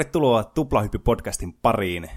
[0.00, 2.10] Tervetuloa Tuplahyppy-podcastin pariin.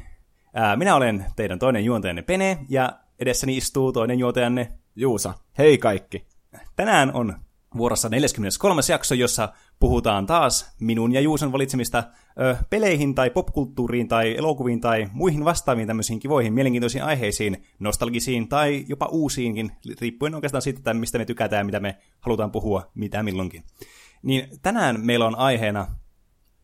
[0.54, 5.34] Ää, minä olen teidän toinen juontajanne Pene, ja edessäni istuu toinen juontajanne Juusa.
[5.58, 6.28] Hei kaikki.
[6.76, 7.34] Tänään on
[7.78, 8.82] vuorossa 43.
[8.90, 12.04] jakso, jossa puhutaan taas minun ja Juuson valitsemista
[12.42, 18.86] ö, peleihin tai popkulttuuriin tai elokuviin tai muihin vastaaviin tämmöisiin kivoihin mielenkiintoisiin aiheisiin, nostalgisiin tai
[18.88, 19.72] jopa uusiinkin,
[20.02, 23.64] riippuen oikeastaan siitä, että mistä me tykätään ja mitä me halutaan puhua, mitä milloinkin.
[24.22, 25.88] Niin tänään meillä on aiheena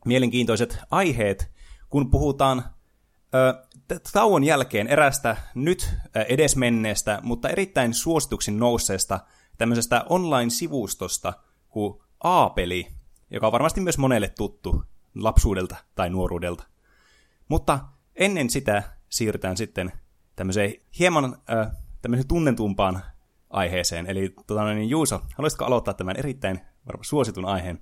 [0.06, 1.52] mielenkiintoiset aiheet,
[1.90, 2.64] kun puhutaan
[3.36, 3.68] ö,
[4.14, 5.96] tauon jälkeen erästä nyt
[6.28, 9.20] edesmenneestä, mutta erittäin suosituksin nousseesta
[9.58, 11.34] tämmöisestä online-sivustosta
[11.70, 12.88] kuin A-peli,
[13.32, 14.84] joka on varmasti myös monelle tuttu
[15.16, 16.64] lapsuudelta tai nuoruudelta.
[17.48, 17.80] Mutta
[18.16, 19.92] ennen sitä siirrytään sitten
[20.36, 21.38] tämmöiseen hieman
[22.02, 23.02] tämmöiseen tunnetumpaan
[23.50, 24.08] aiheeseen.
[24.08, 26.60] Eli tota, niin Juuso, haluaisitko aloittaa tämän erittäin
[27.02, 27.82] suositun aiheen?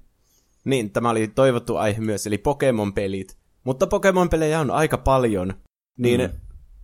[0.68, 3.38] Niin, tämä oli toivottu aihe myös, eli Pokemon-pelit.
[3.64, 5.54] Mutta Pokemon-pelejä on aika paljon,
[5.98, 6.30] niin mm.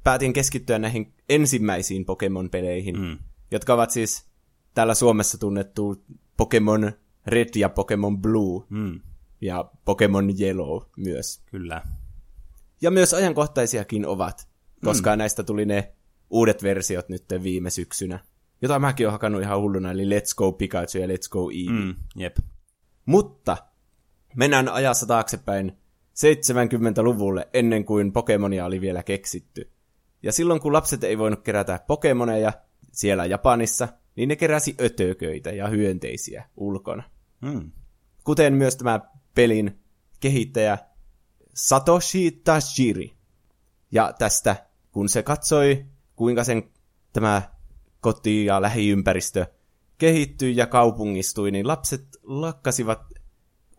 [0.03, 3.17] päätin keskittyä näihin ensimmäisiin Pokemon-peleihin, mm.
[3.51, 4.25] jotka ovat siis
[4.73, 6.03] täällä Suomessa tunnettu
[6.37, 6.91] Pokemon
[7.27, 8.63] Red ja Pokemon Blue.
[8.69, 8.99] Mm.
[9.41, 11.41] Ja Pokemon Yellow myös.
[11.51, 11.81] Kyllä.
[12.81, 14.47] Ja myös ajankohtaisiakin ovat,
[14.85, 15.17] koska mm.
[15.17, 15.93] näistä tuli ne
[16.29, 18.19] uudet versiot nyt viime syksynä.
[18.61, 21.85] Jota mäkin olen hakannut ihan hulluna, eli Let's Go Pikachu ja Let's Go Eevee.
[21.85, 22.37] Mm, jep.
[23.05, 23.57] Mutta
[24.35, 25.77] mennään ajassa taaksepäin
[26.13, 29.71] 70-luvulle ennen kuin Pokemonia oli vielä keksitty.
[30.23, 32.53] Ja silloin kun lapset ei voinut kerätä Pokemoneja
[32.91, 37.03] siellä Japanissa, niin ne keräsi ötököitä ja hyönteisiä ulkona.
[37.45, 37.71] Hmm.
[38.23, 38.99] Kuten myös tämä
[39.35, 39.79] pelin
[40.19, 40.77] kehittäjä
[41.53, 43.13] Satoshi Tajiri.
[43.91, 44.55] Ja tästä,
[44.91, 45.85] kun se katsoi,
[46.15, 46.63] kuinka sen
[47.13, 47.41] tämä
[48.01, 49.45] koti- ja lähiympäristö
[49.97, 53.12] kehittyi ja kaupungistui, niin lapset lakkasivat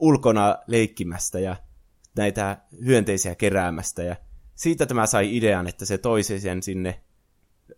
[0.05, 1.57] ulkona leikkimästä ja
[2.17, 4.03] näitä hyönteisiä keräämästä.
[4.03, 4.17] Ja
[4.55, 7.01] siitä tämä sai idean, että se toisi sen sinne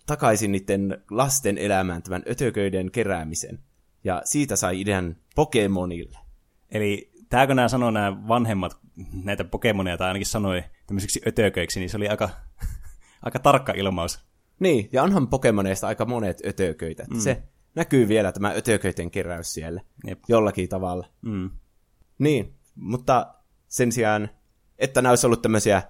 [0.06, 3.58] takaisin niiden lasten elämään tämän ötököiden keräämisen.
[4.04, 6.18] Ja siitä sai idean Pokemonille.
[6.70, 8.78] Eli tääkö nämä sanoo nämä vanhemmat
[9.24, 12.30] näitä Pokemoneja, tai ainakin sanoi tämmöisiksi ötököiksi, niin se oli aika,
[13.22, 14.26] aika tarkka ilmaus.
[14.60, 17.04] Niin, ja onhan Pokemoneista aika monet ötököitä.
[17.10, 17.20] Mm.
[17.20, 17.42] Se
[17.74, 20.18] näkyy vielä tämä ötököiden keräys siellä Jep.
[20.28, 21.06] jollakin tavalla.
[21.22, 21.50] Mm.
[22.18, 23.34] Niin, mutta
[23.68, 24.28] sen sijaan,
[24.78, 25.82] että nämä olisi ollut tämmöisiä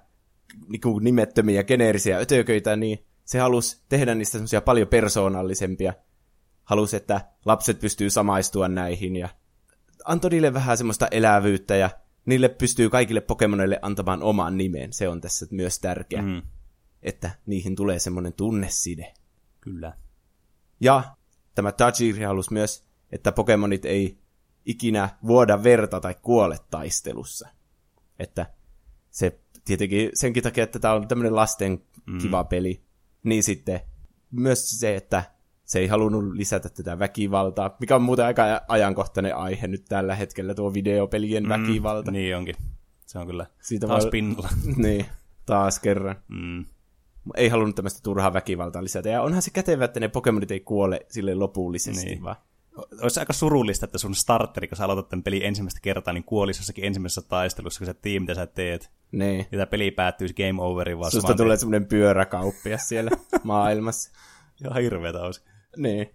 [0.68, 5.94] niin kuin nimettömiä, geneerisiä ötököitä, niin se halusi tehdä niistä semmoisia paljon persoonallisempia.
[6.64, 9.28] Halusi, että lapset pystyy samaistua näihin ja
[10.04, 11.90] antoi niille vähän semmoista elävyyttä ja
[12.26, 14.92] niille pystyy kaikille Pokemonille antamaan oman nimen.
[14.92, 16.42] Se on tässä myös tärkeä, mm.
[17.02, 19.14] että niihin tulee semmoinen tunneside.
[19.60, 19.92] Kyllä.
[20.80, 21.04] Ja
[21.54, 24.18] tämä Tajiri halusi myös, että Pokemonit ei
[24.66, 27.48] ikinä vuoda verta tai kuole taistelussa.
[28.18, 28.46] Että
[29.10, 32.18] se tietenkin senkin takia, että tämä on tämmöinen lasten mm.
[32.18, 32.82] kiva peli,
[33.22, 33.80] niin sitten
[34.30, 35.24] myös se, että
[35.64, 40.54] se ei halunnut lisätä tätä väkivaltaa, mikä on muuten aika ajankohtainen aihe nyt tällä hetkellä,
[40.54, 42.10] tuo videopelien mm, väkivalta.
[42.10, 42.54] Niin onkin.
[43.06, 44.10] Se on kyllä Siitä taas voi...
[44.10, 44.48] pinnalla.
[44.76, 45.06] niin,
[45.46, 46.16] taas kerran.
[46.28, 46.64] Mm.
[47.34, 49.08] Ei halunnut tämmöistä turhaa väkivaltaa lisätä.
[49.08, 52.22] Ja onhan se kätevä, että ne Pokemonit ei kuole sille lopullisesti, niin.
[52.22, 52.36] vaan
[53.02, 56.60] olisi aika surullista, että sun starteri, kun sä aloitat tämän pelin ensimmäistä kertaa, niin kuolisi
[56.60, 58.90] jossakin ensimmäisessä taistelussa, kun sä tiedät, mitä sä teet.
[59.12, 59.38] Niin.
[59.38, 63.10] Ja tämä peli päättyisi game overiin vaan Susta tulee semmoinen pyöräkauppias siellä
[63.44, 64.12] maailmassa.
[64.60, 65.42] Joo, hirveä tausi.
[65.76, 66.10] Niin.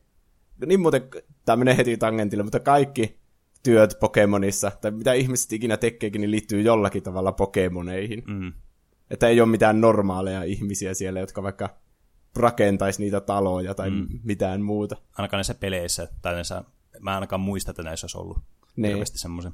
[0.65, 1.01] Niin muuten,
[1.45, 3.19] tämä menee heti tangentille, mutta kaikki
[3.63, 8.23] työt Pokemonissa, tai mitä ihmiset ikinä tekeekin, niin liittyy jollakin tavalla Pokemoneihin.
[8.27, 8.53] Mm.
[9.11, 11.69] Että ei ole mitään normaaleja ihmisiä siellä, jotka vaikka
[12.35, 14.07] rakentaisi niitä taloja tai mm.
[14.23, 14.95] mitään muuta.
[15.17, 16.63] Ainakaan näissä peleissä, tai näissä,
[16.99, 18.39] mä ainakaan muista, että näissä olisi ollut
[18.75, 18.89] niin.
[18.89, 19.51] hirveästi semmoisen.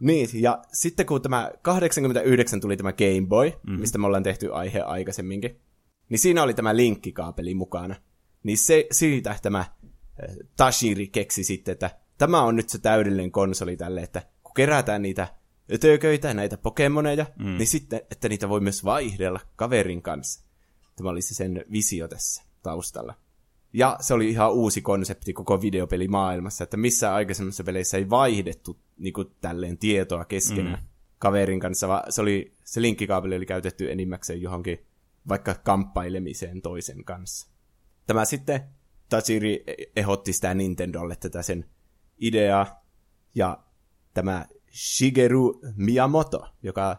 [0.00, 3.80] Niin, ja sitten kun tämä 89 tuli tämä Game Boy, mm-hmm.
[3.80, 5.60] mistä me ollaan tehty aihe aikaisemminkin,
[6.08, 7.94] niin siinä oli tämä linkkikaapeli mukana.
[8.42, 9.64] Niin se, siitä tämä
[10.22, 15.02] eh, Tashiri keksi sitten, että tämä on nyt se täydellinen konsoli tälle, että kun kerätään
[15.02, 15.28] niitä
[15.72, 17.58] ötököitä, näitä pokemoneja, mm.
[17.58, 20.45] niin sitten, että niitä voi myös vaihdella kaverin kanssa.
[20.96, 23.14] Tämä oli se sen visio tässä taustalla.
[23.72, 29.12] Ja se oli ihan uusi konsepti koko videopelimaailmassa, että missä aikaisemmissa peleissä ei vaihdettu niin
[29.12, 30.86] kuin, tälleen tietoa keskenään mm.
[31.18, 34.86] kaverin kanssa, vaan se, oli, se linkkikaapeli oli käytetty enimmäkseen johonkin
[35.28, 37.48] vaikka kamppailemiseen toisen kanssa.
[38.06, 38.60] Tämä sitten
[39.08, 39.64] Tajiri
[39.96, 41.64] ehdotti sitä Nintendolle tätä sen
[42.18, 42.84] ideaa,
[43.34, 43.58] ja
[44.14, 46.96] tämä Shigeru Miyamoto, joka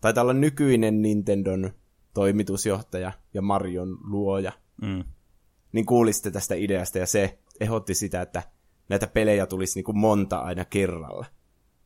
[0.00, 1.70] taitaa olla nykyinen Nintendon
[2.16, 4.52] toimitusjohtaja ja Marion luoja,
[4.82, 5.04] mm.
[5.72, 8.42] niin kuulitte tästä ideasta ja se ehdotti sitä, että
[8.88, 11.26] näitä pelejä tulisi niin kuin monta aina kerralla.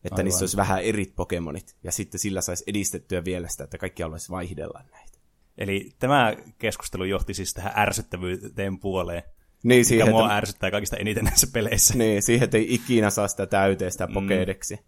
[0.04, 0.24] Että Aivan.
[0.24, 1.76] niissä olisi vähän eri Pokemonit.
[1.84, 5.18] Ja sitten sillä saisi edistettyä vielä sitä, että kaikki haluaisi vaihdella näitä.
[5.58, 9.22] Eli tämä keskustelu johti siis tähän ärsyttävyyteen puoleen,
[9.62, 11.94] Niin, mikä siihen, mua että, ärsyttää kaikista eniten näissä peleissä.
[11.98, 14.78] niin, siihen, että ei ikinä saa sitä täyteen sitä Pokedeksi.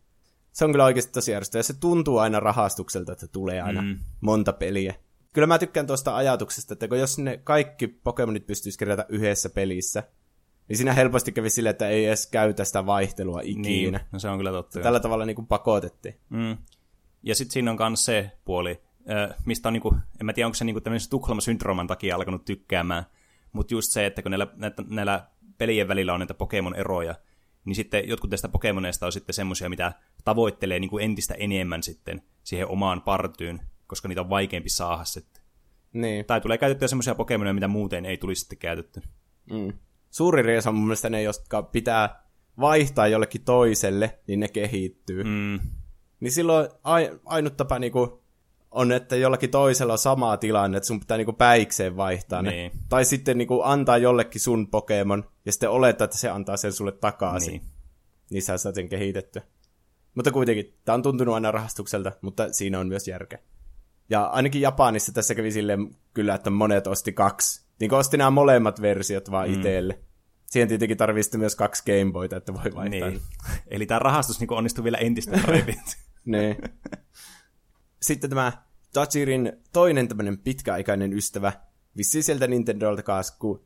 [0.53, 1.63] Se on kyllä oikeasti tosi ärsyttävää.
[1.63, 3.99] Se tuntuu aina rahastukselta, että tulee aina Mm.
[4.21, 4.95] monta peliä.
[5.33, 10.03] Kyllä mä tykkään tuosta ajatuksesta, että kun jos ne kaikki Pokemonit pystyisi kerätä yhdessä pelissä,
[10.69, 13.69] niin siinä helposti kävi silleen, että ei edes käytä sitä vaihtelua ikinä.
[13.69, 14.81] Niin, no se on kyllä totta.
[14.81, 16.21] Tällä tavalla niin kuin pakotettiin.
[16.29, 16.57] Mm.
[17.23, 18.81] Ja sitten siinä on myös se puoli,
[19.47, 23.05] mistä on, niinku, en mä tiedä, onko se niinku tämmöisen Tukholma-syndrooman takia alkanut tykkäämään,
[23.53, 25.27] mutta just se, että kun näillä, näitä, näillä
[25.59, 27.15] pelien välillä on näitä Pokemon-eroja,
[27.65, 29.93] niin sitten jotkut tästä Pokemoneista on sitten semmoisia, mitä
[30.25, 33.61] tavoittelee niinku entistä enemmän sitten siihen omaan partyyn,
[33.93, 35.43] koska niitä on vaikeampi saada sitten.
[35.93, 36.25] Niin.
[36.25, 39.03] Tai tulee käytettyä semmoisia Pokemoneja, mitä muuten ei tulisi sitten käytetty.
[39.51, 39.73] Mm.
[40.11, 42.23] Suuri riesa on mun mielestä ne, jotka pitää
[42.61, 45.25] vaihtaa jollekin toiselle, niin ne kehittyy.
[45.25, 45.61] Mm.
[46.21, 48.23] Niin silloin ai, ainut tapa niinku
[48.71, 52.73] on, että jollakin toisella on sama tilanne, että sun pitää niinku päikseen vaihtaa Niin.
[52.73, 52.81] ne.
[52.89, 56.93] Tai sitten niinku antaa jollekin sun Pokemon, ja sitten olettaa, että se antaa sen sulle
[56.93, 57.51] takaisin.
[57.51, 57.63] niin.
[58.31, 59.43] Niin, sä saat sen kehitettyä.
[60.15, 63.39] Mutta kuitenkin, tää on tuntunut aina rahastukselta, mutta siinä on myös järkeä.
[64.11, 67.67] Ja ainakin Japanissa tässä kävi silleen kyllä, että monet osti kaksi.
[67.81, 69.55] Niin kuin osti nämä molemmat versiot vaan mm.
[69.55, 69.99] itselle.
[70.47, 72.85] Siihen tietenkin tarvii sitten myös kaksi Gameboyta, että voi vaihtaa.
[72.89, 73.05] niin.
[73.05, 73.21] Niin.
[73.71, 75.81] Eli tämä rahastus niinku onnistuu vielä entistä paremmin.
[76.25, 76.57] niin.
[78.03, 78.53] Sitten tämä
[78.93, 81.53] Tajirin toinen tämmöinen pitkäaikainen ystävä,
[81.97, 83.61] vissi sieltä Nintendolta kanssa, kuin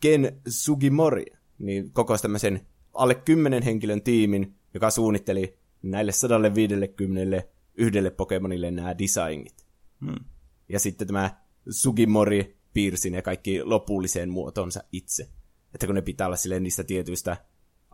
[0.00, 1.24] Ken Sugimori,
[1.58, 7.42] niin kokosi tämmöisen alle kymmenen henkilön tiimin, joka suunnitteli näille 150
[7.74, 9.65] yhdelle Pokemonille nämä designit.
[10.00, 10.24] Hmm.
[10.68, 11.30] Ja sitten tämä
[11.70, 15.28] Sugimori piirsi ne kaikki lopulliseen muotonsa itse.
[15.74, 17.36] Että kun ne pitää olla silleen niistä tietyistä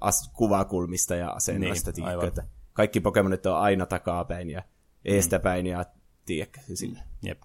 [0.00, 2.28] as- kuvakulmista ja asennoista, Niin, aivan.
[2.28, 4.62] että kaikki Pokemonit on aina takapäin ja
[5.04, 5.84] eestäpäin ja
[6.26, 7.42] tiedätkö, sille, Jep.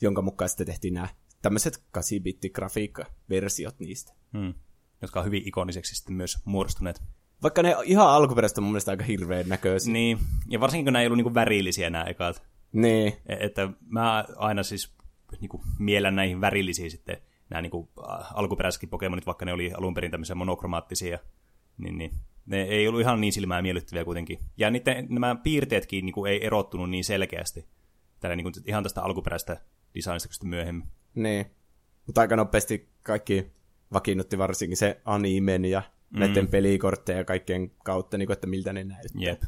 [0.00, 1.08] jonka mukaan sitten tehtiin nämä
[1.42, 4.12] tämmöiset 8-bitti grafiikka-versiot niistä.
[4.38, 4.54] Hmm.
[5.02, 7.02] Jotka on hyvin ikoniseksi sitten myös muodostuneet.
[7.42, 9.92] Vaikka ne ihan alkuperäistä on mun mielestä aika hirveän näköisiä.
[9.92, 10.18] Niin,
[10.48, 12.42] ja varsinkin kun nämä ei ollut niinku värillisiä nämä ekat.
[12.72, 13.12] Niin.
[13.26, 14.94] E- Että mä aina siis
[15.40, 17.16] niinku miellän näihin värillisiin sitten
[17.50, 21.18] nämä niinku a- alkuperäisetkin Pokemonit, vaikka ne oli alun perin tämmöisiä monokromaattisia.
[21.78, 22.10] Niin, niin.
[22.46, 24.38] Ne ei ollut ihan niin silmää miellyttäviä kuitenkin.
[24.56, 27.66] Ja niiden, nämä piirteetkin niinku ei erottunut niin selkeästi.
[28.20, 29.60] Tällä niinku ihan tästä alkuperäistä
[29.94, 30.88] designista kuin myöhemmin.
[31.14, 31.46] Niin.
[32.06, 33.52] Mutta aika nopeasti kaikki
[33.92, 36.20] vakiinnutti varsinkin se animen ja mm.
[36.20, 39.22] näiden pelikortteja ja kaikkien kautta, niin kuin, että miltä ne näyttää.
[39.22, 39.42] Jep.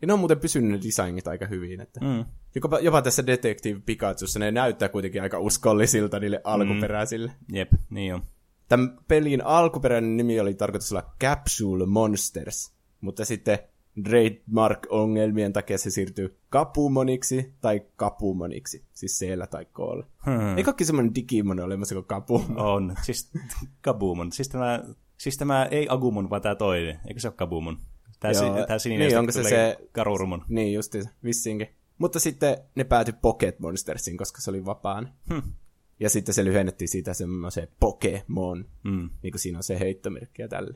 [0.00, 1.80] Ja ne on muuten pysynyt ne designit aika hyvin.
[1.80, 2.24] Että Mm.
[2.54, 7.32] jopa, jopa tässä Detective Pikachussa ne näyttää kuitenkin aika uskollisilta niille alkuperäisille.
[7.52, 8.22] Jep, niin on.
[8.68, 13.58] Tämän pelin alkuperäinen nimi oli tarkoitus olla Capsule Monsters, mutta sitten
[14.04, 20.06] trademark-ongelmien takia se siirtyy Kapumoniksi tai Kapumoniksi, siis siellä tai koolla.
[20.24, 20.56] Hmm.
[20.58, 22.58] Ei kaikki semmoinen Digimon olemassa kuin Kapumon.
[22.58, 22.94] On.
[23.02, 23.30] Siis
[23.80, 24.32] Kabumon.
[24.32, 24.84] Siis tämä,
[25.18, 26.98] siis tämä ei Agumon, vaan tämä toinen.
[27.08, 27.78] Eikö se ole Kabumon?
[28.32, 30.44] Tämä, Joo, si, tämä sininen, niin, onko se se- Karurumon.
[30.48, 31.68] Niin justiinsa, vissiinkin.
[31.98, 35.12] Mutta sitten ne päätyi Pocket Monstersiin, koska se oli vapaan.
[35.28, 35.48] Hm.
[36.00, 39.10] Ja sitten se lyhennettiin siitä semmoiseen Pokemon, Mm.
[39.22, 40.74] niin kuin siinä on se heittomerkki ja tälle.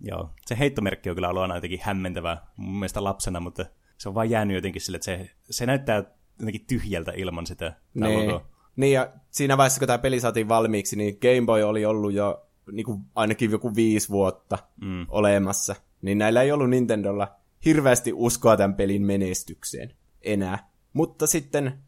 [0.00, 0.30] Joo.
[0.46, 3.66] Se heittomerkki on kyllä ollut aina jotenkin hämmentävä mun mielestä lapsena, mutta
[3.98, 6.04] se on vaan jäänyt jotenkin sille, että se, se näyttää
[6.38, 8.40] jotenkin tyhjältä ilman sitä Niin.
[8.76, 12.46] niin, ja siinä vaiheessa, kun tämä peli saatiin valmiiksi, niin Game Boy oli ollut jo
[12.72, 15.06] niin kuin ainakin joku viisi vuotta Mm.
[15.08, 15.76] olemassa.
[16.02, 20.68] Niin näillä ei ollut Nintendolla hirveästi uskoa tämän pelin menestykseen enää.
[20.92, 21.78] Mutta sitten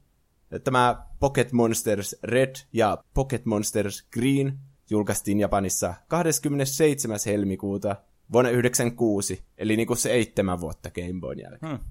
[0.65, 4.59] tämä Pocket Monsters Red ja Pocket Monsters Green
[4.91, 7.19] julkaistiin Japanissa 27.
[7.27, 7.97] helmikuuta
[8.33, 11.73] vuonna 1996, eli niin kuin seitsemän vuotta Game Boyn jälkeen.
[11.73, 11.85] Hmm.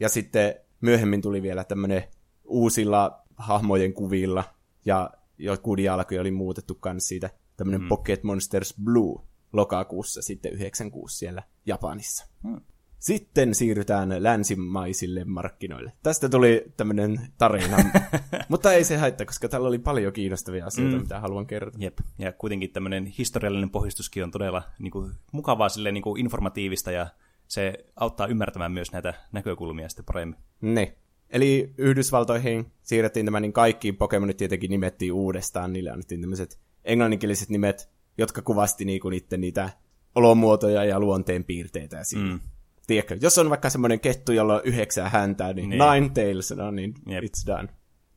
[0.00, 2.02] Ja sitten myöhemmin tuli vielä tämmönen
[2.44, 4.44] uusilla hahmojen kuvilla,
[4.84, 7.88] ja joku dialogi oli muutettu kans siitä, tämmönen mm.
[7.88, 9.22] Pocket Monsters Blue
[9.52, 12.26] lokakuussa sitten 96 siellä Japanissa.
[12.42, 12.60] Hmm.
[12.98, 15.92] Sitten siirrytään länsimaisille markkinoille.
[16.02, 17.76] Tästä tuli tämmönen tarina,
[18.48, 21.02] mutta ei se haittaa, koska täällä oli paljon kiinnostavia asioita, mm.
[21.02, 21.80] mitä haluan kertoa.
[21.82, 21.98] Jep.
[22.18, 27.06] Ja kuitenkin tämmöinen historiallinen pohjustuskin on todella niin kuin, mukavaa, silleen, niin kuin informatiivista ja
[27.48, 30.38] se auttaa ymmärtämään myös näitä näkökulmia sitten paremmin.
[30.60, 30.96] Ne.
[31.30, 35.72] Eli Yhdysvaltoihin siirrettiin tämä, niin kaikki Pokemonit tietenkin nimettiin uudestaan.
[35.72, 39.70] Niille annettiin tämmöiset englanninkieliset nimet, jotka kuvasti niinku niiden niitä
[40.14, 41.96] olomuotoja ja luonteen piirteitä.
[41.96, 42.24] Ja siinä.
[42.32, 42.40] Mm.
[42.86, 45.80] Tiedätkö, jos on vaikka semmoinen kettu, jolla on yhdeksää häntää, niin, Niin.
[45.92, 47.24] nine tails, no niin Jep.
[47.24, 47.68] it's done.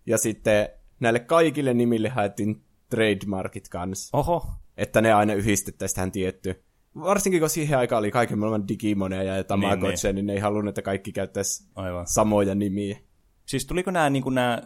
[0.05, 0.69] Ja sitten
[0.99, 4.45] näille kaikille nimille haettiin trademarkit kanssa, Oho,
[4.77, 6.63] että ne aina yhdistettäisiin tähän tietty
[6.95, 10.25] varsinkin kun siihen aikaan oli kaiken maailman digimoneja ja tamagotseja, niin, niin.
[10.25, 12.07] niin ne ei halunnut, että kaikki käyttäisi Aivan.
[12.07, 12.97] samoja nimiä.
[13.45, 14.61] Siis tuliko nämä, niin kuin nämä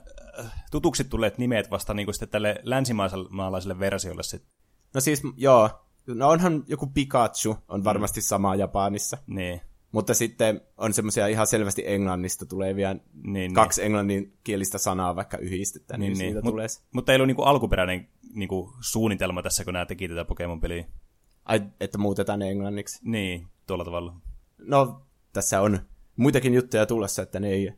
[0.71, 4.49] tutuksi tulleet nimet vasta niin kuin sitten tälle länsimaalaiselle versiolle sitten?
[4.93, 5.69] No siis, joo.
[6.07, 9.17] No onhan joku Pikachu, on varmasti sama Japanissa.
[9.27, 9.61] Niin.
[9.91, 16.09] Mutta sitten on semmoisia ihan selvästi englannista tulevia Niin, kaksi englanninkielistä sanaa vaikka yhdistetään, niin,
[16.09, 16.27] niin, niin.
[16.27, 19.85] siitä Mut, tulee mutta ei ollut niin kuin alkuperäinen niin kuin suunnitelma tässä, kun nämä
[19.85, 20.85] teki tätä Pokemon-peliä.
[21.45, 22.99] Ai, että muutetaan ne englanniksi.
[23.03, 24.13] Niin, tuolla tavalla.
[24.57, 25.01] No,
[25.33, 25.79] tässä on
[26.15, 27.73] muitakin juttuja tulossa, että ne ei,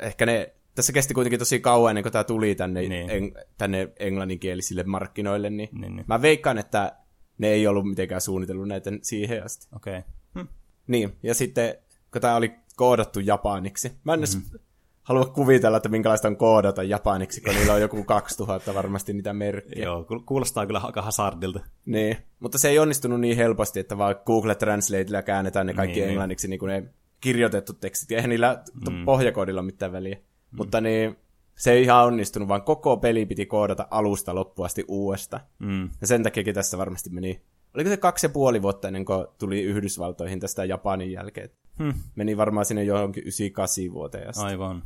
[0.00, 3.10] ehkä ne, tässä kesti kuitenkin tosi kauan ennen kuin tämä tuli tänne, Niin.
[3.10, 6.04] en, tänne englanninkielisille markkinoille, niin, Niin, niin.
[6.08, 6.96] mä veikkaan, että
[7.40, 9.66] ne ei ollut mitenkään suunnitellut näitä siihen asti.
[9.76, 9.98] Okei.
[9.98, 10.44] Okay.
[10.44, 10.48] Hm.
[10.86, 11.74] Niin, ja sitten
[12.12, 14.56] kun tämä oli koodattu japaniksi, mä en edes Mhm.
[15.02, 19.84] halua kuvitella, että minkälaista on koodata japaniksi, kun niillä on joku 2000 varmasti niitä merkkiä.
[19.84, 21.60] Joo, ku- kuulostaa kyllä aika hazardilta.
[21.86, 26.08] Niin, mutta se ei onnistunut niin helposti, että vaan Google Translateilla käännetään ne kaikki Niin,
[26.08, 26.84] englanniksi, niin kuin ne
[27.20, 29.04] kirjoitettu tekstit, ja eihän niillä mm.
[29.04, 30.14] pohjakoodilla mitään väliä.
[30.16, 30.56] Mm.
[30.56, 31.16] Mutta niin,
[31.60, 35.40] se ei ihan onnistunut, vaan koko peli piti koodata alusta loppuun asti uudesta.
[35.58, 35.90] Mm.
[36.00, 37.42] Ja sen takiakin tässä varmasti meni,
[37.74, 41.50] oliko se kaksi ja puoli vuotta ennen kuin tuli Yhdysvaltoihin tästä Japanin jälkeen.
[41.78, 41.90] Hm.
[42.14, 44.44] Meni varmaan sinne johonkin 98 vuoteen asti.
[44.44, 44.82] Aivan.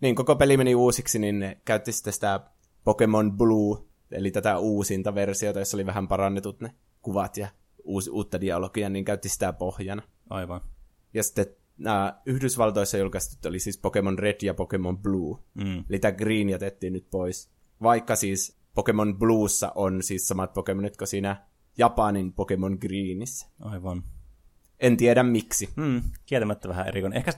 [0.00, 2.40] Niin, koko peli meni uusiksi, niin ne käytti sitten sitä
[2.84, 3.78] Pokemon Blue,
[4.10, 7.48] eli tätä uusinta versiota, jossa oli vähän parannetut ne kuvat ja
[7.84, 10.02] uus, uutta dialogia, niin käytti sitä pohjana.
[10.30, 10.60] Aivan.
[11.14, 11.46] Ja sitten
[11.80, 15.38] nämä Yhdysvaltoissa julkaistut oli siis Pokemon Red ja Pokemon Blue.
[15.54, 15.84] Mm.
[15.90, 17.50] Eli tämä Green jätettiin nyt pois.
[17.82, 21.46] Vaikka siis Pokemon Bluessa on siis samat Pokemonit kuin siinä
[21.78, 23.46] Japanin Pokemon Greenissä.
[23.60, 24.04] Aivan.
[24.80, 25.68] En tiedä miksi.
[25.76, 26.02] Mm.
[26.26, 27.16] Kieltämättä vähän erikoinen.
[27.16, 27.32] Ehkä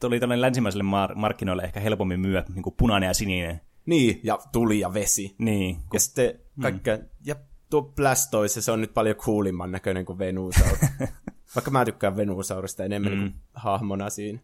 [0.00, 3.60] tuli tällainen länsimaiselle mar- markkinoille ehkä helpommin myyä niin kuin punainen ja sininen.
[3.86, 5.34] Niin, ja tuli ja vesi.
[5.38, 5.76] Niin.
[5.76, 7.04] Kun, Ja sitten kaikkea, mm.
[7.24, 7.36] ja
[7.70, 10.80] tuo Blastoise, se on nyt paljon coolimman näköinen kuin Venusaurus.
[11.54, 13.18] Vaikka mä tykkään Venusaurista enemmän mm.
[13.18, 14.38] kuin hahmona siinä.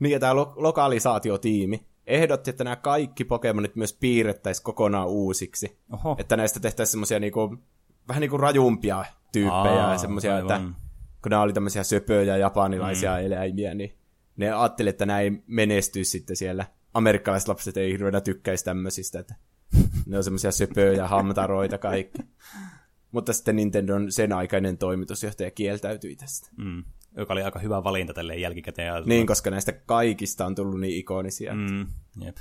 [0.00, 5.78] Niin, ja tämä lo- lokalisaatiotiimi ehdotti, että nämä kaikki Pokemonit myös piirrettäisiin kokonaan uusiksi.
[5.92, 6.16] Oho.
[6.18, 7.56] Että näistä tehtäisiin semmoisia niinku,
[8.08, 10.60] vähän niinku rajumpia tyyppejä, Aa, ja semmoisia, että
[11.22, 13.26] kun nämä oli tämmöisiä söpöjä japanilaisia mm.
[13.26, 13.94] eläimiä, niin
[14.36, 16.66] ne ajatteli, että nämä ei menestyisi sitten siellä.
[16.94, 19.34] Amerikkalaiset lapset ei hirveänä tykkäisi tämmöisistä, että
[20.06, 22.18] ne on semmoisia söpöjä hamtaroita kaikki.
[23.14, 26.48] Mutta sitten Nintendon sen aikainen toimitusjohtaja kieltäytyi tästä.
[26.56, 26.84] mm.
[27.16, 28.92] Joka oli aika hyvä valinta tälleen jälkikäteen.
[28.92, 29.08] ajatella.
[29.08, 31.54] Niin, koska näistä kaikista on tullut niin ikonisia.
[31.54, 31.86] Mm.
[32.20, 32.36] Jep.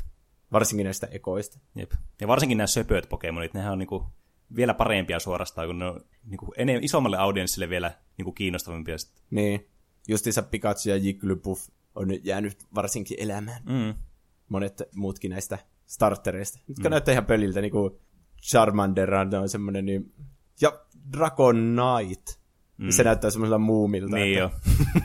[0.51, 1.59] Varsinkin näistä ekoista.
[1.75, 1.91] Jep.
[2.21, 4.05] Ja varsinkin nämä söpöt Pokemonit, nehän on niinku
[4.55, 8.97] vielä parempia suorastaan, kun ne on niinku enem- isommalle audienssille vielä niinku kiinnostavampia.
[8.97, 9.23] Sit.
[9.29, 9.69] Niin,
[10.07, 13.61] justiinsa Pikachu ja Jigglypuff on jäänyt varsinkin elämään.
[13.65, 13.93] Mm.
[14.49, 16.59] Monet muutkin näistä startereista.
[16.67, 16.91] Jotka mm.
[16.91, 17.93] näyttää ihan pöliltä, niin kuin
[18.41, 20.13] Charmander on semmoinen, niin...
[20.61, 20.79] ja
[21.17, 22.39] Dragon Knight.
[22.77, 22.89] Mm.
[22.89, 24.15] Se näyttää semmoisella muumilta.
[24.15, 24.55] Niin että-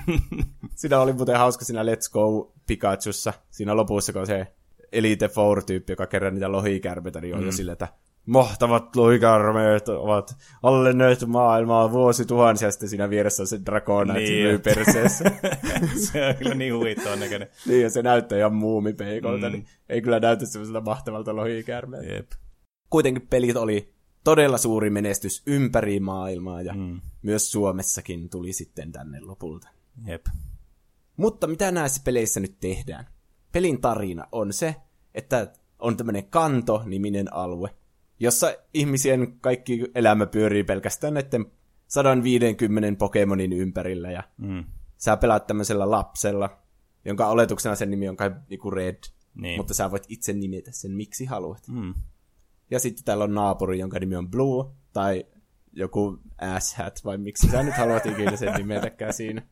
[0.08, 0.16] jo.
[0.74, 4.46] Siinä oli muuten hauska siinä Let's Go Pikachussa, siinä lopussa, kun se
[4.92, 7.46] Elite Four-tyyppi, joka kerää niitä lohikärmeitä, niin on mm.
[7.46, 7.88] jo silleen, että
[8.26, 14.58] mahtavat lohikärmeet ovat hallinneet maailmaa vuosituhansia, sitten siinä vieressä on se Dragonite Niin niin myy
[14.58, 15.24] perseessä.
[16.12, 17.48] se on kyllä niin huvittavan näköinen.
[17.66, 19.52] niin, ja se näyttää ihan muumipeikolta, mm.
[19.52, 22.12] niin ei kyllä näytä semmoiselta mahtavalta lohikärmeeltä.
[22.12, 22.30] Jep.
[22.90, 23.94] Kuitenkin pelit oli
[24.24, 27.00] todella suuri menestys ympäri maailmaa, ja mm.
[27.22, 29.68] myös Suomessakin tuli sitten tänne lopulta.
[30.06, 30.26] Jep.
[31.16, 33.06] Mutta mitä näissä peleissä nyt tehdään?
[33.52, 34.76] Pelin tarina on se,
[35.14, 37.74] että on tämmöinen kanto-niminen alue,
[38.20, 41.46] jossa ihmisien kaikki elämä pyörii pelkästään näiden
[41.88, 44.64] 150 Pokemonin ympärillä, ja Mm.
[44.96, 46.58] sä pelaat tämmöisellä lapsella,
[47.04, 48.98] jonka oletuksena sen nimi on kai niinku Red,
[49.34, 49.56] Niin.
[49.60, 51.68] mutta sä voit itse nimetä sen miksi haluat.
[51.68, 51.94] Mm.
[52.70, 55.24] Ja sitten täällä on naapuri, jonka nimi on Blue, tai
[55.72, 59.42] joku asshat, vai miksi sä nyt haluat ikinä sen nimetäkään siinä.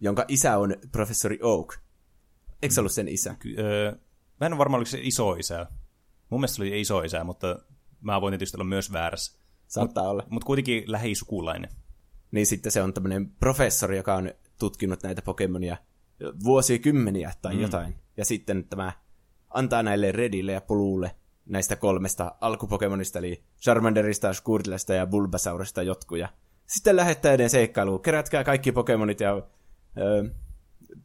[0.00, 1.74] Jonka isä on professori Oak.
[2.62, 3.34] Eikö se ollut sen isä?
[3.38, 3.92] Ky- öö,
[4.40, 5.66] mä en ole varma, oliko se iso isä.
[6.30, 7.58] Mun mielestä se oli iso isä, mutta
[8.00, 9.38] mä voin tietysti olla myös väärässä.
[9.66, 10.26] Saattaa olla.
[10.30, 11.70] Mutta kuitenkin lähisukulainen.
[12.30, 15.76] Niin sitten se on tämmöinen professori, joka on tutkinut näitä Pokemonia
[16.44, 17.60] vuosikymmeniä tai mm.
[17.60, 17.94] jotain.
[18.16, 18.92] Ja sitten tämä
[19.50, 21.10] antaa näille Redille ja Bluelle
[21.48, 26.28] näistä kolmesta alkupokemonista, eli Charmanderista, Squirtlesta ja Bulbasaurista jotkuja.
[26.66, 28.02] Sitten lähettää edes seikkailuun.
[28.02, 29.42] Kerätkää kaikki Pokemonit ja
[29.98, 30.30] ö,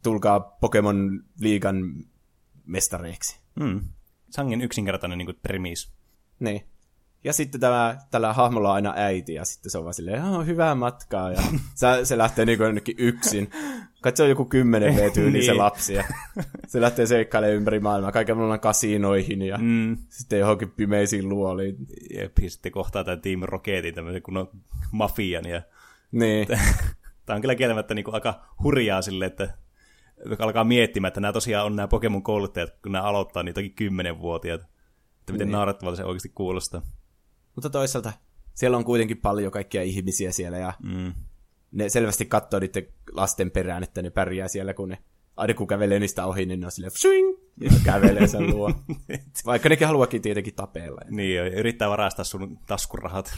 [0.02, 1.94] tulkaa Pokemon liigan
[2.66, 3.40] mestareiksi.
[3.60, 3.80] Mm.
[4.30, 5.92] Sangen yksinkertainen niin premis.
[6.40, 6.73] Niin.
[7.24, 10.46] Ja sitten tämä, tällä hahmolla on aina äiti, ja sitten se on vaan silleen, oh,
[10.46, 11.40] hyvää matkaa, ja
[11.74, 13.50] se, se lähtee niin jonnekin yksin.
[14.00, 15.58] Kai se on joku 10 v tyyli se Niin.
[15.58, 16.04] lapsi, ja
[16.66, 19.96] se lähtee seikkailemaan ympäri maailmaa, kaiken maailman kasinoihin, ja mm.
[20.08, 21.76] Sitten johonkin pimeisiin luoliin.
[22.14, 24.50] Jep, ja sitten kohtaa tämä Team Rocketin, tämmöisen kunnon
[24.92, 25.62] mafian, ja
[26.12, 26.46] Niin.
[27.26, 29.54] Tämä on kyllä kieltämättä niin aika hurjaa sille, että
[30.38, 34.60] alkaa miettimään, että nämä tosiaan on nämä Pokemon-kouluttajat, kun nämä aloittaa niitäkin kymmenenvuotiaat.
[34.60, 35.52] Että miten niin.
[35.52, 36.82] naurattavalta se oikeasti kuulostaa.
[37.54, 38.12] Mutta toisaalta
[38.54, 41.12] siellä on kuitenkin paljon kaikkia ihmisiä siellä ja mm.
[41.72, 44.98] ne selvästi katsoo niiden lasten perään, että ne pärjää siellä, kun ne
[45.36, 48.70] aina kun kävelee niistä ohi, niin ne on silleen swing, ja kävelee sen luo.
[49.46, 51.00] Vaikka nekin haluakin tietenkin tapella.
[51.10, 53.34] Niin, ja yrittää varastaa sun taskurahat.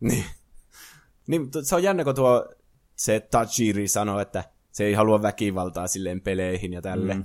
[0.00, 0.24] niin.
[1.26, 1.50] niin.
[1.62, 2.48] Se on jännä, kun tuo
[2.96, 7.14] se Tajiri sanoi, että se ei halua väkivaltaa silleen peleihin ja tälle.
[7.14, 7.24] Mm.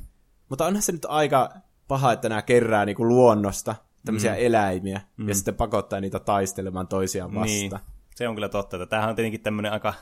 [0.49, 1.49] Mutta onhan se nyt aika
[1.87, 4.37] paha, että nämä kerää niinku luonnosta tämmöisiä mm.
[4.39, 5.29] eläimiä mm.
[5.29, 7.45] ja sitten pakottaa niitä taistelemaan toisiaan vastaan.
[7.47, 7.71] Niin.
[8.15, 8.77] Se on kyllä totta.
[8.77, 9.93] Että tämähän on tietenkin tämmöinen aika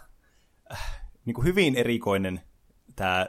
[0.71, 2.41] äh, niin kuin hyvin erikoinen
[2.95, 3.27] tämä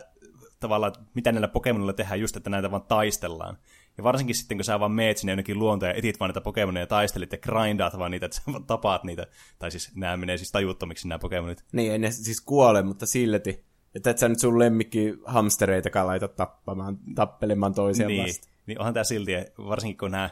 [0.61, 3.59] tavallaan, mitä näillä Pokemonilla tehdään just, että näitä vaan taistellaan.
[3.99, 6.83] Ja varsinkin sitten, kun sä vaan meet sinne jonnekin luontoon ja etit vaan niitä Pokemonia
[6.83, 9.27] ja taistelit ja grindaat vaan niitä, että sä vaan tapaat niitä.
[9.59, 11.65] Tai siis nämä menee siis tajuttomiksi nämä Pokemonit.
[11.73, 13.65] Niin, ei ne siis kuole, mutta silti.
[13.95, 18.49] Että et sä nyt sun lemmikki hamstereitakaan laita tappamaan, tappelemaan toisiaan niin, vasta.
[18.67, 20.31] Niin onhan tää silti, varsinkin kun nämä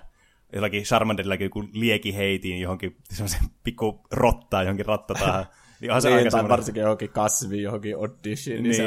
[0.52, 5.46] jollakin Charmanderilläkin joku lieki heitiin johonkin semmoisen pikku rottaa johonkin rattataan.
[5.80, 6.50] niin onhan se niin, aika semmoinen...
[6.50, 8.74] varsinkin johonkin kasvi, johonkin audition, niin, niin.
[8.74, 8.86] se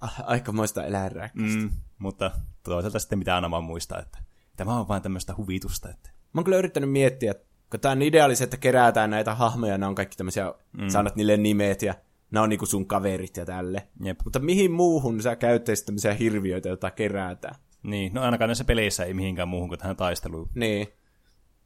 [0.00, 1.58] on aikamoista eläinrääkkäistä.
[1.58, 2.30] Mm, mutta
[2.62, 4.18] toisaalta sitten pitää aina vaan muistaa, että
[4.56, 5.90] tämä on vain tämmöistä huvitusta.
[5.90, 6.10] Että...
[6.32, 9.86] Mä oon kyllä yrittänyt miettiä, että kun tämä on ideaalista, että kerätään näitä hahmoja, ne
[9.86, 10.88] on kaikki tämmöisiä, mm.
[10.88, 11.94] saanut niille nimet ja
[12.30, 13.88] nämä on niinku sun kaverit ja tälle.
[14.04, 14.20] Jep.
[14.24, 17.54] Mutta mihin muuhun sä käyttäisit tämmöisiä hirviöitä, joita kerätään?
[17.84, 20.50] Niin, no ainakaan näissä peleissä ei mihinkään muuhun kuin tähän taisteluun.
[20.54, 20.88] Niin.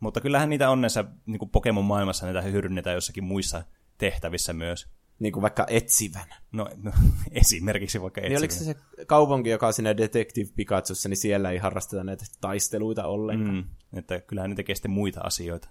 [0.00, 3.62] Mutta kyllähän niitä on näissä niin Pokemon-maailmassa, niitä hyödynnetään jossakin muissa
[3.98, 4.88] tehtävissä myös.
[5.18, 6.34] Niin kuin vaikka etsivän.
[6.52, 6.92] No, no
[7.30, 8.30] esimerkiksi vaikka etsivän.
[8.30, 12.24] Niin oliko se se kaupunki, joka on siinä Detective Pikachussa, niin siellä ei harrasteta näitä
[12.40, 13.54] taisteluita ollenkaan.
[13.54, 13.64] Mm,
[13.98, 15.68] että kyllähän ne tekee sitten muita asioita.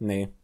[0.00, 0.34] Niin.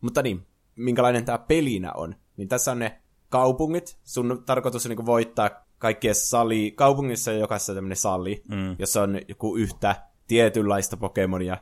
[0.00, 2.14] Mutta niin, minkälainen tämä pelinä on?
[2.36, 3.98] Niin tässä on ne kaupungit.
[4.04, 8.76] Sun tarkoitus on niin voittaa kaikkien sali, kaupungissa on jokaisessa tämmöinen sali, mm.
[8.78, 11.56] jossa on joku yhtä tietynlaista Pokemonia,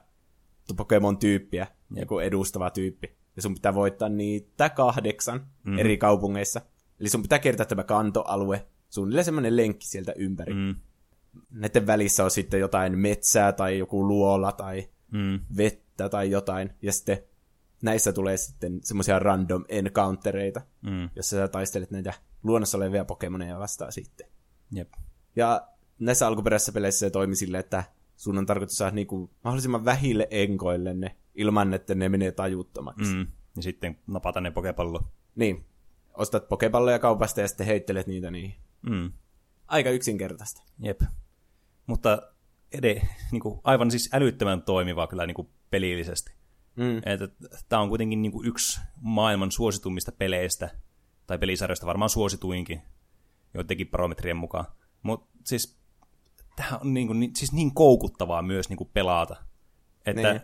[0.76, 1.96] Pokemon-tyyppiä, mm.
[1.96, 3.16] joku edustava tyyppi.
[3.36, 5.78] Ja sun pitää voittaa niitä kahdeksan mm.
[5.78, 6.60] eri kaupungeissa.
[7.00, 10.54] Eli sun pitää kertaa tämä kantoalue, suunnilleen semmoinen lenkki sieltä ympäri.
[10.54, 10.74] Mm.
[11.50, 15.40] Näiden välissä on sitten jotain metsää tai joku luola tai mm.
[15.56, 16.72] vettä tai jotain.
[16.82, 17.18] Ja sitten
[17.82, 21.10] näissä tulee sitten semmoisia random encountereita, mm.
[21.16, 24.26] jossa sä taistelet näitä luonnossa olevia Pokemoneja vastaan sitten.
[24.72, 24.92] Jep.
[25.36, 27.84] Ja näissä alkuperäisissä peleissä se toimi silleen, että
[28.16, 33.14] sun on tarkoitus saada niinku mahdollisimman vähille enkoille ne, ilman että ne menee tajuttomaksi.
[33.14, 33.26] Mm.
[33.56, 35.00] Ja sitten napata ne pokepallo.
[35.34, 35.66] Niin.
[36.14, 38.54] Ostat pokepalloja kaupasta ja sitten heittelet niitä niihin.
[38.82, 39.12] Mm.
[39.66, 40.62] Aika yksinkertaista.
[40.78, 41.00] Jep.
[41.86, 42.32] Mutta
[42.72, 46.32] ede, niinku, aivan siis älyttömän toimiva kyllä niinku pelillisesti.
[46.76, 46.98] Mm.
[46.98, 47.28] Että
[47.68, 50.70] tämä on kuitenkin niin kuin yksi maailman suositummista peleistä,
[51.26, 52.82] tai pelisarjoista varmaan suosituinkin,
[53.54, 54.64] joidenkin barometrien mukaan.
[55.02, 55.78] Mutta siis
[56.56, 59.36] tämä on niin, kuin, niin, siis niin koukuttavaa myös niin kuin pelata.
[60.06, 60.40] Että niin.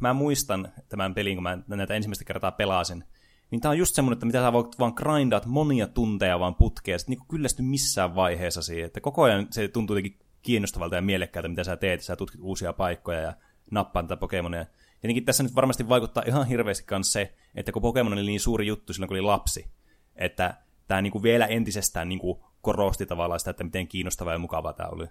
[0.00, 3.04] mä muistan tämän pelin, kun mä näitä ensimmäistä kertaa pelasin,
[3.50, 6.94] niin tämä on just semmoinen, että mitä sä voit vaan grindaat monia tunteja vaan putkea,
[6.94, 11.02] ja sitten niin kyllästy missään vaiheessa siihen, että koko ajan se tuntuu jotenkin kiinnostavalta ja
[11.02, 13.34] mielekkäältä, mitä sä teet, sä tutkit uusia paikkoja ja
[13.70, 14.66] nappaan tätä Pokemonia.
[15.00, 18.66] Tietenkin tässä nyt varmasti vaikuttaa ihan hirveästi myös se, että kun Pokemon oli niin suuri
[18.66, 19.70] juttu silloin, kun oli lapsi,
[20.18, 20.54] että
[20.88, 25.06] tämä niinku vielä entisestään niinku korosti tavallaan sitä, että miten kiinnostavaa ja mukavaa tämä oli.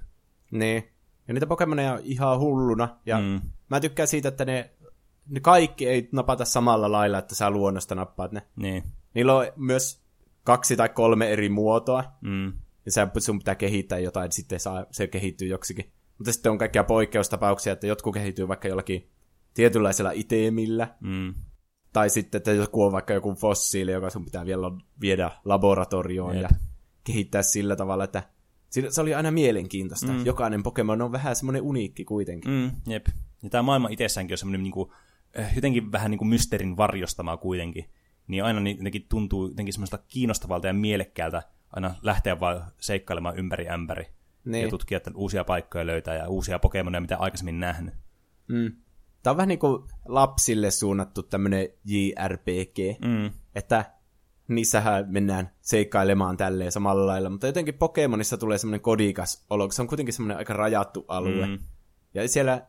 [0.51, 0.89] Niin.
[1.27, 2.99] Ja niitä Pokemoneja on ihan hulluna.
[3.05, 3.41] Ja mm.
[3.69, 4.71] mä tykkään siitä, että ne,
[5.29, 8.41] ne kaikki ei napata samalla lailla, että sä luonnosta nappaat ne.
[8.55, 8.83] Niin.
[9.13, 10.01] Niillä on myös
[10.43, 12.03] kaksi tai kolme eri muotoa.
[12.21, 12.53] Mm.
[12.85, 15.91] Ja sä, sun pitää kehittää jotain, sitten saa, se kehittyy joksikin.
[16.17, 19.09] Mutta sitten on kaikkia poikkeustapauksia, että jotkut kehittyy vaikka jollakin
[19.53, 20.95] tietynlaisella itemillä.
[20.99, 21.33] Mm.
[21.95, 26.41] Tai sitten, että joku on vaikka joku fossiili, joka sun pitää vielä viedä laboratorioon Jep.
[26.41, 26.49] ja
[27.03, 28.23] kehittää sillä tavalla, että
[28.89, 30.11] se oli aina mielenkiintoista.
[30.11, 30.25] Mm.
[30.25, 32.51] Jokainen Pokemon on vähän semmoinen uniikki kuitenkin.
[32.51, 33.07] Mm, jep.
[33.43, 34.91] Ja tämä maailma itsessäänkin on semmoinen niin kuin,
[35.33, 37.89] eh, jotenkin vähän niin kuin mysteerin varjostamaa kuitenkin.
[38.27, 44.05] Niin aina jotenkin tuntuu jotenkin semmoista kiinnostavalta ja mielekkäältä aina lähteä vaan seikkailemaan ympäri ämpäri.
[44.45, 44.63] Niin.
[44.63, 47.93] Ja tutkia että uusia paikkoja löytää ja uusia Pokemonia, mitä aikaisemmin nähnyt.
[48.47, 48.71] Mm.
[49.25, 53.31] Tämä on vähän niin kuin lapsille suunnattu tämmöinen JRPG, mm.
[53.55, 53.85] että
[54.47, 59.87] niissähän mennään seikkailemaan tälleen samalla lailla, mutta jotenkin Pokemonissa tulee semmoinen kodikas olo, se on
[59.87, 61.47] kuitenkin semmoinen aika rajattu alue.
[61.47, 61.59] Mm.
[62.13, 62.67] Ja siellä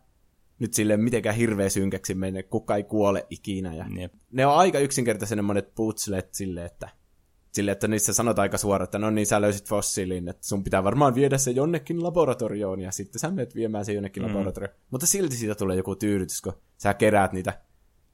[0.59, 3.75] nyt sille mitenkään hirveä synkäksi mene, kuka ei kuole ikinä.
[3.75, 4.15] Ja yep.
[4.31, 6.89] Ne on aika yksinkertaisen monet putslet sille, että
[7.57, 10.85] Sille, että niissä sanotaan aika suoraan, että no niin, sä löysit fossiilin, että sun pitää
[10.85, 14.29] varmaan viedä se jonnekin laboratorioon, ja sitten sä menet viemään se jonnekin mm.
[14.29, 14.77] laboratorioon.
[14.91, 17.61] Mutta silti siitä tulee joku tyydytys, kun sä keräät niitä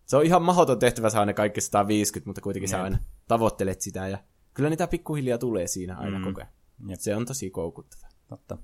[0.06, 2.84] Se on ihan mahdoton tehtävä saada ne kaikki 150, mutta kuitenkin sä Jep.
[2.84, 4.08] aina tavoittelet sitä.
[4.08, 4.18] Ja
[4.54, 6.24] kyllä niitä pikkuhiljaa tulee siinä aina Mm.
[6.24, 6.52] koko ajan.
[6.88, 7.00] Jep.
[7.00, 8.06] Se on tosi koukuttava.
[8.28, 8.58] Totta.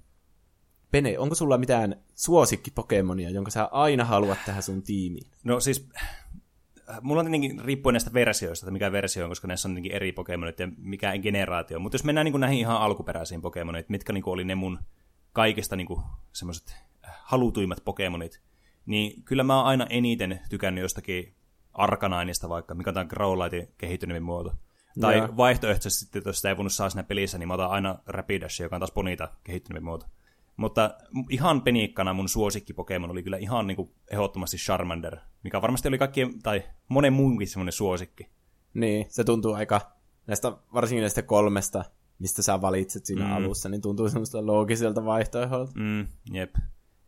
[0.91, 5.31] Pene, onko sulla mitään suosikki-Pokemonia, jonka sä aina haluat tähän sun tiimiin?
[5.45, 5.89] No siis,
[7.01, 10.13] mulla on tietenkin riippuen näistä versioista, että mikä versio on, koska näissä on tietenkin eri
[10.13, 11.79] Pokemonit ja mikä generaatio.
[11.79, 14.79] Mutta jos mennään niin näihin ihan alkuperäisiin Pokemonit, mitkä niin oli ne mun
[15.33, 15.89] kaikista niin
[16.33, 16.77] semmoiset
[17.23, 18.41] halutuimmat Pokemonit,
[18.87, 21.35] niin kyllä mä oon aina eniten tykännyt jostakin
[21.73, 24.55] Arkanainista vaikka, mikä on Growlightin kehittynyt muoto.
[25.01, 25.37] Tai Joo.
[25.37, 28.81] vaihtoehtoisesti jos sitä ei voinut saa siinä pelissä, niin mä otan aina Rapidash, joka on
[28.81, 30.07] taas Bonita kehittynyt muoto.
[30.59, 30.95] Mutta
[31.31, 35.99] ihan peniikkana mun suosikki Pokemon oli kyllä ihan niin kuin ehdottomasti Charmander, mikä varmasti oli
[35.99, 38.27] kaikkien, tai monen muunkin semmoinen suosikki.
[38.75, 39.81] Niin, se tuntuu aika,
[40.27, 41.85] näistä, varsinkin näistä kolmesta,
[42.19, 43.33] mistä sä valitset siinä Mm.
[43.33, 45.73] alussa, niin tuntuu semmoista loogiselta vaihtoehdolta.
[45.75, 46.55] Mm, jep.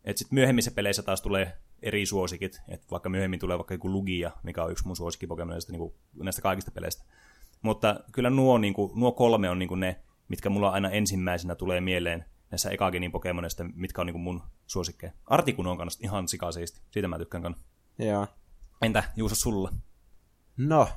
[0.04, 4.30] Et sit myöhemmissä peleissä taas tulee eri suosikit, että vaikka myöhemmin tulee vaikka joku Lugia,
[4.42, 7.04] mikä on yksi mun suosikki Pokemonista niin näistä kaikista peleistä.
[7.62, 11.54] Mutta kyllä nuo, niin kuin, nuo kolme on niin kuin ne, mitkä mulla aina ensimmäisenä
[11.54, 15.12] tulee mieleen näissä ekagenin Pokemonista, mitkä on niin kuin mun suosikkeja.
[15.26, 17.64] Artikun on kanssa ihan sikasiisti, siitä mä tykkään kanssa.
[17.98, 18.26] Joo.
[18.82, 19.72] Entä Juuso sulla?
[20.56, 20.88] No,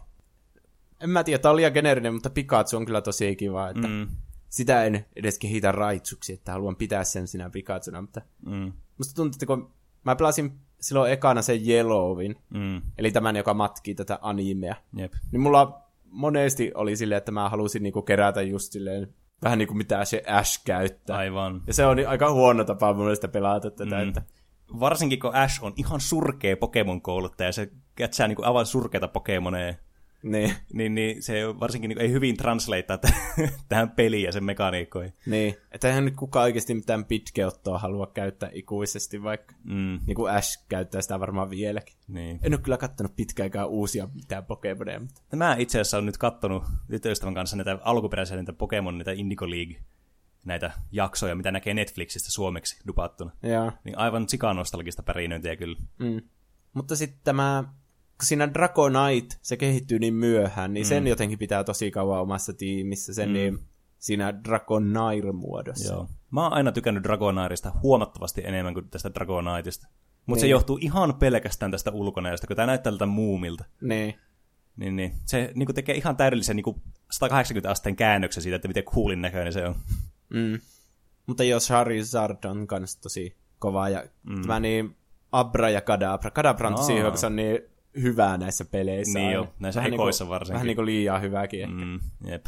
[1.00, 3.88] en mä tiedä, tää oli liian geneerinen, mutta Pikachu on kyllä tosi kiva, että.
[3.88, 4.08] Mm,
[4.54, 9.36] sitä en edes kehitä raitsuksi, että haluan pitää sen sinä Pikachuna, mutta mm, musta tuntuu,
[9.36, 14.76] että kun mä pelasin silloin ekana sen Yellowin, mm, eli tämän, joka matkii tätä animea,
[14.96, 15.14] jep.
[15.32, 19.14] niin mulla monesti oli silleen, että mä halusin niinku kerätä just silleen,
[19.44, 21.18] vähän niin kuin mitä se Ash käyttää.
[21.18, 21.62] Aivan.
[21.68, 24.08] Ja se on aika huono tapa mun mielestä pelata tätä, Mm.
[24.08, 24.22] että
[24.80, 29.74] Varsinkin kun Ash on ihan surkea Pokemon-kouluttaja, se kätsää niin aivan surkeita Pokemoneja,
[30.24, 33.14] niin, niin, niin se varsinkin niin ei hyvin translatea t-
[33.70, 35.14] tähän peliin ja sen mekaniikkoihin.
[35.26, 35.56] niin.
[35.72, 40.66] Että eihän nyt kukaan oikeasti mitään pitkeottoa halua käyttää ikuisesti, vaikka Mm, niin kuin Ash
[40.70, 41.96] käyttää sitä varmaan vieläkin.
[42.08, 42.40] niin.
[42.44, 46.64] En ole kyllä kattonut pitkäänkään uusia mitään Pokemoneja, mutta Mä itse asiassa olen nyt kattonut
[46.92, 49.76] tyttöystävän kanssa näitä alkuperäisiä niitä Pokemon, niitä Indigo League,
[50.46, 53.32] näitä jaksoja, mitä näkee Netflixistä suomeksi dupattuna.
[53.44, 53.72] joo.
[53.84, 55.78] Niin aivan sikanostalgista pärinöintiä kyllä.
[56.00, 56.22] Mm.
[56.74, 57.64] Mutta sitten tämä,
[58.24, 60.90] kun siinä Dragonite, se kehittyy niin myöhään, niin mm.
[60.90, 63.34] sen jotenkin pitää tosi kauan omassa tiimissä, sen mm.
[63.34, 63.60] niin
[64.00, 65.94] siinä Dragonair-muodossa.
[65.94, 66.08] Joo.
[66.32, 69.88] Mä oon aina tykännyt Dragonairista huomattavasti enemmän kuin tästä Dragoniteista.
[70.26, 70.52] Mutta se Niin.
[70.52, 73.66] johtuu ihan pelkästään tästä ulkonäöstä, kun tää näyttää tältä muumilta.
[73.82, 74.16] Niin.
[74.78, 75.14] Niin, niin.
[75.26, 76.82] Se niin kuin tekee ihan täydellisen niin kuin
[77.12, 79.76] 180 asteen käännöksen siitä, että miten coolin näköinen se on.
[80.30, 80.60] Mm.
[81.28, 84.42] Mutta jos Charizard on kans tosi kova, ja mm.
[84.42, 84.96] tämä niin
[85.32, 86.32] Abra ja Kadabra.
[86.32, 89.20] Kadabra on tosi hyvä, kun se on niin hyvää näissä peleissä.
[89.20, 90.54] Niin jo, näissä Vähän ekoissa niinku, varsinkin.
[90.54, 91.70] Vähän niin kuin liian hyväkin.
[91.70, 91.84] Mm.
[91.86, 92.46] Mm, jep.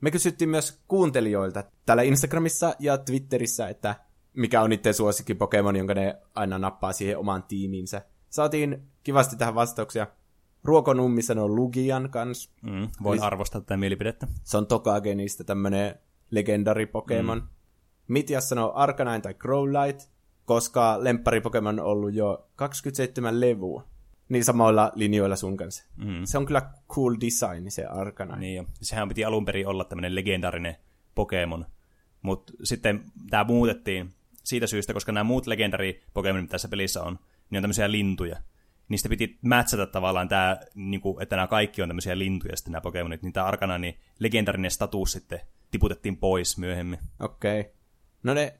[0.00, 3.94] Me kysyttiin myös kuuntelijoilta täällä Instagramissa ja Twitterissä, että
[4.32, 8.02] mikä on niiden suosikki Pokemon, jonka ne aina nappaa siihen omaan tiimiinsä.
[8.30, 10.06] Saatiin kivasti tähän vastauksia.
[10.64, 12.52] Ruokonummi sanoo Lugian kans.
[12.62, 14.26] Mm, voin Eli- arvostaa tätä mielipidettä.
[14.42, 15.94] Se on Tokagenista tämmönen
[16.30, 17.38] legendari Pokemon.
[17.38, 17.48] Mm.
[18.08, 20.04] Mitias sanoo Arcanine tai Growlite,
[20.44, 23.84] koska lemppari Pokemon on ollut jo 27 levua.
[24.28, 25.84] Niin samoilla linjoilla sun kanssa.
[25.96, 26.24] Mm.
[26.24, 28.38] Se on kyllä cool design, se Arcanine.
[28.38, 28.64] Niin jo.
[28.82, 30.76] Sehän piti alun perin olla tämmöinen legendaarinen
[31.14, 31.66] Pokemon.
[32.22, 34.10] Mutta sitten tämä muutettiin
[34.44, 37.18] siitä syystä, koska nämä muut legendari Pokemon, mitä tässä pelissä on,
[37.50, 38.36] niin on tämmöisiä lintuja.
[38.88, 43.22] Niistä piti matchata tavallaan tämä, niinku, että nämä kaikki on tämmöisiä lintuja sitten nämä Pokemonit,
[43.22, 46.98] niin tämä Arkana, niin legendarinen status sitten tiputettiin pois myöhemmin.
[47.20, 47.60] Okei.
[47.60, 47.72] Okay.
[48.22, 48.54] No ne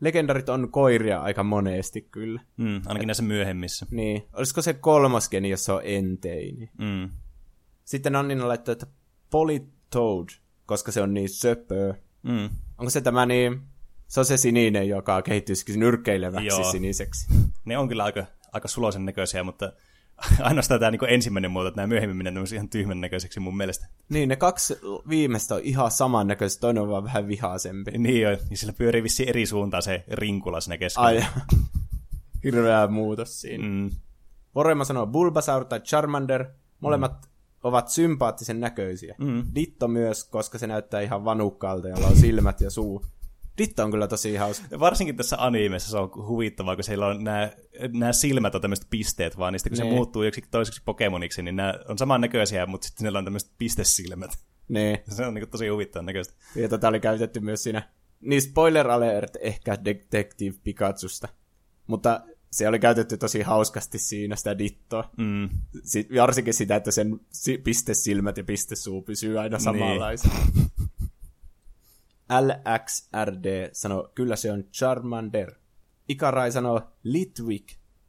[0.00, 2.40] legendarit on koiria aika monesti kyllä.
[2.56, 3.86] Mm, ainakin näissä myöhemmissä.
[3.90, 4.22] Niin.
[4.32, 6.70] Olisiko se kolmas geni, jos se on enteini?
[6.78, 7.10] Mm.
[7.84, 8.86] Sitten Annina laittoi, että
[9.30, 10.28] Politoad,
[10.66, 11.94] koska se on niin söpö.
[12.22, 12.50] Mm.
[12.78, 13.60] Onko se tämä niin...
[14.08, 16.70] Se on se sininen, joka kehittyisikin nyrkkeileväksi Joo.
[16.70, 17.28] siniseksi.
[17.64, 19.72] Ne on kyllä aika, aika suloisen näköisiä, mutta
[20.40, 23.86] ainoastaan tämä niin ensimmäinen muoto, että nämä myöhemmin menee ihan tyhmän näköiseksi mun mielestä.
[24.08, 24.78] Niin, ne kaksi
[25.08, 27.90] viimeistä on ihan samannäköiset, toinen on vaan vähän vihaisempi.
[27.98, 31.06] Niin jo, niin sillä pyörii vissiin eri suuntaan se rinkula siinä keskellä.
[31.06, 31.24] Ai,
[32.44, 33.64] hirveä muutos siinä.
[33.64, 33.70] Mm.
[33.70, 33.90] Mm,
[34.54, 36.46] Vorema sanoo Bulbasaur tai Charmander.
[36.80, 37.28] Molemmat mm.
[37.62, 39.14] ovat sympaattisen näköisiä.
[39.18, 39.44] Mm.
[39.54, 43.06] Ditto myös, koska se näyttää ihan vanukkaalta, jolla on silmät ja suu.
[43.60, 44.80] Ditto on kyllä tosi hauska.
[44.80, 47.50] Varsinkin tässä animessa se on huvittavaa, kun siellä on nämä,
[47.92, 49.92] nämä silmät on tämmöiset pisteet vaan, niin sitten kun Niin.
[49.92, 54.30] se muuttuu joksikin toiseksi Pokemoniksi, niin nämä on samannäköisiä, mutta sitten niillä on tämmöiset pistesilmät.
[54.68, 54.98] Niin.
[55.16, 56.34] Se on niin tosi huvittavan näköistä.
[56.56, 57.88] Ja tätä oli käytetty myös siinä.
[58.20, 61.28] Niin spoiler alert ehkä Detective Pikachusta.
[61.86, 62.20] Mutta
[62.52, 65.10] se oli käytetty tosi hauskasti siinä sitä dittoa.
[65.16, 65.48] Mm.
[65.84, 70.34] Si- varsinkin sitä, että sen si- pistesilmät ja pistesuu pysyy aina samanlaisena.
[72.30, 75.54] LXRD sanoo, kyllä se on Charmander.
[76.08, 77.68] Ikarai sanoo Litwick.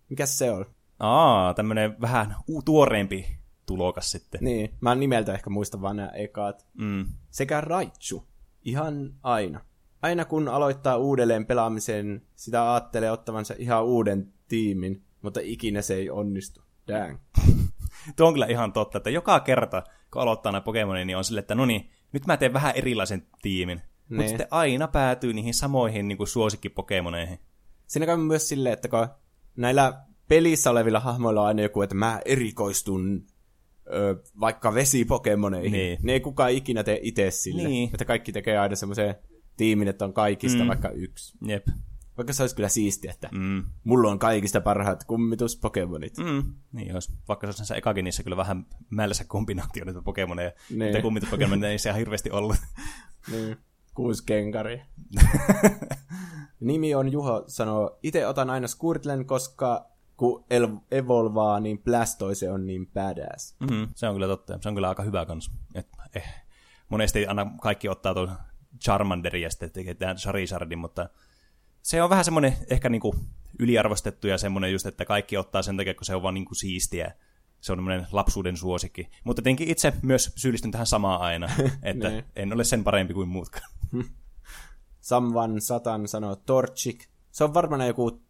[0.10, 0.66] Mikä se on?
[1.00, 4.40] Aa, tämmönen vähän tuoreempi tulokas sitten.
[4.44, 6.68] Niin, mä nimeltä ehkä muistan vaan nämä ekaat.
[6.74, 7.06] Mm.
[7.30, 8.28] Sekä Raichu.
[8.64, 9.62] Ihan aina.
[10.02, 16.10] Aina kun aloittaa uudelleen pelaamisen, sitä ajattelee ottavansa ihan uuden tiimin, mutta ikinä se ei
[16.10, 16.62] onnistu.
[16.88, 17.18] Dang.
[18.16, 21.42] Tuo on kyllä ihan totta, että joka kerta, kun aloittaa nämä Pokemonia, niin on silleen,
[21.42, 23.82] että no niin, nyt mä teen vähän erilaisen tiimin.
[24.12, 24.30] Mutta Niin.
[24.30, 27.40] sitten aina päätyy niihin samoihin niin suosikkipokemoneihin.
[27.88, 29.08] Siinä käy myös silleen, että kun
[29.56, 33.26] näillä pelissä olevilla hahmoilla on aina joku, että mä erikoistun
[33.94, 35.98] ö, vaikka vesipokemoneihin, Niin.
[36.02, 37.64] niin ei kukaan ikinä tee itse sille.
[37.68, 37.90] Niin.
[37.94, 39.16] Että kaikki tekee aina semmoisen
[39.58, 40.68] tiimin, että on kaikista mm.
[40.68, 41.38] vaikka yksi.
[41.46, 41.68] Jep.
[42.18, 43.64] Vaikka se olisi kyllä siistiä, että Mm.
[43.84, 46.18] mulla on kaikista parhaat kummituspokemonit.
[46.18, 46.54] Mm.
[46.74, 50.52] Niin jos, vaikka se olisi näissä ekakin niissä kyllä vähän mälsä kombinaatio niitä Pokemoneja.
[50.70, 50.80] Niin.
[50.80, 52.56] Niitä kummituspokemoneja ei se ihan hirveästi ollut.
[53.32, 53.58] Niin.
[53.96, 54.82] Kuusi kenkari.
[56.60, 59.86] Nimi on Juho, sanoo, itse otan aina Squirtlen, koska
[60.18, 63.56] kun el- evolvaa, niin Blastoise on niin badass.
[63.72, 64.60] Mm, se on kyllä totta.
[64.62, 65.52] Se on kyllä aika hyvä kans.
[65.76, 66.34] Et, eh,
[66.90, 68.32] monesti aina kaikki ottaa tuon
[68.84, 71.10] Charmanderin ja sitten tekee Charizardin, mutta
[71.82, 73.16] se on vähän semmoinen ehkä niinku
[73.60, 77.12] yliarvostettu ja semmoinen just, että kaikki ottaa sen takia, kun se on vaan niinku siistiä.
[77.62, 79.10] Se on semmoinen lapsuuden suosikki.
[79.24, 81.50] Mutta tietenkin itse myös syyllistyn tähän samaan aina,
[81.84, 82.26] että Niin.
[82.36, 83.72] en ole sen parempi kuin muutkaan.
[85.02, 87.08] Samvan Satan sanoo Torchic.
[87.32, 88.22] Se on varmaan joku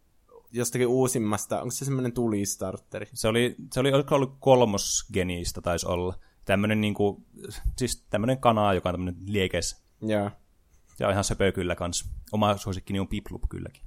[0.52, 3.06] jostakin uusimmasta, onko se semmoinen tulistarteri?
[3.14, 6.14] Se oli, se oli oliko ollut kolmosgenistä taisi olla.
[6.44, 7.24] Tämmöinen niinku,
[7.78, 9.84] siis tämmöinen kana, joka on tämmöinen liekes.
[10.02, 10.30] Joo.
[11.04, 12.10] On ihan söpö kyllä kans.
[12.32, 13.82] Oma suosikkini on Piplup kylläkin.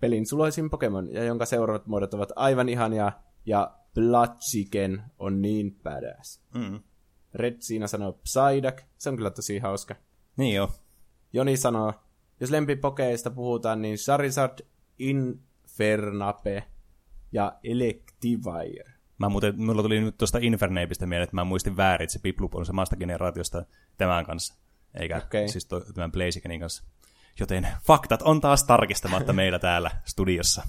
[0.00, 3.12] Pelin suloisin Pokemon, ja jonka seuraavat muodot ovat aivan ihania,
[3.46, 6.40] ja Blaziken on niin badass.
[6.54, 6.80] Mm.
[7.34, 9.94] Red siinä sanoo Psyduck, se on kyllä tosi hauska.
[10.36, 10.70] Niin joo.
[11.34, 11.92] Joni sanoo,
[12.40, 14.58] jos lempipokeista puhutaan, niin Charizard,
[14.98, 16.64] Infernape
[17.32, 18.92] ja Electivire.
[19.18, 22.54] Mä muuten, mulla tuli nyt tuosta Infernapeista mieleen, että mä muistin väärin, että se Piplup
[22.54, 23.64] on samasta generaatiosta
[23.98, 24.54] tämän kanssa,
[24.94, 25.48] eikä Okei.
[25.48, 26.84] siis to, tämän Blazikenin kanssa.
[27.40, 30.62] Joten faktat on taas tarkistamatta meillä täällä studiossa.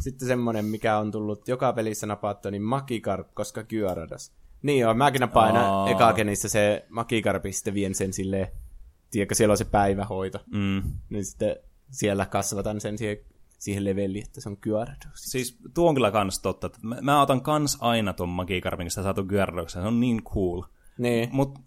[0.00, 4.32] Sitten semmonen, mikä on tullut joka pelissä napattu, niin Magikarp, koska Gyarados.
[4.62, 5.90] Niin joo, mäkin napaan aina Aa.
[5.90, 8.48] ekagenissa se Magikarp, sitten vien sen silleen,
[9.14, 10.38] tiedätkö, siellä on se päivähoito.
[10.52, 10.82] Mm.
[11.10, 11.56] Niin sitten
[11.90, 13.16] siellä kasvatan sen siihen,
[13.58, 15.14] siihen leveliin, että se on Gyarados.
[15.14, 16.66] Siis tuo on kyllä kans totta.
[16.66, 19.82] että Mä, mä otan kans aina ton Magikarpin, kun sitä saatu Gyaradokseen.
[19.82, 20.62] Se on niin cool.
[20.98, 21.58] Niin, Mut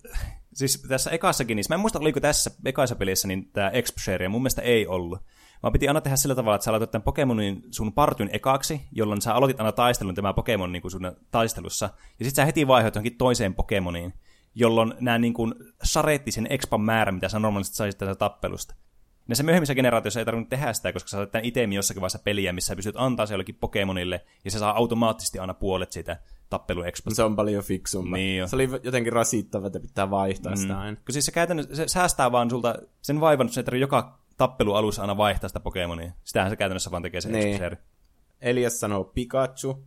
[0.53, 4.41] siis tässä ekassakin, niin mä en muista, oliko tässä ekassa pelissä niin tämä Exp-share, mun
[4.41, 5.19] mielestä ei ollut.
[5.63, 9.21] Vaan piti aina tehdä sillä tavalla, että sä aloitat tämän Pokemonin sun partyn ekaksi, jolloin
[9.21, 11.85] sä aloitit aina taistelun tämä Pokemon niin sun taistelussa,
[12.19, 14.13] ja sitten sä heti vaihoit johonkin toiseen Pokemoniin,
[14.59, 18.75] jolloin nämä niin kuin saretti sen expan määrän, mitä sä normaalisti saisit tästä tappelusta.
[19.27, 22.53] Näissä myöhemmissä generaatioissa ei tarvinnut tehdä sitä, koska sä sait tämän itemi jossakin vaiheessa peliä,
[22.53, 27.15] missä sä pystyt antaa se jollekin Pokemonille, ja se saa automaattisesti aina puolet siitä tappelu-expasta.
[27.15, 28.17] se on paljon fiksumma.
[28.17, 28.47] Niin jo.
[28.47, 30.57] se oli jotenkin rasittava, että pitää vaihtaa mm.
[30.57, 30.95] sitä aina.
[30.95, 35.17] Kun siis se käytännössä se säästää vaan sulta sen vaivan, että se joka tappelualussa aina
[35.17, 36.11] vaihtaa sitä Pokemonia.
[36.23, 37.77] Sitähän se käytännössä vaan tekee se Niin.
[38.41, 39.83] Elias sanoo Pikachu,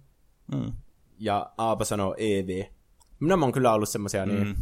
[0.54, 0.72] Mm.
[1.18, 2.64] ja Aapa sanoo EV.
[3.20, 4.54] Minä on kyllä ollut semmosia niin, Mm.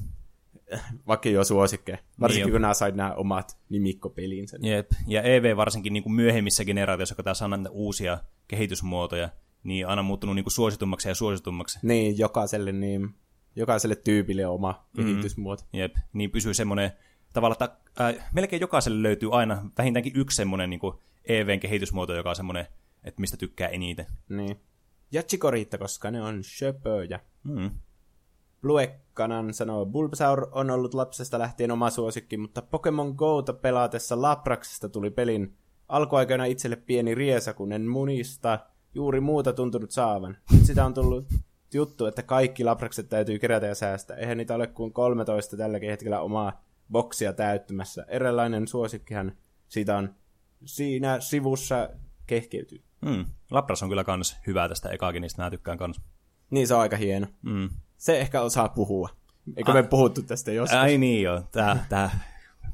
[1.07, 1.99] vaikka jo suosikkeja.
[2.21, 4.59] Varsinkin Niin kun nämä sait nämä omat nimikkopelinsä.
[4.59, 4.73] Niin.
[4.73, 4.91] Jep.
[5.07, 8.19] Ja EV varsinkin niin kuin myöhemmissä generaatioissa, kun tässä on näitä uusia
[8.49, 9.29] kehitysmuotoja,
[9.63, 11.79] niin aina muuttunut niin kuin suositummaksi ja suositummaksi.
[11.83, 13.15] niin, jokaiselle, niin,
[13.57, 15.05] jokaiselle tyypille oma Mm.
[15.05, 15.65] kehitysmuoto.
[15.73, 15.95] Jep.
[16.13, 16.91] Niin pysyy semmoinen
[17.33, 22.31] tavalla, että äh, melkein jokaiselle löytyy aina vähintäänkin yksi semmoinen niin kuin EVn kehitysmuoto, joka
[22.31, 22.67] on semmoinen,
[23.05, 24.07] että mistä tykkää eniten.
[24.29, 24.61] Niin.
[25.13, 27.21] Ja Chikorita, koska ne on söpöjä.
[27.45, 27.71] Mm.
[28.61, 35.11] Bluekkanan sanoo, Bulbasaur on ollut lapsesta lähtien oma suosikki, mutta Pokemon Gota pelaatessa Lapraksesta tuli
[35.11, 35.57] pelin
[35.89, 38.59] alkuaikoina itselle pieni riesa, kun en munista
[38.95, 40.37] juuri muuta tuntunut saavan.
[40.53, 41.27] Nyt sitä on tullut
[41.75, 44.17] juttu, että kaikki Laprakset täytyy kerätä ja säästää.
[44.17, 48.05] Eihän niitä ole kuin 13 tälläkin hetkellä omaa boksia täyttymässä.
[48.09, 49.33] Erilainen suosikkihan
[49.69, 50.15] siitä on
[50.65, 51.89] siinä sivussa
[52.27, 52.83] kehkeytyy.
[53.01, 53.25] Mm.
[53.51, 56.01] Lapras on kyllä kans hyvä tästä ekagenista, mä tykkään kans.
[56.51, 57.27] Niin se on aika hieno.
[57.43, 57.69] Mm.
[57.99, 59.09] Se ehkä osaa puhua.
[59.57, 60.79] Eikö me puhuttu tästä joskus?
[60.79, 62.21] Ai niin joo, tää, tää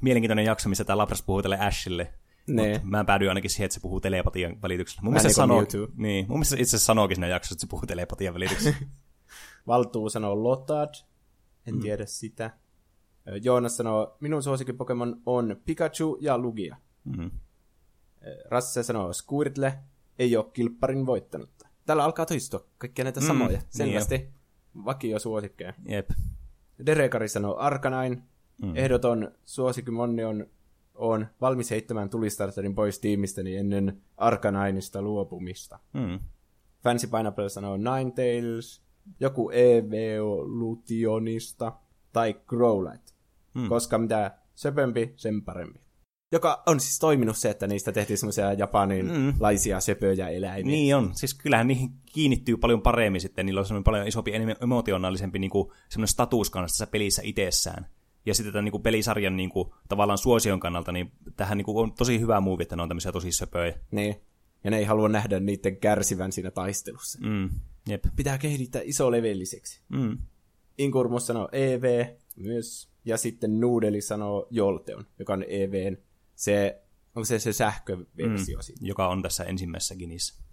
[0.00, 2.12] mielenkiintoinen jakso, missä tää Lapras puhuu tälle Ashille.
[2.46, 2.78] Nee.
[2.78, 5.02] Mut Mä päädyin ainakin siihen, että se puhuu telepatian välityksellä.
[5.02, 7.60] Mun mielestä, se niin kuin sanoo, niin, mun mielestä itse asiassa sanookin siinä jaksossa, että
[7.60, 8.76] se puhuu telepatian välityksellä.
[9.66, 10.94] Valtuu sanoo Lotad.
[11.66, 11.80] En mm.
[11.80, 12.50] tiedä sitä.
[13.42, 16.76] Joonas sanoo, minun suosikin Pokemon on Pikachu ja Lugia.
[17.04, 17.30] mm.
[18.26, 19.78] Ö, Rasse sanoo Squirtle,
[20.18, 21.68] ei ole kilpparin voittanutta.
[21.86, 23.58] Täällä alkaa toistua kaikkia näitä samoja.
[23.58, 24.28] niin Selvästi
[24.84, 25.74] vakio suosikkeja.
[25.88, 26.10] Jep.
[26.86, 28.22] Derekari sanoo Arcanine.
[28.62, 28.76] Mm.
[28.76, 30.46] Ehdoton suosikkimonni on,
[30.94, 35.78] on valmis heittämään tulistarterin pois tiimistäni ennen Arcanineista luopumista.
[35.92, 36.20] Mm.
[36.82, 38.82] Fancy Pineapple sanoo Ninetales,
[39.20, 41.72] joku Evolutionista
[42.12, 43.12] tai Growlite.
[43.54, 43.68] Hmm.
[43.68, 45.80] Koska mitä söpömpi, sen parempi.
[46.34, 49.80] Joka on siis toiminut se, että niistä tehtiin semmoisia japanilaisia mm.
[49.80, 50.72] söpöjä eläimiä.
[50.72, 51.10] Niin on.
[51.14, 53.46] Siis kyllähän niihin kiinnittyy paljon paremmin sitten.
[53.46, 57.86] Niillä on semmoinen paljon isompi, emotionaalisempi niin kuin, semmoinen status kannassa tässä pelissä itsessään.
[58.26, 61.76] Ja sitten tämän niin kuin, pelisarjan niin kuin, tavallaan suosion kannalta, niin tähän niin kuin,
[61.76, 63.78] on tosi hyvä muuvi, että ne on tämmöisiä tosi söpöjä.
[63.90, 64.16] Niin.
[64.64, 67.18] Ja ne ei halua nähdä niiden kärsivän siinä taistelussa.
[67.22, 67.50] Mm.
[67.88, 68.04] Jep.
[68.16, 69.80] Pitää kehittää isolevelliseksi.
[69.88, 70.18] Mm.
[70.78, 72.88] Inkurmus sanoo EV myös.
[73.04, 75.96] Ja sitten Noodeli sanoo Jolteon, joka on EVn
[76.34, 76.82] se,
[77.14, 78.86] onko se se sähköversio mm.
[78.86, 80.44] Joka on tässä ensimmäisessä Ginissä.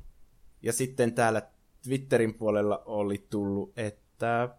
[0.61, 1.41] Ja sitten täällä
[1.83, 4.55] Twitterin puolella oli tullut, että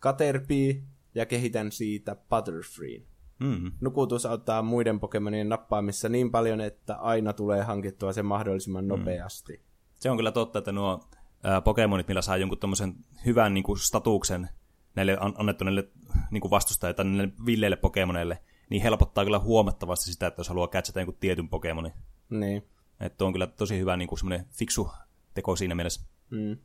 [0.00, 0.82] Caterpie
[1.14, 3.02] ja kehitän siitä Butterfree.
[3.40, 3.72] Mm.
[3.80, 8.88] Nukutus auttaa muiden Pokemonien nappaamissa niin paljon, että aina tulee hankittua se mahdollisimman mm.
[8.88, 9.60] nopeasti.
[9.94, 11.08] Se on kyllä totta, että nuo
[11.42, 12.94] ää, Pokemonit, millä saa jonkun tommosen
[13.26, 14.48] hyvän niin kuin, statuksen
[14.94, 15.88] näille annettu näille
[16.30, 18.38] niin vastustajille tai näille villeille Pokemoneille,
[18.70, 21.92] niin helpottaa kyllä huomattavasti sitä, että jos haluaa catchata jonkun tietyn Pokemonin.
[22.30, 22.62] Niin.
[23.00, 24.90] Että on kyllä tosi hyvä niin kuin semmoinen fiksu
[25.34, 26.06] teko siinä mielessä.
[26.30, 26.56] Mm.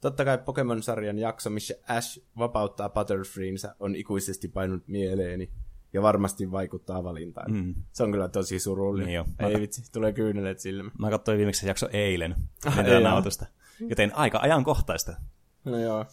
[0.00, 5.50] Totta kai Pokemon-sarjan jakso, missä Ash vapauttaa Butterfreensä, on ikuisesti painunut mieleeni
[5.92, 7.52] ja varmasti vaikuttaa valintaan.
[7.52, 7.74] Mm.
[7.92, 9.06] Se on kyllä tosi surullinen.
[9.06, 9.24] Niin jo.
[9.38, 9.60] Ei kat...
[9.60, 10.90] vitsi, tulee kyynelet silmä.
[10.98, 12.34] Mä katsoin viimeksi jakso eilen
[12.66, 13.46] ah, ei nautusta.
[13.80, 15.16] Joten aika ajankohtaista.
[15.64, 16.06] No joo.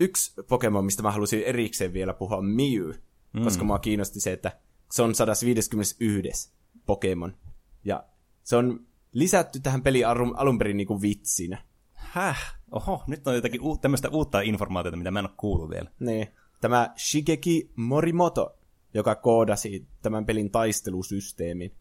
[0.00, 2.90] Yksi Pokemon, mistä mä halusin erikseen vielä puhua, on Mew
[3.34, 3.44] mm.
[3.44, 4.52] koska mua kiinnosti se, että
[4.90, 6.52] se on 151.
[6.86, 7.36] Pokemon.
[7.84, 8.04] Ja
[8.42, 11.62] se on lisätty tähän peliin alun perin niin kuin vitsinä.
[11.92, 12.54] Häh?
[12.70, 15.90] Oho, nyt on jotakin u- tämmöistä uutta informaatiota, mitä mä en ole kuullut vielä.
[16.00, 16.26] Niin.
[16.60, 18.58] Tämä Shigeki Morimoto,
[18.94, 21.74] joka koodasi tämän pelin taistelusysteemin,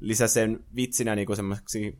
[0.00, 1.98] lisäsi sen vitsinä niin kuin semmoiseksi,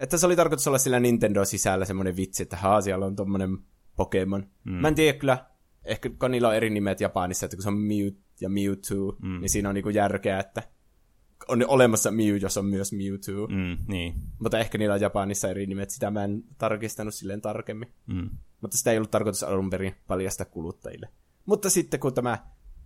[0.00, 3.58] että se oli tarkoitus olla sillä Nintendo-sisällä semmoinen vitsi, että haa, siellä on tommonen
[3.96, 4.46] Pokemon.
[4.64, 4.72] Mm.
[4.72, 5.46] Mä en tiedä kyllä,
[5.84, 8.08] ehkä kun niillä on eri nimet Japanissa, että kun se on Mew
[8.40, 9.40] ja Mewtwo, mm.
[9.40, 10.62] niin siinä on niinku järkeä, että
[11.48, 13.46] on olemassa Mew, jos on myös Mewtwo.
[13.46, 14.14] Mm, niin.
[14.38, 17.88] Mutta ehkä niillä on Japanissa eri nimet, sitä mä en tarkistanut silleen tarkemmin.
[18.06, 18.30] Mm.
[18.60, 21.08] Mutta sitä ei ollut tarkoitus alun perin paljasta kuluttajille.
[21.46, 22.38] Mutta sitten kun tämä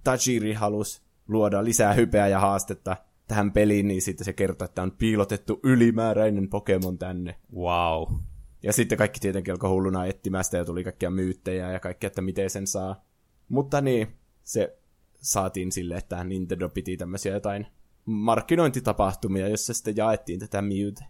[0.04, 2.96] Tajiri halusi luoda lisää hypeä ja haastetta
[3.28, 7.37] tähän peliin, niin sitten se kertoo, että on piilotettu ylimääräinen Pokemon tänne.
[7.54, 8.14] Wow.
[8.62, 12.50] Ja sitten kaikki tietenkin alkoi hulluna etsimästä ja tuli kaikkia myyttejä ja kaikkea, että miten
[12.50, 13.04] sen saa.
[13.48, 14.08] Mutta niin,
[14.44, 14.78] se
[15.20, 17.66] saatiin sille, että Nintendo piti tämmöisiä jotain
[18.04, 21.04] markkinointitapahtumia, jossa sitten jaettiin tätä Mewtä.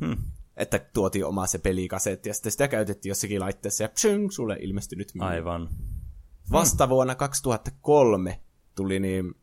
[0.00, 0.16] Hmm.
[0.56, 5.14] Että tuotiin oma se pelikasetti ja sitten sitä käytettiin jossakin laitteessa ja psyng, sulle ilmestynyt
[5.14, 5.28] Mew.
[5.28, 5.68] Aivan.
[6.52, 8.40] Vasta vuonna 2003
[8.74, 9.34] tuli niin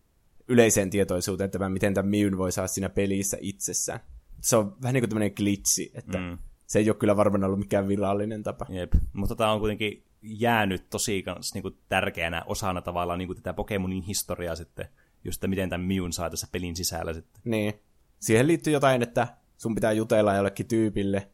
[0.48, 4.00] yleiseen tietoisuuteen tämä, miten tämä Mew voi saada siinä pelissä itsessään.
[4.42, 6.38] Se on vähän niin kuin tämmöinen glitchi, että mm
[6.74, 8.66] se ei ole kyllä varmaan ollut mikään virallinen tapa.
[8.70, 13.38] Jep, mutta tämä on kuitenkin jäänyt tosi kans, niin kuin, tärkeänä osana tavallaan niin kuin,
[13.38, 14.88] tätä Pokemonin historiaa sitten,
[15.24, 17.42] just että miten tämän Mewn saa tässä pelin sisällä sitten.
[17.46, 17.74] Niin.
[18.20, 21.32] Siihen liittyy jotain, että sun pitää jutella jollekin tyypille,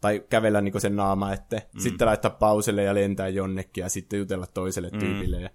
[0.00, 1.80] tai kävellä niin sen naama, että mm.
[1.80, 4.98] sitten laittaa pauselle ja lentää jonnekin, ja sitten jutella toiselle mm.
[4.98, 5.40] tyypille.
[5.40, 5.50] Ja...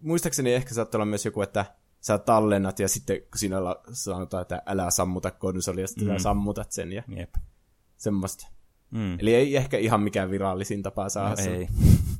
[0.00, 1.64] Muistaakseni ehkä saattaa olla myös joku, että
[2.00, 3.56] sä tallennat, ja sitten kun siinä
[3.92, 6.18] sanotaan, että älä sammuta konsolia, sitten mm.
[6.18, 7.34] sammutat sen, ja Jep.
[7.96, 8.48] semmoista.
[8.90, 9.18] Mm.
[9.20, 11.68] Eli ei ehkä ihan mikään virallisin tapa saada no, ei.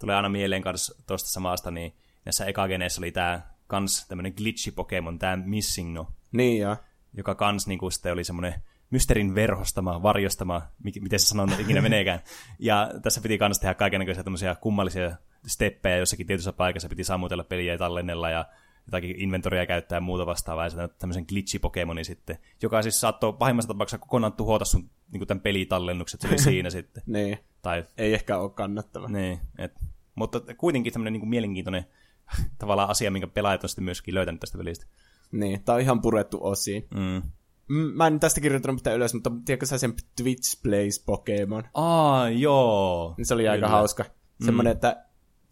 [0.00, 5.18] Tulee aina mieleen kanssa tuosta samasta, niin näissä ekageneissa oli tämä kans tämmönen glitchi Pokemon,
[5.18, 6.06] tämä Missingno.
[6.32, 6.76] Niin joo.
[7.16, 8.54] Joka kans niinku sitten oli semmoinen
[8.90, 10.62] mysterin verhostama, varjostama,
[11.00, 12.20] miten se sanoo ikinä meneekään.
[12.58, 17.72] Ja tässä piti kans tehdä kaikenlaisia tämmöisiä kummallisia steppejä jossakin tietyssä paikassa, piti sammutella peliä
[17.72, 18.44] ja tallennella ja
[18.86, 23.98] jotakin inventoria käyttää ja muuta vastaavaa, ja tämmöisen glitchi-Pokemonin sitten, joka siis saattoi pahimmassa tapauksessa
[23.98, 27.02] kokonaan tuhota sun niin tämän pelitallennukset, se oli siinä sitten.
[27.06, 27.84] niin, tai...
[27.98, 29.08] ei ehkä ole kannattava.
[29.08, 29.80] Niin, et,
[30.20, 31.84] mutta kuitenkin tämmöinen niin mielenkiintoinen
[32.58, 34.86] tavallaan asia, minkä pelaajat on sitten myöskin löytänyt tästä pelistä.
[35.32, 36.86] Niin, tää on ihan purettu osiin.
[36.94, 37.22] Mm.
[37.68, 41.64] Mä en tästä kirjoittanut mitään ylös, mutta tiedätkö sä sen Twitch Plays Pokemon?
[41.74, 43.14] Aa, joo.
[43.22, 43.52] Se oli Kyllä.
[43.52, 44.04] aika hauska.
[44.44, 44.74] Semmoinen, mm.
[44.74, 45.04] että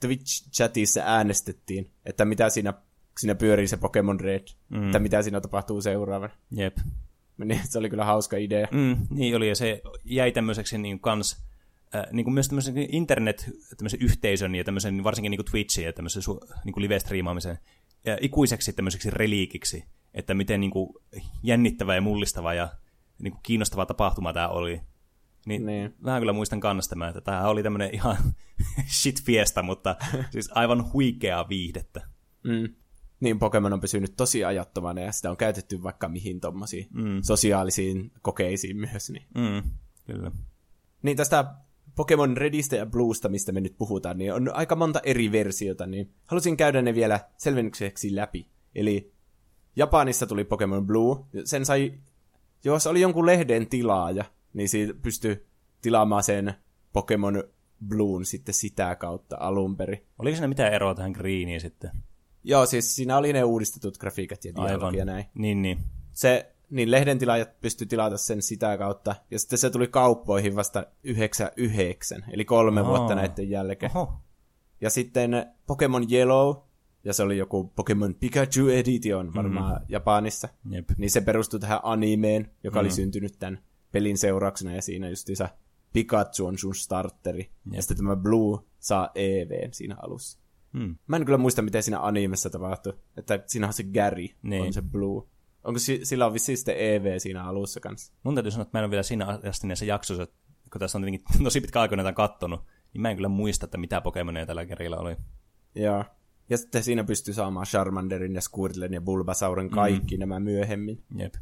[0.07, 2.75] Twitch-chatissa äänestettiin, että mitä siinä
[3.19, 4.87] siinä pyörii se Pokemon Red, mm.
[4.87, 6.33] että mitä siinä tapahtuu seuraavana.
[6.51, 6.77] Jep.
[7.45, 8.69] Niin, se oli kyllä hauska idea.
[8.71, 11.45] Mm, niin oli, ja se jäi tämmöiseksi niin kans,
[11.95, 15.93] äh, niin kuin myös tämmöisen internet tämmöisen yhteisön ja tämmöisen varsinkin niin kuin Twitchin ja
[15.93, 17.59] tämmöisen su, niin kuin live-striimaamisen
[18.05, 19.85] ja ikuiseksi tämmöiseksi reliikiksi,
[20.15, 20.95] että miten niin kuin
[21.43, 22.69] jännittävä ja mullistava ja
[23.19, 24.81] niin kuin kiinnostava tapahtuma tämä oli.
[25.47, 25.95] Niin, niin.
[25.99, 28.17] Mä kyllä muistan kannastamaan, että tämä oli tämmöinen ihan
[29.01, 29.97] shit fiesta, mutta
[30.33, 32.09] siis aivan huikeaa viihdettä.
[32.45, 32.69] Mm
[33.21, 37.23] niin Pokemon on pysynyt tosi ajattomana ja sitä on käytetty vaikka mihin tommosiin mm.
[37.23, 39.11] sosiaalisiin kokeisiin myös.
[39.11, 39.27] Niin.
[39.35, 39.71] Mm,
[40.07, 40.31] kyllä.
[41.03, 41.55] Niin tästä
[41.99, 46.11] Pokemon Redistä ja Bluesta, mistä me nyt puhutaan, niin on aika monta eri versiota, niin
[46.27, 48.49] halusin käydä ne vielä selvennykseksi läpi.
[48.75, 49.13] Eli
[49.77, 51.95] Japanissa tuli Pokemon Blue, sen sai,
[52.65, 55.47] jos oli jonkun lehden tilaaja, niin siitä pystyi
[55.83, 56.55] tilaamaan sen
[56.93, 57.45] Pokemon
[57.89, 60.07] Bluun sitten sitä kautta alun perin.
[60.19, 61.91] Oliko siinä mitään eroa tähän Greeniin sitten?
[62.45, 65.25] Joo, siis siinä oli ne uudistetut grafiikat ja dialogi ja näin.
[65.35, 65.79] Niin, niin.
[66.13, 70.87] Se, niin lehden tilaajat pystyi tilata sen sitä kautta, ja sitten se tuli kauppoihin vasta
[71.05, 72.91] 99, eli kolme Oho.
[72.91, 73.93] vuotta näiden jälkeen.
[73.97, 74.13] Oho.
[74.81, 76.57] Ja sitten Pokemon Yellow,
[77.05, 79.87] ja se oli joku Pokemon Pikachu Edition varmaan mm.
[79.89, 80.49] Japanissa.
[80.71, 80.91] Jep.
[80.97, 82.81] Niin se perustui tähän animeen, joka mm.
[82.81, 83.59] oli syntynyt tämän
[83.93, 85.49] pelin seurauksena, ja siinä justiinsa
[85.93, 87.51] Pikachu on sun starteri.
[87.73, 90.39] Ja sitten tämä Blue saa EV siinä alussa.
[90.79, 90.97] Hmm.
[91.07, 92.93] Mä en kyllä muista, miten siinä animessa tapahtui.
[93.17, 94.63] Että siinä on se Gary, Niin.
[94.63, 95.27] on se Blue.
[95.69, 98.13] Onko si- sillä on vissiin sitten EV siinä alussa kanssa?
[98.23, 100.27] Mun täytyy sanoa, että mä en ole vielä siinä asti näissä jaksoissa,
[100.73, 102.61] kun tässä on tietenkin tosi pitkä aika näitä kattonut,
[102.93, 105.17] niin mä en kyllä muista, että mitä Pokemoneja tällä kerralla oli.
[105.75, 106.05] Joo.
[106.51, 110.21] Ja sitten siinä pystyy saamaan Charmanderin ja Squirtlen ja Bulbasaurin kaikki mm.
[110.21, 111.05] nämä myöhemmin.
[111.19, 111.35] Jep.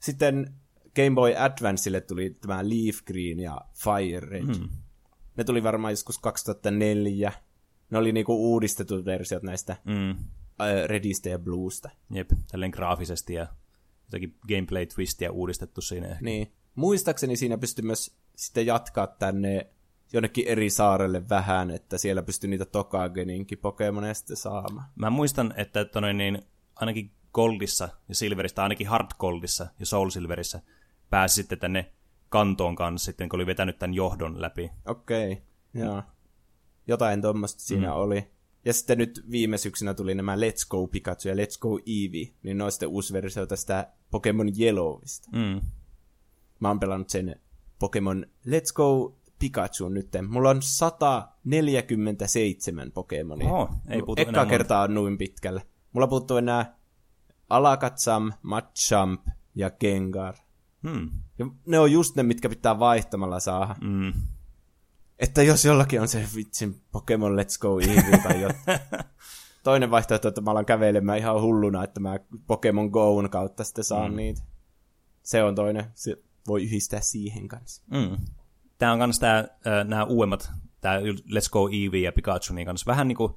[0.00, 0.54] Sitten
[0.96, 4.42] Game Boy Advanceille tuli tämä Leaf Green ja Fire Red.
[4.42, 4.68] Mm.
[5.36, 7.32] Ne tuli varmaan joskus 2004.
[7.90, 10.16] Ne oli niinku uudistetut versiot näistä Mm.
[10.86, 11.90] Redistä ja Bluesta.
[12.10, 13.46] Jep, tälleen graafisesti ja
[14.08, 16.24] jotakin gameplay twistia uudistettu siinä ehkä.
[16.24, 16.52] Niin.
[16.74, 19.66] Muistaakseni siinä pystyi myös sitten jatkaa tänne
[20.12, 24.88] jonnekin eri saarelle vähän, että siellä pystyi niitä Tokageninkin Pokemoneja sitten saamaan.
[24.96, 26.42] Mä muistan, että tonne, niin
[26.76, 30.60] ainakin Goldissa ja Silverissa, ainakin Hard Goldissa ja Soul Silverissä
[31.10, 31.92] pääsi sitten tänne
[32.28, 34.70] kantoon kanssa sitten, kun oli vetänyt tämän johdon läpi.
[34.86, 35.44] Okei, okay.
[35.74, 36.02] joo.
[36.86, 38.30] Jotain tuommoista siinä oli.
[38.64, 42.58] Ja sitten nyt viime syksynä tuli nämä Let's Go Pikachu ja Let's Go Eevee, niin
[42.58, 45.28] ne on sitten uusi versio tästä Pokemon Yellowista.
[45.32, 45.60] Mm.
[46.60, 47.40] Mä oon pelannut sen
[47.78, 50.08] Pokemon Let's Go Pikachu nyt.
[50.28, 53.52] Mulla on 147 Pokemonia.
[53.52, 55.62] Oho, ei puutu Ekka enää kertaa on noin pitkälle.
[55.92, 56.78] Mulla puuttuu enää
[57.48, 60.34] Alakazam, Machamp ja Gengar.
[60.88, 61.10] Hmm.
[61.38, 63.76] Ja ne on just ne, mitkä pitää vaihtamalla saada.
[63.80, 64.12] Mm.
[65.18, 68.80] Että jos jollakin on se vitsin Pokemon Let's Go Eevee tai jotain.
[69.64, 74.10] Toinen vaihtoehto, että mä alan kävelemään ihan hulluna, että mä Pokemon Go'n kautta sitten saan
[74.10, 74.16] mm.
[74.16, 74.42] niitä.
[75.22, 75.84] Se on toinen.
[75.94, 76.16] Se
[76.46, 77.82] voi yhdistää siihen kanssa.
[77.90, 78.16] Mm.
[78.78, 79.20] Tämä on myös
[79.84, 80.50] nämä uudemmat,
[80.80, 83.32] tämä Let's Go Eevee ja Pikachu, niin kanssa vähän niin kuin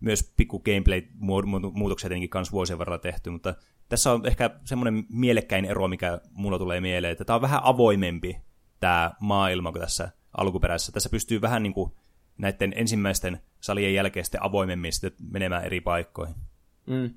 [0.00, 3.54] myös pikku gameplay-muutoksia tietenkin kanssa vuosien varrella tehty, mutta
[3.88, 8.40] tässä on ehkä semmoinen mielekkäin ero, mikä mulla tulee mieleen, että tämä on vähän avoimempi
[8.80, 10.92] tämä maailma kuin tässä alkuperäisessä.
[10.92, 11.92] Tässä pystyy vähän niin kuin
[12.38, 16.34] näiden ensimmäisten salien jälkeen sitten avoimemmin sitten menemään eri paikkoihin.
[16.86, 17.14] Mm.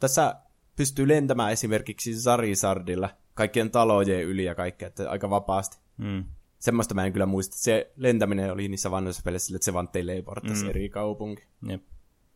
[0.00, 0.36] Tässä
[0.76, 5.78] pystyy lentämään esimerkiksi Zarizardilla kaikkien talojen yli ja kaikkea, että aika vapaasti.
[5.96, 6.24] Mm.
[6.58, 7.56] Semmoista mä en kyllä muista.
[7.56, 10.70] Se lentäminen oli niissä vanhoissa peleissä että se vaan teleporttasi mm.
[10.70, 11.44] eri kaupunki.
[11.68, 11.82] Jep.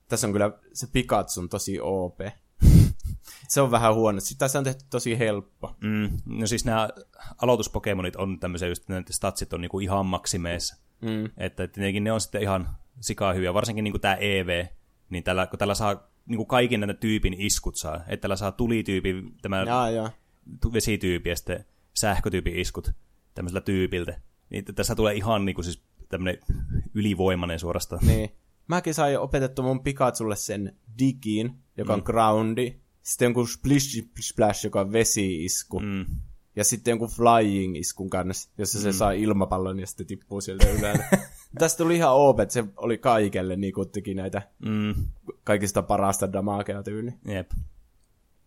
[0.08, 2.20] Tässä on kyllä se Pikachu on tosi OP.
[3.48, 4.20] se on vähän huono.
[4.20, 5.76] Sitten tässä on tehty tosi helppo.
[5.80, 6.10] Mm.
[6.26, 6.88] No siis nämä
[7.42, 10.76] aloituspokemonit on tämmöisiä, just että statsit on niinku ihan maksimeissa.
[11.00, 11.30] Mm.
[11.36, 12.68] Että tietenkin ne on sitten ihan
[13.00, 14.66] sikaa hyviä, varsinkin niin kuin tämä EV,
[15.10, 18.52] niin tällä, kun tällä saa niin kuin kaikin näitä tyypin iskut saa, että tällä saa
[18.52, 20.10] tulityypi, tämä Jaa, jaa.
[20.72, 21.64] vesityypi ja sitten
[21.94, 22.90] sähkötyypin iskut
[23.34, 24.20] tämmöisellä tyypiltä.
[24.50, 26.38] Niin tässä tulee ihan niin kuin siis tämmöinen
[26.94, 28.06] ylivoimainen suorastaan.
[28.06, 28.30] Niin.
[28.68, 32.04] Mäkin sain opetettu mun Pikachulle sen digin, joka on mm.
[32.04, 32.76] groundi.
[33.06, 35.80] Sitten jonkun splish splash, joka on vesi-isku.
[35.80, 36.06] Mm.
[36.56, 41.18] Ja sitten jonkun flying iskun kanssa, jossa se saa ilmapallon ja sitten tippuu sieltä ylhäältä.
[41.58, 44.94] Tästä tuli ihan OP, että se oli kaikelle niin kuin teki näitä Mm.
[45.44, 47.12] kaikista parasta damagea tyyli.
[47.28, 47.50] Jep.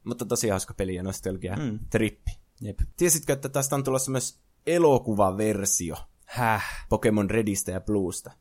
[0.03, 1.79] Mutta tosi hauska peli ja nostalgia Mm.
[1.89, 2.31] trippi.
[2.61, 2.79] Jep.
[2.97, 5.95] Tiesitkö, että tästä on tulossa myös elokuvaversio
[6.25, 6.63] Häh?
[6.89, 8.31] Pokemon Redistä ja Bluesta?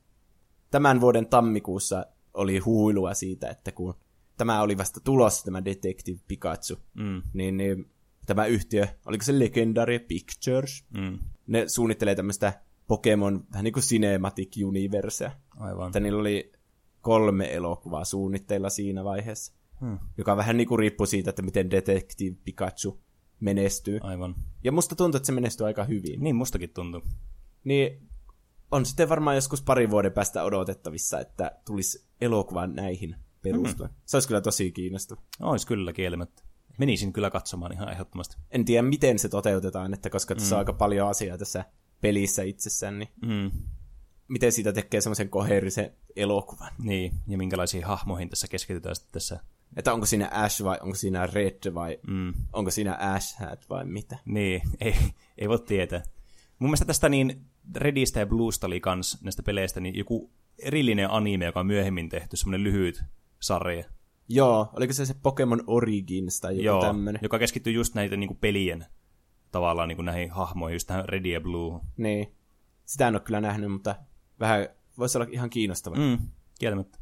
[0.70, 3.94] Tämän vuoden tammikuussa oli huilua siitä, että kun
[4.38, 7.22] tämä oli vasta tulossa, tämä Detective Pikachu, Mm.
[7.32, 7.90] niin, niin
[8.26, 11.18] tämä yhtiö, oliko se Legendary Pictures, Mm.
[11.46, 15.30] ne suunnittelee tämmöistä Pokemon vähän niin kuin Cinematic Universea.
[15.56, 15.86] Aivan.
[15.86, 16.52] Että niillä oli
[17.00, 19.98] kolme elokuvaa suunnitteilla siinä vaiheessa, Hmm.
[20.18, 23.00] joka vähän niin kuin riippuu siitä, että miten Detective Pikachu
[23.40, 23.98] menestyy.
[24.02, 24.34] Aivan.
[24.64, 26.20] Ja musta tuntuu, että se menestyy aika hyvin.
[26.20, 27.02] Niin mustakin tuntuu.
[27.64, 28.08] Niin
[28.70, 33.90] on sitten varmaan joskus pari vuoden päästä odotettavissa, että tulisi elokuva näihin perustuen.
[33.90, 34.02] Mm-hmm.
[34.06, 35.20] Se olisi kyllä tosi kiinnostava.
[35.40, 36.42] Ois kyllä kielemättä.
[36.78, 38.36] Menisin kyllä katsomaan ihan ehdottomasti.
[38.50, 41.64] En tiedä, miten se toteutetaan, että koska tässä on aika paljon asiaa tässä
[42.00, 43.50] pelissä itsessään, niin Mm.
[44.28, 46.72] miten siitä tekee semmoisen koherisen elokuvan.
[46.78, 49.40] Niin, ja minkälaisiin hahmoihin tässä keskitytään sitten tässä.
[49.76, 52.34] Että onko siinä Ash vai onko siinä Red vai Mm.
[52.52, 54.18] onko siinä Ash Hat vai mitä.
[54.24, 54.94] Niin, ei,
[55.38, 56.02] ei voi tietää.
[56.58, 57.44] Mun mielestä tästä niin
[57.76, 62.36] Redistä ja Bluesta oli kans näistä peleistä niin joku erillinen anime, joka on myöhemmin tehty,
[62.36, 63.02] semmoinen lyhyt
[63.40, 63.84] sarja.
[64.28, 67.20] Joo, oliko se se Pokemon Origins tai joku Joo, tämmönen?
[67.22, 68.86] joka keskittyy just näitä niin kuin pelien
[69.50, 71.80] tavallaan niin kuin näihin hahmoihin, just tähän Red ja Blue.
[71.96, 72.34] Niin.
[72.84, 73.96] Sitä en ole kyllä nähnyt, mutta
[74.40, 74.68] vähän
[74.98, 75.96] voisi olla ihan kiinnostava.
[75.96, 76.18] Mm.
[76.58, 76.98] Kieltämättä.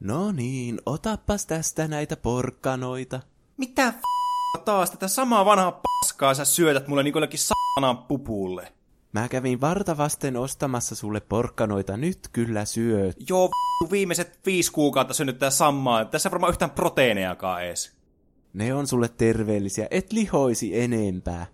[0.00, 3.20] No niin, otapas tästä näitä porkkanoita.
[3.56, 4.90] Mitä f***a taas?
[4.90, 8.72] Tätä samaa vanhaa paskaa sä syötät mulle niin kuin jollekin saanaan pupulle.
[9.12, 13.16] Mä kävin vartavasten ostamassa sulle porkkanoita, nyt kyllä syöt.
[13.28, 16.04] Joo, v***, viimeiset viisi kuukautta synnyttää samaa.
[16.04, 17.92] Tässä ei varmaan yhtään proteiinejakaan ees.
[18.52, 21.46] Ne on sulle terveellisiä, et lihoisi enempää.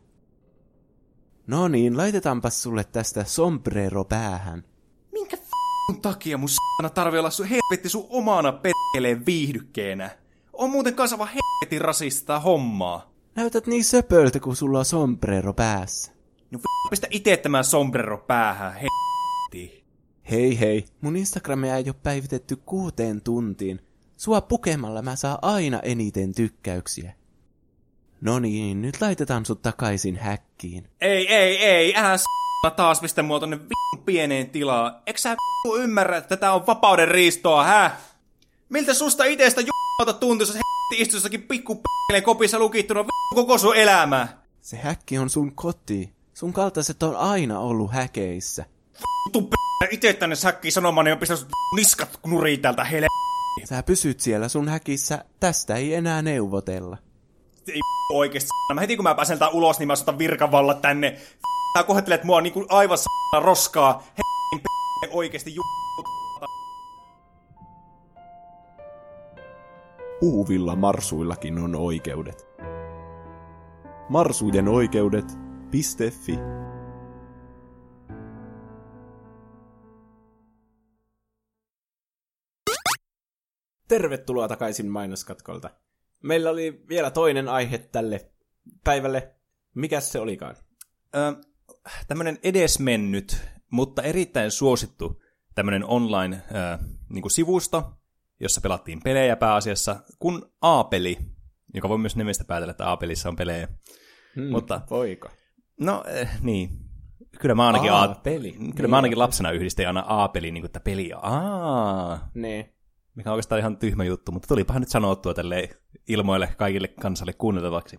[1.46, 4.64] No niin, laitetaanpas sulle tästä sombrero päähän.
[5.12, 10.10] Minkä f***n takia mun s***na tarvii olla sun helvetti sun omana petkeleen viihdykkeenä?
[10.52, 13.12] On muuten kanssa vaan helvetin rasista hommaa.
[13.34, 16.17] Näytät niin söpöltä, kun sulla on sombrero päässä.
[16.50, 16.58] No
[16.90, 19.84] pistä ite tämän sombrero päähän, helvetti.
[20.30, 23.80] Hei hei, mun Instagramia ei ole päivitetty kuuteen tuntiin.
[24.16, 27.12] Sua pukemalla mä saa aina eniten tykkäyksiä.
[28.20, 30.88] No niin, nyt laitetaan sut takaisin häkkiin.
[31.00, 35.02] Ei, ei, ei, älä s***a taas pistä mua tonne v***n pieneen tilaan.
[35.06, 35.36] Eikö sä
[35.76, 37.96] ymmärrä, että tätä on vapauden riistoa, hä?
[38.68, 43.58] Miltä susta itestä j***ota tuntuu, jos helvetti istuu jossakin pikku p***leen kopissa lukittuna v***u koko
[43.58, 44.28] sun elämä?
[44.60, 46.17] Se häkki on sun koti.
[46.38, 48.64] Sun kaltaiset on aina ollut häkeissä.
[49.32, 49.52] Tuu p***,
[49.90, 53.06] ite tänne säkkiin sanomaan, niin on pistä sut niskat nuriin täältä hele...
[53.64, 56.98] Sä pysyt siellä sun häkissä, tästä ei enää neuvotella.
[57.68, 57.80] Ei
[58.14, 61.16] oikeesti Mä heti kun mä pääsen tää ulos, niin mä otan virkavalla tänne.
[61.78, 64.04] Sä kohettelet mua niinku aivan s***na roskaa.
[64.18, 64.22] He
[64.58, 65.62] p***, oikeesti ju...
[70.20, 72.46] Puhuvilla marsuillakin on oikeudet.
[74.08, 74.68] Marsujen
[75.74, 76.38] oikeudet.fi
[83.88, 85.70] Tervetuloa takaisin mainoskatkolta.
[86.22, 88.30] Meillä oli vielä toinen aihe tälle
[88.84, 89.34] päivälle.
[89.74, 90.56] Mikäs se olikaan?
[91.16, 91.34] Ö,
[92.08, 93.40] tämmönen edesmennyt,
[93.70, 95.22] mutta erittäin suosittu
[95.54, 97.92] tämmönen online ö, niinku sivusto,
[98.40, 101.18] jossa pelattiin pelejä pääasiassa, kun A-peli,
[101.74, 103.68] joka voi myös nimestä päätellä, että A-pelissä on pelejä.
[104.36, 105.28] Hmm, Mutta- Voiko?
[105.80, 106.70] No, eh, niin.
[107.40, 108.52] Kyllä mä ainakin, A- A-peli.
[108.52, 112.72] Kyllä Niin, mä ainakin lapsena yhdistin aina A-peli, niin kuin, että peli Aa, Niin.
[113.14, 115.68] mikä on oikeastaan ihan tyhmä juttu, mutta tulipahan nyt sanottua tälle
[116.08, 117.98] ilmoille kaikille kansalle kuunneltavaksi.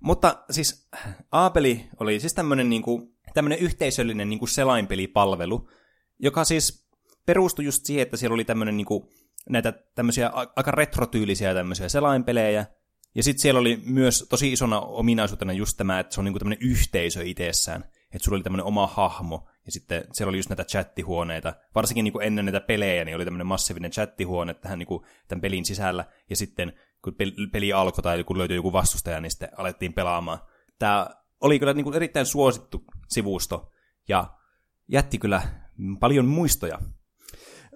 [0.00, 0.88] Mutta siis
[1.30, 5.70] A-peli oli siis tämmöinen niinku, tämmönen yhteisöllinen niinku selainpelipalvelu,
[6.18, 6.88] joka siis
[7.26, 9.08] perustui just siihen, että siellä oli tämmöinen niinku,
[9.48, 12.66] näitä tämmöisiä aika retrotyylisiä tämmöisiä selainpelejä,
[13.14, 16.68] ja sitten siellä oli myös tosi isona ominaisuutena just tämä, että se on niinku tämmöinen
[16.68, 21.54] yhteisö itsessään, että sulla oli tämmöinen oma hahmo, ja sitten siellä oli just näitä chattihuoneita,
[21.74, 26.04] varsinkin niinku ennen näitä pelejä, niin oli tämmöinen massiivinen chattihuone tähän niinku, tämän pelin sisällä,
[26.30, 26.72] ja sitten
[27.04, 30.38] kun pel- peli alkoi tai kun löytyi joku vastustaja, niin sitten alettiin pelaamaan.
[30.78, 31.06] Tämä
[31.40, 33.70] oli kyllä niinku erittäin suosittu sivusto,
[34.08, 34.26] ja
[34.88, 35.42] jätti kyllä
[36.00, 36.78] paljon muistoja.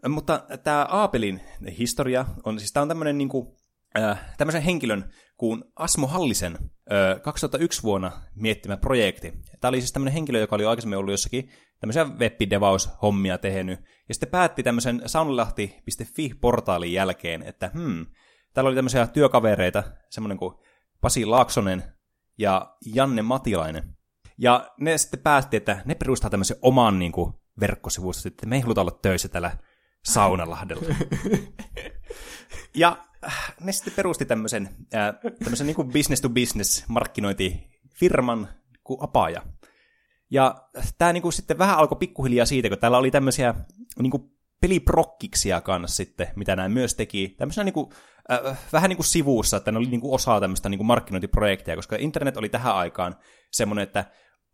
[0.08, 1.40] Mutta tämä Aapelin
[1.78, 3.56] historia on siis, tämä on tämmöinen niinku,
[3.98, 6.58] äh, tämmöisen henkilön kuin Asmo Hallisen
[6.92, 9.32] äh, 2001 vuonna miettimä projekti.
[9.60, 14.28] Tämä oli siis tämmöinen henkilö, joka oli aikaisemmin ollut jossakin tämmöisiä webbidevaus-hommia tehnyt, ja sitten
[14.28, 18.06] päätti tämmöisen saunalahti.fi-portaalin jälkeen, että hmm,
[18.54, 20.54] täällä oli tämmöisiä työkavereita, semmoinen kuin
[21.00, 21.82] Pasi Laaksonen
[22.38, 23.96] ja Janne Matilainen.
[24.38, 28.62] Ja ne sitten päätti, että ne perustaa tämmöisen oman niin kuin, verkkosivuston, että me ei
[28.62, 29.58] haluta olla töissä täällä
[30.04, 30.94] Saunalahdella.
[32.74, 33.06] ja
[33.60, 34.68] ne sitten perusti tämmöisen,
[35.44, 38.48] tämmöisen niin business-to-business markkinointifirman
[38.84, 39.42] kuin Apaja.
[40.30, 40.68] Ja
[40.98, 43.54] tämä niin kuin sitten vähän alkoi pikkuhiljaa siitä, kun täällä oli tämmöisiä
[44.02, 44.22] niin kuin
[44.60, 47.34] peliprokkiksia kanssa sitten, mitä nämä myös teki.
[47.38, 47.92] Tämmöisenä niin kuin,
[48.32, 51.76] äh, vähän niin kuin sivussa, että ne oli niin kuin osa tämmöistä niin kuin markkinointiprojekteja,
[51.76, 53.16] koska internet oli tähän aikaan
[53.52, 54.04] semmoinen, että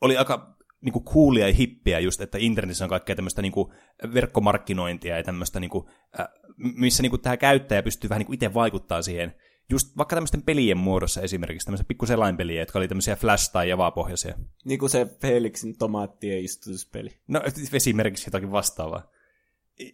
[0.01, 3.73] oli aika niin kuin coolia ja hippiä just, että internetissä on kaikkea tämmöistä niin kuin
[4.15, 5.87] verkkomarkkinointia ja tämmöistä, niin kuin,
[6.21, 9.35] äh, missä niin kuin tämä käyttäjä pystyy vähän niin kuin itse vaikuttaa siihen.
[9.71, 14.35] Just vaikka tämmöisten pelien muodossa esimerkiksi, tämmöisiä pikkuselainpeliä, jotka oli tämmöisiä Flash- tai Java-pohjaisia.
[14.65, 17.11] Niin kuin se Felixin tomaattien istutuspeli.
[17.29, 19.11] No esimerkiksi jotakin vastaavaa.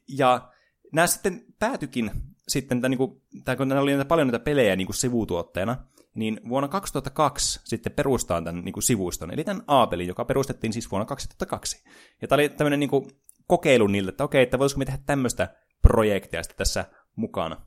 [0.08, 0.52] Ja
[0.92, 2.10] nämä sitten päätyikin
[2.48, 5.76] sitten, tai, niin kuin, tai kun nämä oli näitä paljon näitä pelejä niin kuin sivutuotteena,
[6.16, 10.90] niin vuonna 2002 sitten perustaan tämän niin kuin sivuston, eli tämän A-pelin, joka perustettiin siis
[10.90, 11.84] vuonna 2002.
[12.22, 13.10] Ja tämä oli tämmöinen niin kuin
[13.46, 16.84] kokeilu niille, että okei, että voisiko me tehdä tämmöistä projektia sitten tässä
[17.16, 17.66] mukana.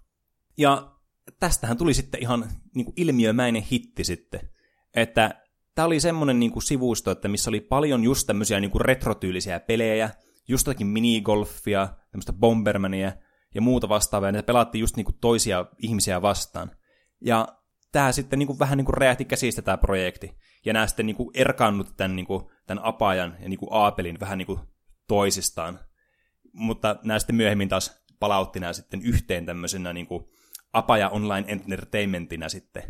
[0.57, 0.91] Ja
[1.39, 2.45] tästähän tuli sitten ihan
[2.75, 4.49] niin kuin ilmiömäinen hitti sitten,
[4.95, 5.43] että
[5.75, 9.59] tämä oli semmoinen niin kuin sivusto, että missä oli paljon just tämmöisiä niin kuin retrotyylisiä
[9.59, 10.09] pelejä,
[10.47, 13.11] just jotakin minigolfia, tämmöistä bombermania
[13.55, 16.71] ja muuta vastaavaa, ja ne pelattiin just niin kuin toisia ihmisiä vastaan.
[17.21, 17.47] Ja
[17.91, 20.37] tämä sitten niin kuin vähän niin kuin räjähti käsistä tämä projekti.
[20.65, 24.19] Ja nämä sitten niin kuin erkaannut tämän, niin kuin, tämän apajan ja niin kuin Aapelin
[24.19, 24.59] vähän niin kuin
[25.07, 25.79] toisistaan.
[26.53, 30.23] Mutta nämä sitten myöhemmin taas palautti nämä sitten yhteen tämmöisenä niin kuin
[30.73, 32.83] Apaja Online Entertainmentina sitten.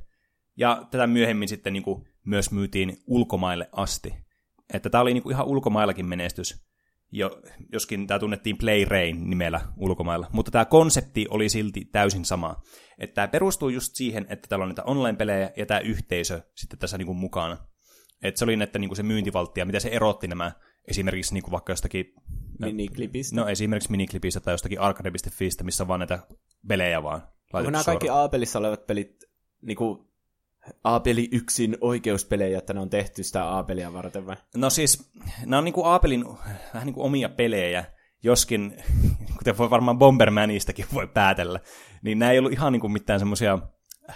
[0.58, 4.14] Ja tätä myöhemmin sitten niin kuin myös myytiin ulkomaille asti.
[4.74, 6.69] Että tämä oli niin kuin ihan ulkomaillakin menestys,
[7.12, 7.42] jo,
[7.72, 10.28] joskin tämä tunnettiin Play Rain nimellä ulkomailla.
[10.32, 12.62] Mutta tämä konsepti oli silti täysin sama.
[12.98, 16.98] Että tämä perustuu just siihen, että täällä on niitä online-pelejä ja tämä yhteisö sitten tässä
[16.98, 17.58] niin kuin mukana.
[18.24, 20.52] Että se oli näitä niin kuin se myyntivaltti ja mitä se erotti nämä
[20.88, 22.14] esimerkiksi niin kuin vaikka jostakin...
[22.60, 23.36] Miniklipistä.
[23.36, 26.20] No esimerkiksi miniklipistä tai jostakin arcade.fistä, missä on vaan näitä
[26.68, 27.28] pelejä vaan.
[27.54, 29.16] Onko nämä kaikki Aapelissa olevat pelit
[29.62, 30.09] niin kuin
[30.84, 34.36] Aapeli yksin oikeuspelejä, että ne on tehty sitä Aapelia varten vai?
[34.56, 35.12] No siis,
[35.46, 36.26] nämä on niin kuin Aapelin
[36.74, 37.86] vähän niin kuin omia pelejä,
[38.24, 38.84] joskin,
[39.38, 41.60] kuten voi varmaan Bombermanistakin voi päätellä,
[42.02, 43.60] niin nämä ei ollut ihan niin kuin mitään semmoisia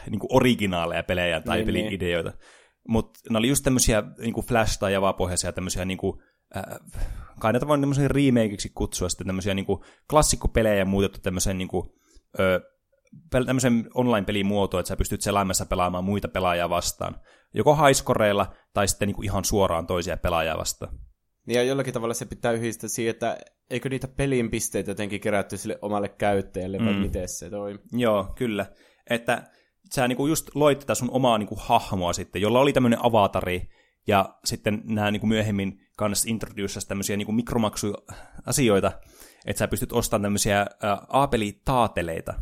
[0.09, 2.29] niin kuin originaaleja pelejä tai niin, peli-ideoita.
[2.29, 2.39] Niin.
[2.87, 6.21] Mutta ne oli just tämmöisiä niin kuin Flash- tai Java-pohjaisia tämmöisiä niin kuin,
[6.57, 6.63] äh,
[7.39, 9.79] kai näitä voi tämmöisiä remakeiksi kutsua sitten tämmöisiä niin kuin
[10.09, 11.89] klassikkopelejä muutettu tämmöiseen niin kuin,
[12.39, 12.72] ö,
[13.45, 17.15] tämmöisen online-pelin muoto, että sä pystyt selaimessa pelaamaan muita pelaajia vastaan.
[17.53, 20.99] Joko haiskoreilla tai sitten niin kuin ihan suoraan toisia pelaajia vastaan.
[21.47, 23.37] Ja jollakin tavalla se pitää yhdistää siihen, että
[23.69, 26.99] eikö niitä pelin pisteitä jotenkin kerätty sille omalle käyttäjälle, vai mm.
[26.99, 27.83] miten se toimii?
[27.91, 28.65] Joo, kyllä.
[29.09, 29.43] Että
[29.93, 33.69] sä niinku just loit tätä sun omaa niinku hahmoa sitten, jolla oli tämmöinen avatari,
[34.07, 38.91] ja sitten nämä niinku myöhemmin kanssa introducers tämmöisiä niinku mikromaksuasioita,
[39.45, 40.67] että sä pystyt ostamaan tämmöisiä ä,
[41.09, 42.33] aapeli-taateleita,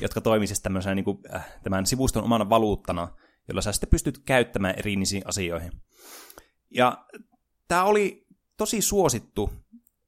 [0.00, 3.08] jotka toimisivat siis tämmöisenä niin kuin, äh, tämän sivuston omana valuuttana,
[3.48, 5.72] jolla sä sitten pystyt käyttämään eri asioihin.
[6.70, 7.06] Ja
[7.68, 8.26] tämä oli
[8.56, 9.50] tosi suosittu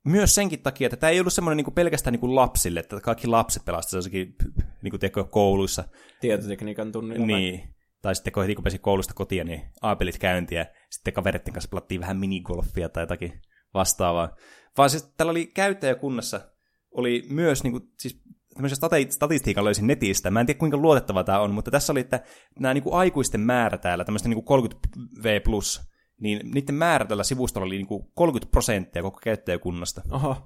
[0.04, 3.26] myös senkin takia, että tämä ei ollut semmoinen niin pelkästään niin kuin lapsille, että kaikki
[3.26, 4.34] lapset pelasivat jossakin
[4.82, 5.84] niin kuin teko kouluissa.
[6.20, 7.26] Tietotekniikan tunnilla.
[7.26, 7.74] Niin.
[8.02, 12.00] Tai sitten kun heti kun pääsi koulusta kotiin, niin aapelit käyntiä, sitten kaveritten kanssa pelattiin
[12.00, 13.42] vähän minigolfia tai jotakin
[13.74, 14.36] vastaavaa.
[14.78, 16.40] Vaan siis tällä oli käyttäjäkunnassa,
[16.90, 18.22] oli myös niin kuin, siis
[18.54, 20.30] tämmöisen stati- statistiikan löysin netistä.
[20.30, 22.20] Mä en tiedä, kuinka luotettava tämä on, mutta tässä oli, että
[22.60, 25.84] nämä niin kuin aikuisten määrä täällä, tämmöistä niin 30V+,
[26.20, 30.02] niin niiden määrä tällä sivustolla oli niin kuin 30 prosenttia koko käyttäjäkunnasta.
[30.10, 30.36] Oho.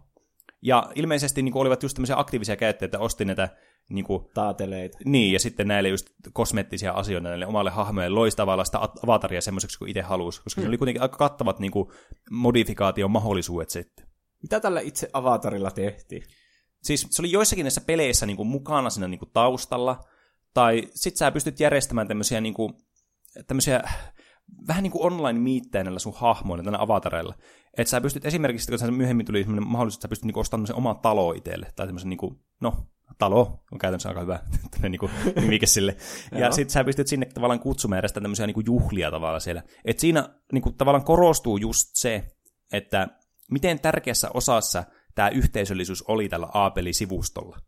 [0.63, 3.49] Ja ilmeisesti niin kuin olivat just tämmöisiä aktiivisia käyttäjiä, että osti näitä
[3.91, 4.99] niin kuin, Taateleita.
[5.05, 9.91] Niin, ja sitten näille just kosmeettisia asioita näille omalle hahmoille loistavalla sitä avataria semmoiseksi kuin
[9.91, 10.65] itse halusi, koska hmm.
[10.65, 11.89] se oli kuitenkin aika kattavat niin kuin,
[12.31, 14.07] modifikaation mahdollisuudet sitten.
[14.43, 16.23] Mitä tällä itse avatarilla tehtiin?
[16.85, 20.05] Siis se oli joissakin näissä peleissä niin kuin mukana siinä niin kuin taustalla,
[20.55, 22.75] tai sit sä pystyt järjestämään tämmöisiä, niin kuin,
[23.47, 23.83] tämmöisiä
[24.69, 27.35] vähän niin kuin online-miittejä näillä sun hahmoilla, tänä avatareilla.
[27.77, 30.75] Että sä pystyt esimerkiksi, kun sä myöhemmin tuli sellainen mahdollisuus, että sä pystyt niin ostamaan
[30.75, 32.87] omaa talo itselle, tai tämmöisen niin kuin, no,
[33.19, 34.39] talo on käytännössä aika hyvä
[34.89, 35.97] niin kuin, nimike sille.
[36.33, 39.63] ja sitten sä pystyt sinne tavallaan kutsumaan järjestää tämmöisiä niin kuin juhlia tavallaan siellä.
[39.85, 42.25] Että siinä niin kuin, tavallaan korostuu just se,
[42.73, 43.09] että
[43.51, 47.59] miten tärkeässä osassa tämä yhteisöllisyys oli tällä A-pelisivustolla.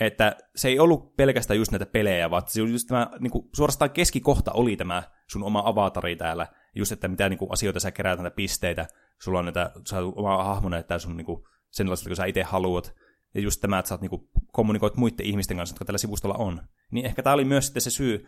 [0.00, 3.90] Että se ei ollut pelkästään just näitä pelejä, vaan se just tämä, niin kuin, suorastaan
[3.90, 8.18] keskikohta oli tämä sun oma avatari täällä, just että mitä niin kuin, asioita sä keräät
[8.18, 8.86] näitä pisteitä,
[9.22, 12.94] sulla on näitä, sä oma hahmo näyttää sun niin kuin, sellaista, kun sä itse haluat,
[13.34, 16.34] ja just tämä, että sä oot, niin kuin, kommunikoit muiden ihmisten kanssa, jotka tällä sivustolla
[16.34, 16.60] on.
[16.90, 18.26] Niin ehkä tämä oli myös sitten se syy,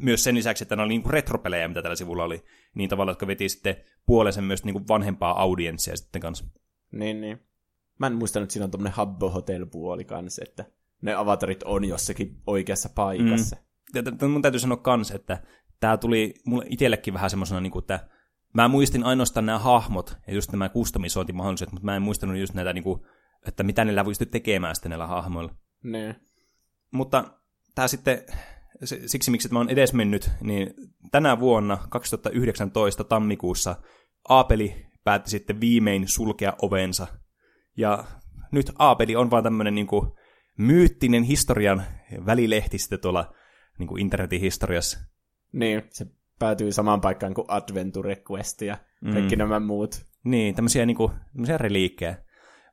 [0.00, 2.44] myös sen lisäksi, että ne oli niin kuin retropelejä, mitä tällä sivulla oli,
[2.74, 6.44] niin tavallaan, jotka veti sitten puolensa myös niin kuin vanhempaa audienssia sitten kanssa.
[6.92, 7.40] Niin, niin.
[8.02, 10.64] Mä en muistanut, että siinä on tommonen Habbo Hotel-puoli kanssa, että
[11.02, 13.56] ne avatarit on jossakin oikeassa paikassa.
[13.94, 14.30] Mm.
[14.30, 15.42] Mun täytyy sanoa kans, että
[15.80, 18.08] tämä tuli mulle itsellekin vähän semmoisena, niin kuin, että
[18.54, 22.72] mä muistin ainoastaan nämä hahmot ja just nämä kustomisointimahdollisuudet, mutta mä en muistanut just näitä,
[22.72, 23.00] niin kuin,
[23.48, 25.54] että mitä niillä pystyy tekemään sitten näillä hahmoilla.
[25.82, 26.16] Ne.
[26.92, 27.24] Mutta
[27.74, 28.22] tämä sitten,
[29.06, 30.74] siksi miksi mä oon edes mennyt, niin
[31.10, 33.76] tänä vuonna 2019 tammikuussa
[34.28, 37.06] Aapeli päätti sitten viimein sulkea ovensa
[37.76, 38.04] ja
[38.52, 40.10] nyt Aapeli on vaan tämmöinen niin kuin,
[40.58, 41.82] myyttinen historian
[42.26, 43.34] välilehti sitten tuolla
[43.78, 44.98] niin kuin internetin historiassa.
[45.52, 46.06] Niin, se
[46.38, 49.12] päätyy samaan paikkaan kuin Adventure Quest ja mm.
[49.12, 50.06] kaikki nämä muut.
[50.24, 52.16] Niin, tämmöisiä, niin kuin, tämmöisiä reliikkejä.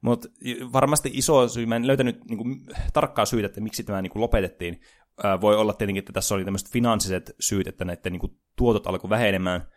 [0.02, 0.28] Mutta
[0.74, 4.22] varmasti iso syy, mä en löytänyt niin kuin, tarkkaa syytä, että miksi tämä niin kuin,
[4.22, 4.82] lopetettiin.
[5.24, 8.88] Ää, voi olla tietenkin, että tässä oli tämmöiset finanssiset syyt, että näiden niin kuin, tuotot
[8.88, 9.68] alkoi vähenemään.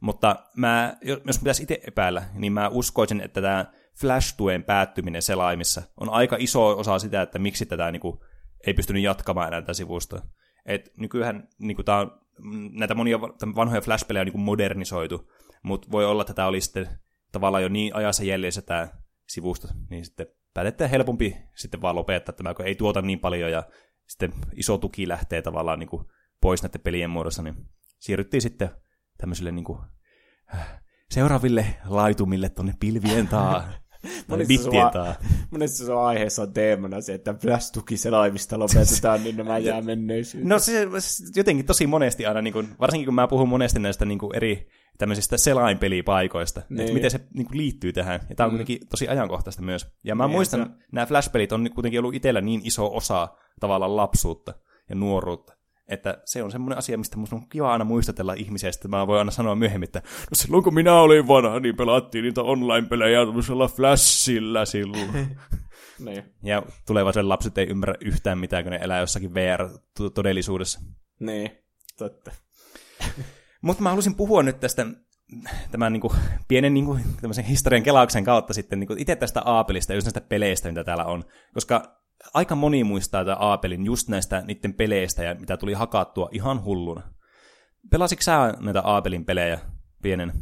[0.00, 0.96] Mutta mä,
[1.26, 6.78] jos pitäisi itse epäillä, niin mä uskoisin, että tämä Flash-tuen päättyminen selaimissa on aika iso
[6.78, 8.18] osa sitä, että miksi tätä niin kuin,
[8.66, 10.22] ei pystynyt jatkamaan enää tätä sivustoa.
[10.66, 13.20] Et nykyään niin kuin, tämä on mm, näitä monia
[13.56, 15.30] vanhoja Flash-pelejä on niin modernisoitu,
[15.62, 16.88] mutta voi olla, että tämä oli sitten
[17.32, 18.88] tavallaan jo niin ajassa jäljessä tämä
[19.28, 23.62] sivusto, niin sitten päätetään helpompi sitten vaan lopettaa tämä, kun ei tuota niin paljon ja
[24.06, 26.06] sitten iso tuki lähtee tavallaan niin kuin
[26.40, 27.54] pois näiden pelien muodossa, niin
[27.98, 28.70] siirryttiin sitten
[29.18, 29.80] tämmöisille niin kuin,
[30.54, 33.68] äh, seuraaville laitumille tuonne pilvien taa.
[34.28, 34.70] Monissa.
[35.50, 40.48] Monissa sun aiheessa on teemana se, että Flash-tuki selaimista lopetetaan, niin nämä jää menneisyyteen.
[40.48, 44.04] No se, se, jotenkin tosi monesti aina, niin kuin, varsinkin kun mä puhun monesti näistä
[44.04, 46.80] niin kuin eri tämmöisistä selainpelipaikoista, niin.
[46.80, 48.20] että miten se niin kuin, liittyy tähän.
[48.28, 48.56] Ja tämä on mm.
[48.56, 49.86] kuitenkin tosi ajankohtaista myös.
[50.04, 50.86] Ja mä niin, muistan, se...
[50.92, 53.28] nämä Flash-pelit on kuitenkin ollut itsellä niin iso osa
[53.60, 54.54] tavallaan lapsuutta
[54.88, 55.53] ja nuoruutta,
[55.88, 59.18] että se on semmoinen asia, mistä musta on kiva aina muistatella ihmisiä, että mä voin
[59.18, 63.68] aina sanoa myöhemmin, että no silloin kun minä olin vanha, niin pelattiin niitä online-pelejä tämmöisellä
[63.68, 65.10] flashilla silloin.
[66.06, 66.22] niin.
[66.42, 70.80] Ja tulevaisuuden lapset ei ymmärrä yhtään mitään, kun ne elää jossakin VR-todellisuudessa.
[71.20, 71.50] Niin,
[71.98, 72.32] totta.
[73.62, 74.86] Mutta mä halusin puhua nyt tästä
[75.70, 76.12] tämän niin kuin,
[76.48, 77.00] pienen niin kuin,
[77.48, 81.04] historian kelauksen kautta sitten niin kuin, itse tästä Aapelista ja just näistä peleistä, mitä täällä
[81.04, 81.24] on.
[81.54, 81.93] Koska
[82.34, 87.02] aika moni muistaa tätä Aapelin just näistä niiden peleistä, ja mitä tuli hakattua ihan hulluna.
[87.90, 89.58] Pelasitko sä näitä Aapelin pelejä
[90.02, 90.32] pienen?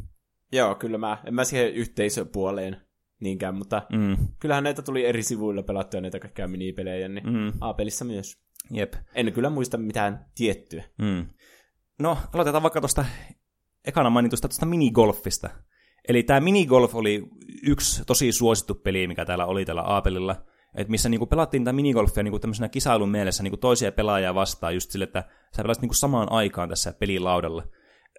[0.53, 1.19] Joo, kyllä mä.
[1.25, 2.77] En mä siihen yhteisöpuoleen
[3.21, 4.17] niinkään, mutta mm.
[4.39, 7.53] kyllähän näitä tuli eri sivuilla pelattua näitä kaikkia minipelejä, niin mm.
[7.61, 8.43] Aapelissa myös.
[8.71, 8.95] Jep.
[9.15, 10.85] En kyllä muista mitään tiettyä.
[10.99, 11.27] Mm.
[11.99, 13.05] No, aloitetaan vaikka tuosta
[13.85, 15.51] ekana mainitusta tuosta minigolfista.
[16.09, 17.29] Eli tämä minigolf oli
[17.67, 20.37] yksi tosi suosittu peli, mikä täällä oli täällä Aapelilla–
[20.75, 24.91] että missä niinku pelattiin tätä minigolfia niinku tämmöisenä kisailun mielessä niinku toisia pelaajia vastaan just
[24.91, 25.25] sille, että
[25.57, 27.63] sä pelasit niinku samaan aikaan tässä pelilaudalla.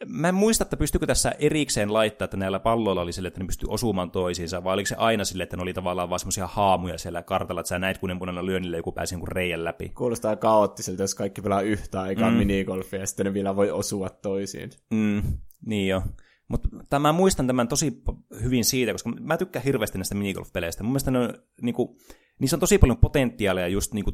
[0.08, 3.45] Mä en muista, että pystykö tässä erikseen laittaa, että näillä palloilla oli sille, että ne
[3.45, 6.97] pystyy osumaan toisiinsa, vai oliko se aina sille, että ne oli tavallaan vaan semmoisia haamuja
[6.97, 9.89] siellä kartalla, että sä näit kunen punana lyönnillä joku pääsi jonkun reijän läpi.
[9.89, 12.38] Kuulostaa kaoottiselta, jos kaikki pelaa yhtä aikaa mm.
[12.38, 14.70] minigolfia ja sitten ne vielä voi osua toisiin.
[14.91, 15.22] Mm,
[15.66, 16.01] niin jo.
[16.47, 18.04] Mutta mä muistan tämän tosi
[18.43, 20.84] hyvin siitä, koska mä tykkään hirveästi näistä minigolf-peleistä.
[20.84, 21.97] Mun mielestä ne on, niinku,
[22.44, 24.12] niissä on tosi paljon potentiaalia just niinku,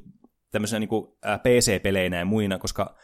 [0.51, 2.95] tämmöisenä niinku, PC-peleinä ja muina, koska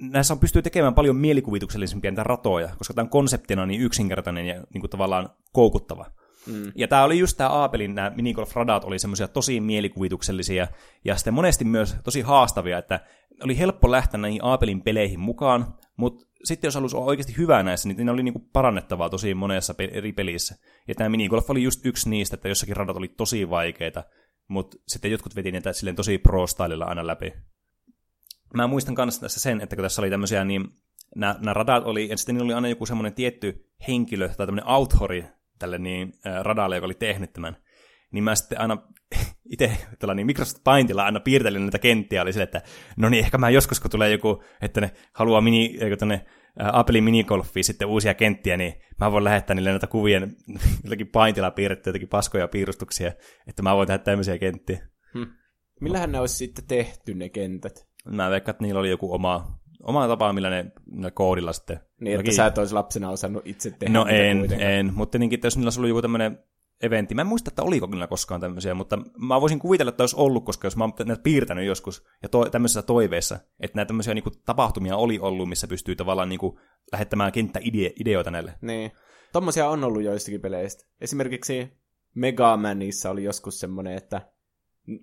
[0.00, 4.64] näissä on pystyy tekemään paljon mielikuvituksellisempia niitä ratoja, koska tämä on konseptina niin yksinkertainen ja
[4.74, 6.06] niinku, tavallaan koukuttava.
[6.46, 6.72] Mm.
[6.74, 10.68] Ja tämä oli just tämä Aapelin, nämä minigolf-radat oli semmoisia tosi mielikuvituksellisia
[11.04, 13.00] ja sitten monesti myös tosi haastavia, että
[13.44, 17.88] oli helppo lähteä näihin Aapelin peleihin mukaan, mutta sitten jos halusi olla oikeasti hyvä näissä,
[17.88, 20.56] niin ne oli niinku parannettavaa tosi monessa eri pelissä.
[20.88, 24.04] Ja tämä minigolf oli just yksi niistä, että jossakin radat oli tosi vaikeita,
[24.48, 26.44] mutta sitten jotkut veti niitä silleen tosi pro
[26.84, 27.32] aina läpi.
[28.54, 30.68] Mä muistan kanssa tässä sen, että kun tässä oli tämmöisiä, niin
[31.16, 35.24] nämä, radat oli, ja sitten oli aina joku semmoinen tietty henkilö tai tämmöinen authori
[35.58, 37.56] tälle niin, äh, radalle, joka oli tehnyt tämän.
[38.12, 38.76] Niin mä sitten aina
[39.52, 39.76] itse
[40.14, 42.62] niin Microsoft Paintilla aina piirtelin näitä kenttiä, oli sille, että
[42.96, 46.26] no niin, ehkä mä joskus, kun tulee joku, että ne haluaa mini, joku tänne
[46.58, 50.20] Applein minigolfiin sitten uusia kenttiä, niin mä voin lähettää niille näitä kuvia
[50.84, 53.12] jotenkin Paintilla piirretty jotenkin paskoja piirustuksia,
[53.46, 54.88] että mä voin tehdä tämmöisiä kenttiä.
[55.14, 55.26] Hmm.
[55.80, 57.86] Millähän ne olisi sitten tehty ne kentät?
[58.06, 61.80] Mä veikkaan, että niillä oli joku oma, oma tapa, millä ne, ne koodilla sitten...
[62.00, 64.70] Niin, että sä et olisi lapsena osannut itse tehdä No en, kuitenkaan.
[64.70, 66.38] en, mutta niinkin, että jos niillä olisi ollut joku tämmöinen
[66.84, 67.14] eventti.
[67.14, 70.44] Mä en muista, että oliko kyllä koskaan tämmöisiä, mutta mä voisin kuvitella, että olisi ollut,
[70.44, 74.30] koska jos mä oon näitä piirtänyt joskus ja to- tämmöisissä toiveissa, että näitä tämmöisiä niinku
[74.30, 76.60] tapahtumia oli ollut, missä pystyy tavallaan niinku
[76.92, 78.54] lähettämään kenttäideoita näille.
[78.60, 78.90] Niin.
[79.32, 80.84] Tommosia on ollut joistakin peleistä.
[81.00, 81.72] Esimerkiksi
[82.14, 84.20] Mega Manissa oli joskus semmoinen, että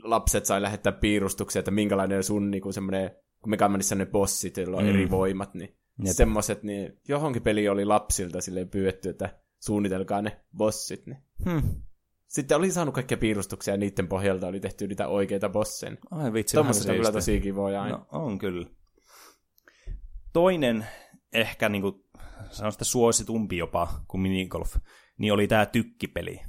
[0.04, 3.12] lapset sai lähettää piirustuksia, että minkälainen sun niinku semmoinen,
[3.42, 4.90] kun Mega Manissa ne bossit, joilla on mm.
[4.90, 5.76] eri voimat, niin
[6.06, 11.06] semmoiset, niin johonkin peli oli lapsilta silleen pyydetty, että suunnitelkaa ne bossit.
[11.06, 11.18] Niin.
[11.46, 11.82] Hmm.
[12.28, 15.98] Sitten oli saanut kaikkia piirustuksia ja niiden pohjalta oli tehty niitä oikeita bosseja.
[16.12, 17.98] Ai vitsi, Tuommoiset on kyllä tosi kivoja aina.
[17.98, 18.68] No, on kyllä.
[20.34, 20.86] Toinen
[21.34, 21.94] ehkä niin kuin,
[22.50, 24.76] sanon sitä suositumpi jopa kuin minigolf,
[25.18, 26.40] niin oli tämä tykkipeli.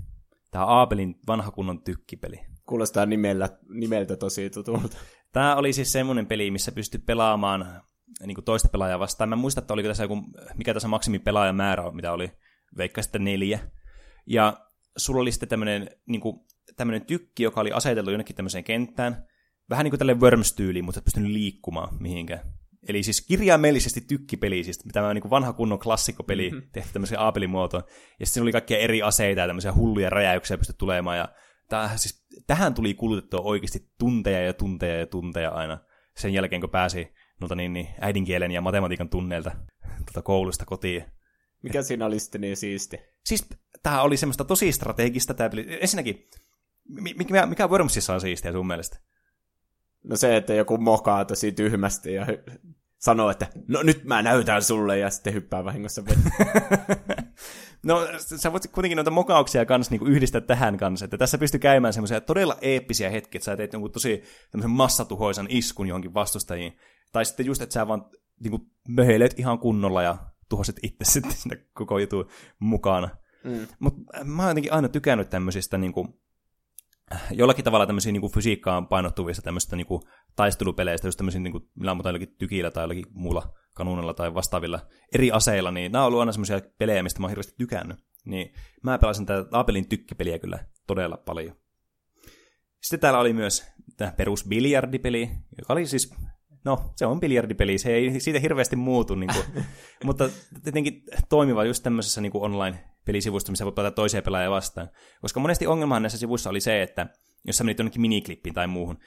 [0.50, 2.40] Tämä Aabelin vanha kunnon tykkipeli.
[2.66, 4.96] Kuulostaa nimellä, nimeltä tosi tutulta.
[5.32, 7.82] Tämä oli siis semmoinen peli, missä pystyi pelaamaan
[8.26, 9.28] niin kuin toista pelaajaa vastaan.
[9.28, 10.22] Mä en muista, että oliko tässä joku,
[10.56, 12.32] mikä tässä maksimi pelaajamäärä mitä oli,
[12.76, 13.58] veikka sitten neljä.
[14.26, 14.56] Ja
[14.96, 16.40] sulla oli sitten tämmöinen, niin kuin,
[16.76, 19.26] tämmöinen tykki, joka oli aseteltu jonnekin tämmöiseen kenttään.
[19.70, 22.40] Vähän niin kuin tälle Worms-tyyliin, mutta et pystynyt liikkumaan mihinkään.
[22.88, 26.68] Eli siis kirjaimellisesti tykkipeli, siis tämä niin kuin vanha kunnon klassikkopeli mm-hmm.
[26.72, 27.82] tehty tämmöiseen aapelimuotoon.
[28.20, 31.18] Ja sitten oli kaikkia eri aseita ja tämmöisiä hulluja räjäyksiä pysty tulemaan.
[31.18, 31.28] Ja
[31.68, 35.78] täh, siis, tähän tuli kulutettua oikeasti tunteja ja tunteja ja tunteja aina
[36.16, 37.08] sen jälkeen, kun pääsi
[37.40, 39.50] noilta niin, niin, äidinkielen ja matematiikan tunneilta
[40.06, 41.04] tuota koulusta kotiin.
[41.62, 42.98] Mikä siinä oli sitten niin siisti?
[43.24, 43.46] Siis
[43.82, 45.34] tämä oli semmoista tosi strategista.
[45.34, 45.78] Tämä peli.
[45.80, 46.28] Ensinnäkin,
[47.18, 48.98] mikä, mikä Wormsissa on siistiä sun mielestä?
[50.04, 52.26] No se, että joku mokaa tosi tyhmästi ja
[52.98, 56.02] sanoo, että no nyt mä näytän sulle, ja sitten hyppää vahingossa
[57.82, 61.92] No, sä voit kuitenkin noita mokauksia kanssa niin yhdistää tähän kanssa, että tässä pystyy käymään
[61.92, 64.22] semmoisia todella eeppisiä hetkiä, että sä teet jonkun tosi
[64.66, 66.76] massatuhoisan iskun johonkin vastustajiin,
[67.12, 68.04] tai sitten just, että sä vaan
[68.40, 70.16] niin kuin, möheilet ihan kunnolla ja
[70.52, 72.28] tuhosit itse sitten sinne koko jutun
[72.58, 73.08] mukana.
[73.44, 73.66] Mm.
[73.78, 76.08] Mutta mä oon jotenkin aina tykännyt tämmöisistä niin kuin,
[77.30, 80.02] jollakin tavalla tämmöisiä niin fysiikkaan painottuvista tämmöistä niin kuin,
[80.36, 84.80] taistelupeleistä, just tämmöisiä, niin kuin, millä ammutaan jollakin tykillä tai jollakin muulla kanuunilla tai vastaavilla
[85.14, 87.96] eri aseilla, niin nämä on ollut aina semmoisia pelejä, mistä mä oon hirveästi tykännyt.
[88.24, 91.56] Niin mä pelasin tätä Apelin tykkipeliä kyllä todella paljon.
[92.82, 96.14] Sitten täällä oli myös tämä perus biljardipeli, joka oli siis,
[96.64, 99.64] no se on biljardipeli, se ei siitä hirveästi muutu, niin kuin,
[100.04, 100.28] mutta
[100.64, 104.88] tietenkin toimiva just tämmöisessä niin kuin online-pelisivusta, missä voi pelata toisia pelaajia vastaan.
[105.20, 107.06] Koska monesti ongelmahan näissä sivuissa oli se, että
[107.44, 108.98] jos sä menit jonnekin miniklippiin tai muuhun.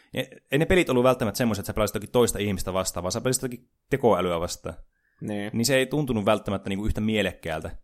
[0.51, 3.21] Ei ne pelit ollut välttämättä semmoiset, että sä pelasit jotakin toista ihmistä vastaan, vaan sä
[3.21, 4.75] pelasit jotakin tekoälyä vastaan.
[5.21, 5.51] Niin.
[5.53, 7.77] niin se ei tuntunut välttämättä niinku yhtä mielekkäältä.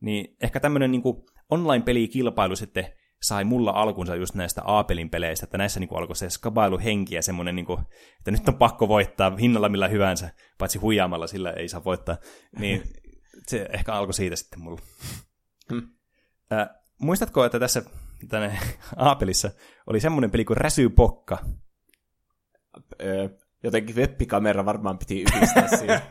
[0.00, 2.86] Niin ehkä tämmöinen niinku online-pelikilpailu sitten
[3.22, 7.56] sai mulla alkunsa just näistä A-pelin peleistä, että näissä niinku alkoi se skabailuhenki ja semmoinen,
[7.56, 7.80] niinku,
[8.18, 12.16] että nyt on pakko voittaa hinnalla millä hyvänsä, paitsi huijaamalla sillä ei saa voittaa.
[12.58, 12.82] Niin
[13.48, 14.80] se ehkä alkoi siitä sitten mulla.
[15.72, 15.88] Hmm.
[16.52, 16.68] Äh,
[16.98, 17.82] muistatko, että tässä
[18.28, 18.58] tänne
[18.96, 19.50] Aapelissa
[19.86, 21.38] oli semmoinen peli kuin Räsypokka.
[23.02, 23.28] Öö,
[23.62, 26.00] jotenkin webbikamera varmaan piti yhdistää siihen.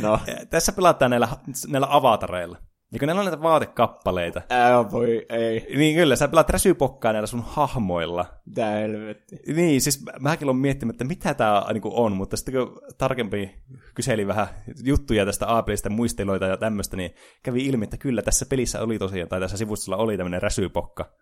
[0.00, 0.20] No.
[0.50, 1.28] Tässä pelataan näillä,
[1.68, 2.58] näillä avatareilla.
[2.96, 4.42] Ja kun näillä on näitä vaatekappaleita.
[4.50, 5.66] Ää, voi ei.
[5.76, 8.26] Niin kyllä, sä pelaat räsypokkaa näillä sun hahmoilla.
[8.54, 9.36] Tää helvetti.
[9.46, 13.54] Niin, siis mäkin olen miettinyt, että mitä tää niin on, mutta sitten kun tarkempi
[13.94, 14.46] kyseli vähän
[14.84, 19.28] juttuja tästä Appleista, muisteloita ja tämmöistä, niin kävi ilmi, että kyllä tässä pelissä oli tosiaan,
[19.28, 21.12] tai tässä sivustolla oli tämmöinen räsypokka,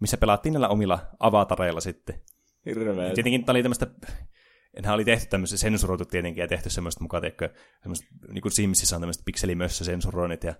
[0.00, 2.20] missä pelattiin näillä omilla avatareilla sitten.
[2.66, 3.14] Hirveä.
[3.14, 3.86] Tietenkin tämä oli tämmöistä
[4.76, 7.50] enhän oli tehty tämmöistä sensuroitu tietenkin ja tehty semmoista mukaan, teikö,
[7.82, 10.54] semmoista, niin kuin Simsissä on tämmöistä pikselimössä sensuroinnit ja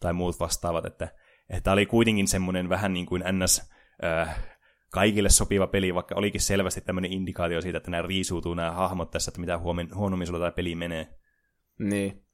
[0.00, 1.08] tai muut vastaavat, että,
[1.50, 3.70] että oli kuitenkin semmoinen vähän niin kuin ns.
[4.04, 4.42] Äh,
[4.92, 9.30] kaikille sopiva peli, vaikka olikin selvästi tämmöinen indikaatio siitä, että nämä riisuutuu nämä hahmot tässä,
[9.30, 9.58] että mitä
[9.94, 11.08] huonommin sulla tämä peli menee.
[11.78, 12.24] Niin.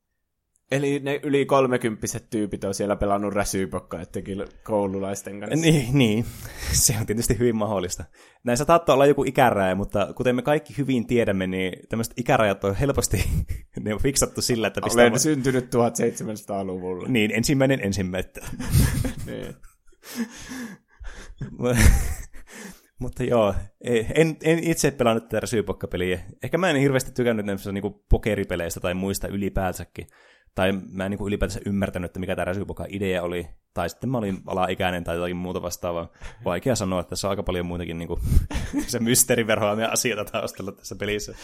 [0.70, 5.60] Eli ne yli kolmekymppiset tyypit on siellä pelannut räsyypokkaa ettekin koululaisten kanssa.
[5.60, 6.24] Niin, niin,
[6.84, 8.04] se on tietysti hyvin mahdollista.
[8.44, 12.74] Näissä saattaa olla joku ikäraja, mutta kuten me kaikki hyvin tiedämme, niin tämmöiset ikärajat on
[12.74, 13.24] helposti
[13.84, 15.06] ne on fiksattu sillä, että pistää...
[15.06, 17.08] Olen syntynyt 1700-luvulla.
[17.08, 18.40] Niin, ensimmäinen ensimmäistä.
[19.26, 19.54] niin.
[22.98, 23.54] Mutta joo,
[24.14, 26.20] en, en itse pelannut tätä räsyypokkapeliä.
[26.42, 30.06] Ehkä mä en hirveästi tykännyt näistä niin pokeripeleistä tai muista ylipäätänsäkin
[30.56, 34.18] tai mä en niin ylipäätänsä ymmärtänyt, että mikä tämä Räsypokan idea oli, tai sitten mä
[34.18, 36.12] olin alaikäinen tai jotakin muuta vastaavaa.
[36.44, 38.20] Vaikea sanoa, että tässä on aika paljon muitakin niin kuin,
[38.86, 41.34] se mysteeriverhoamia asioita taustalla tässä pelissä.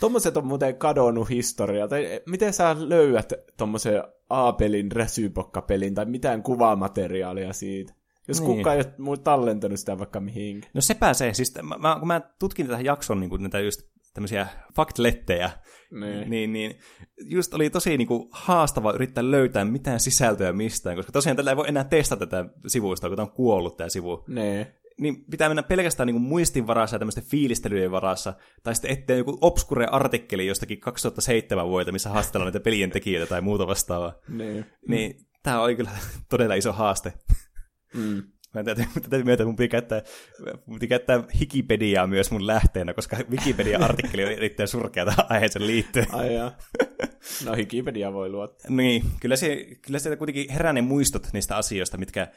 [0.00, 1.88] Tuommoiset on muuten kadonnut historia.
[1.88, 7.94] Tai miten sä löydät tuommoisen A-pelin, räsypokkapelin tai mitään kuvamateriaalia siitä?
[8.28, 8.56] Jos niin.
[8.56, 10.68] kukaan ei ole tallentanut sitä vaikka mihinkä.
[10.74, 11.34] No se pääsee.
[11.34, 14.46] Siis mä, kun mä tutkin tätä jakson niin kuin näitä just tämmöisiä
[14.76, 15.50] faktlettejä,
[15.90, 16.30] niin.
[16.30, 16.78] niin, niin
[17.24, 21.56] just oli tosi niin kuin, haastava yrittää löytää mitään sisältöä mistään, koska tosiaan tällä ei
[21.56, 24.24] voi enää testata tätä sivuista, kun tämä on kuollut tämä sivu.
[24.28, 24.66] Niin.
[25.00, 29.16] Niin pitää mennä pelkästään niin kuin muistin varassa ja tämmöisten fiilistelyjen varassa, tai sitten etsiä
[29.16, 34.14] joku obskure artikkeli jostakin 2007 vuotta, missä haastellaan näitä pelien tekijöitä tai muuta vastaavaa.
[34.28, 34.64] Niin.
[34.88, 35.90] Niin tämä oli kyllä
[36.30, 37.12] todella iso haaste.
[37.94, 38.22] Mm.
[38.54, 40.02] Mä täytyy, täytyy myötä, mun pitää käyttää,
[40.66, 46.06] mun pitää käyttää Wikipediaa myös mun lähteenä, koska Wikipedia-artikkeli on erittäin surkea tähän aiheeseen liittyen.
[46.12, 46.56] Ai jaa.
[47.44, 48.70] No Wikipedia voi luottaa.
[48.70, 52.28] Niin, kyllä se, kyllä se kuitenkin herää ne muistot niistä asioista, mitkä,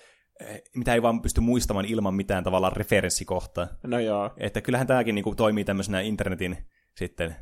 [0.76, 3.68] mitä ei vaan pysty muistamaan ilman mitään tavallaan referenssikohtaa.
[3.84, 4.34] No joo.
[4.38, 6.58] Että kyllähän tämäkin niin toimii tämmöisenä internetin
[6.98, 7.36] sitten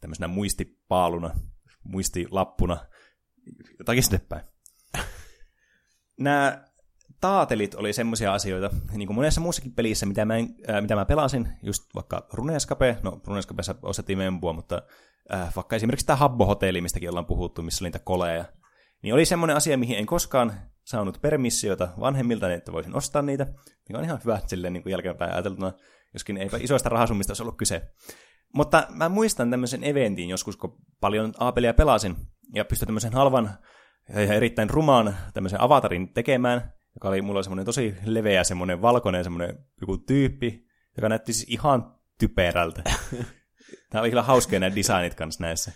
[0.00, 1.30] tämmöisenä muistipaaluna,
[1.84, 2.76] muistilappuna,
[3.78, 4.44] jotakin sinne päin.
[6.20, 6.64] Nämä
[7.20, 11.48] taatelit oli semmoisia asioita, niin kuin monessa muussakin pelissä, mitä mä, äh, mitä mä pelasin,
[11.62, 14.82] just vaikka Runescape, no Runescapeessa ostettiin mempua, mutta
[15.34, 18.44] äh, vaikka esimerkiksi tämä Habbo-hotelli, mistäkin ollaan puhuttu, missä oli niitä koleja,
[19.02, 20.52] niin oli semmoinen asia, mihin en koskaan
[20.84, 23.46] saanut permissiota vanhemmilta, että voisin ostaa niitä,
[23.88, 25.72] mikä on ihan hyvä silleen niin kuin jälkeenpäin ajateltuna,
[26.14, 27.82] joskin eipä isoista rahasummista olisi ollut kyse.
[28.54, 32.16] Mutta mä muistan tämmöisen eventin joskus, kun paljon A-peliä pelasin,
[32.54, 33.50] ja pystyin tämmöisen halvan
[34.08, 39.58] ja erittäin rumaan tämmöisen avatarin tekemään, joka oli mulla semmoinen tosi leveä, semmoinen valkoinen semmoinen
[39.80, 40.66] joku tyyppi,
[40.96, 42.82] joka näytti siis ihan typerältä.
[43.90, 45.72] Tämä oli kyllä hauskoja nämä designit kanssa näissä.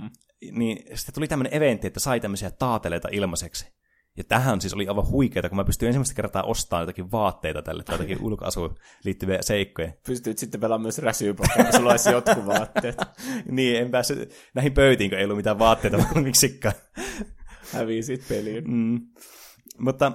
[0.00, 0.10] Hmm.
[0.52, 3.74] Niin sitten tuli tämmöinen eventti, että sai tämmöisiä taateleita ilmaiseksi.
[4.16, 7.82] Ja tähän siis oli aivan huikeeta, kun mä pystyin ensimmäistä kertaa ostamaan jotakin vaatteita tälle
[7.82, 9.92] tai jotakin ulkoasuun liittyviä seikkoja.
[10.06, 12.96] Pystyt sitten pelaamaan myös räsyypokkaa, sulla olisi jotkut vaatteet.
[13.50, 16.74] niin, en päässyt näihin pöytiin, kun ei ollut mitään vaatteita miksikään.
[17.72, 18.70] Hävisit peliin.
[18.70, 19.00] Mm.
[19.78, 20.12] Mutta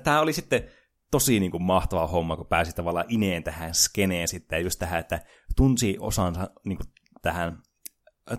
[0.00, 0.68] tämä oli sitten
[1.10, 5.00] tosi niin kuin, mahtava homma, kun pääsi tavallaan ineen tähän skeneen sitten, ja just tähän,
[5.00, 5.20] että
[5.56, 6.86] tunsi osansa niin kuin,
[7.22, 7.58] tähän,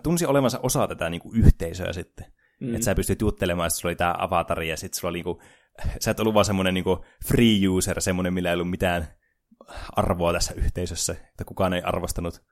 [0.02, 2.26] tunsi olevansa osa tätä niin kuin, yhteisöä sitten.
[2.60, 2.74] Mm.
[2.74, 5.42] Että sä pystyt juttelemaan, että sulla oli tämä avatari, ja sitten sulla oli niinku,
[6.00, 9.08] sä et ollut vaan semmoinen niinku free user, semmoinen, millä ei ollut mitään
[9.96, 12.42] arvoa tässä yhteisössä, että kukaan ei arvostanut,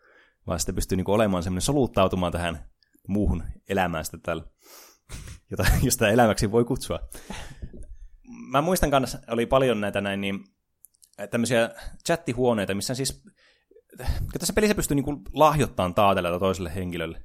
[0.47, 2.65] vaan sitten pystyy niinku olemaan semmoinen soluttautumaan tähän
[3.09, 4.45] muuhun elämään sitten tällä,
[5.51, 7.01] jota, josta elämäksi voi kutsua.
[8.29, 10.45] Mä muistan kanssa, oli paljon näitä näin niin,
[11.31, 11.71] tämmöisiä
[12.07, 13.25] chattihuoneita, missä siis
[14.39, 17.23] tässä pelissä pystyy niinku lahjoittamaan taateleita toiselle henkilölle.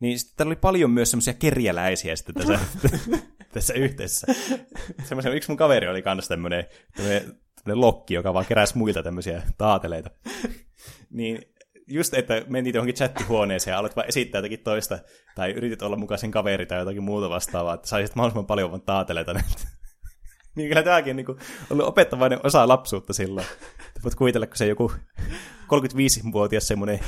[0.00, 2.58] Niin sitten täällä oli paljon myös semmoisia kerjäläisiä sitten tässä,
[3.54, 4.26] tässä yhteisössä.
[5.04, 6.66] Semmoisen, yksi mun kaveri oli kanssa tämmöinen,
[6.96, 7.22] tämmöinen,
[7.54, 10.10] tämmöinen lokki, joka vaan keräsi muilta tämmöisiä taateleita.
[11.10, 11.42] niin
[11.86, 14.98] just, että mentiin johonkin chattihuoneeseen ja aloit vaan esittää jotakin toista,
[15.34, 18.82] tai yritit olla mukaan sen kaveri tai jotakin muuta vastaavaa, että saisit mahdollisimman paljon vaan
[18.82, 19.34] taateleita.
[20.56, 21.38] niin kyllä tämäkin on niin kuin
[21.70, 23.46] ollut opettavainen osa lapsuutta silloin.
[24.04, 24.92] Voit kuvitella, kun se joku
[25.62, 27.00] 35-vuotias semmoinen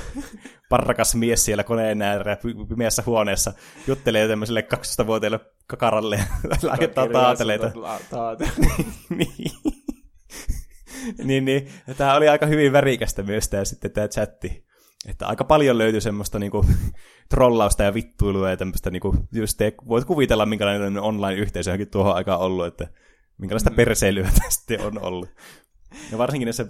[0.68, 2.38] parrakas mies siellä koneen äärellä
[2.68, 3.52] pimeässä huoneessa
[3.86, 7.70] juttelee tämmöiselle 12-vuotiaille kakaralle ja lähettää taateleita.
[9.18, 9.52] niin.
[11.24, 11.68] niin, niin.
[11.96, 14.66] Tämä oli aika hyvin värikästä myös tämä sitten tämä chatti.
[15.08, 16.66] Että aika paljon löytyi semmoista niinku
[17.28, 22.66] trollausta ja vittuilua ja tämmöistä niinku, just te, voit kuvitella, minkälainen online-yhteisö tuohon aikaan ollut,
[22.66, 22.88] että
[23.42, 23.76] minkälaista mm.
[23.76, 25.28] perseilyä tästä on ollut.
[26.12, 26.66] Ja varsinkin näissä,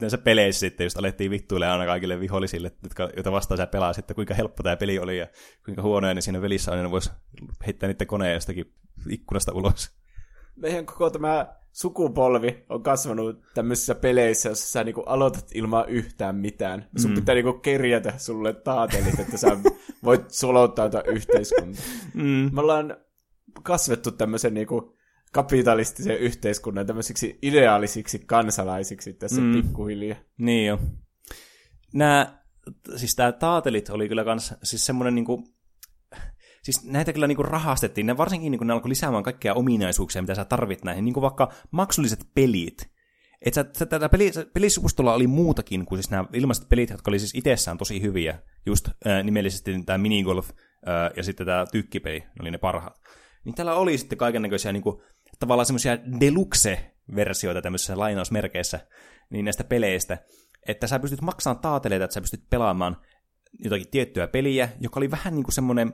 [0.00, 4.14] näissä peleissä sitten just alettiin vittuille aina kaikille vihollisille, jotka, joita vastaan sä pelaa sitten,
[4.14, 5.26] kuinka helppo tämä peli oli ja
[5.64, 7.10] kuinka huonoja niin siinä pelissä aina voisi
[7.66, 8.72] heittää niiden koneen jostakin
[9.08, 9.90] ikkunasta ulos.
[10.56, 16.88] Meidän koko tämä sukupolvi on kasvanut tämmöisissä peleissä, jossa sä niinku aloitat ilman yhtään mitään.
[16.96, 17.14] Sun mm.
[17.14, 19.56] pitää niinku kerjätä sulle taatelit, että sä
[20.04, 21.84] voit solottautua yhteiskuntaan.
[22.14, 22.50] Mm.
[22.52, 22.96] Me ollaan
[23.62, 24.96] kasvettu tämmöisen niinku
[25.32, 29.52] kapitalistisen yhteiskunnan tämmöisiksi ideaalisiksi kansalaisiksi tässä mm.
[29.52, 30.18] pikkuhiljaa.
[30.38, 30.78] Niin jo.
[31.94, 32.42] Nämä,
[32.96, 35.44] siis tämä taatelit oli kyllä kans, siis semmoinen niinku,
[36.62, 40.44] siis näitä kyllä niinku rahastettiin, ne varsinkin niinku ne alkoi lisäämään kaikkia ominaisuuksia, mitä sä
[40.44, 42.92] tarvit näihin, niinku vaikka maksulliset pelit.
[43.42, 47.18] Et sä, sä, tätä peli, pelisuvustolla oli muutakin kuin siis nämä ilmaiset pelit, jotka oli
[47.18, 50.56] siis itsessään tosi hyviä, just äh, nimellisesti tämä minigolf äh,
[51.16, 53.00] ja sitten tämä tykkipeli, ne oli ne parhaat.
[53.44, 55.02] Niin täällä oli sitten kaiken näköisiä niinku,
[55.38, 58.80] tavallaan semmoisia deluxe-versioita tämmöisissä lainausmerkeissä
[59.30, 60.18] niin näistä peleistä,
[60.68, 62.96] että sä pystyt maksamaan taateleita, että sä pystyt pelaamaan
[63.58, 65.92] jotakin tiettyä peliä, joka oli vähän niin kuin semmoinen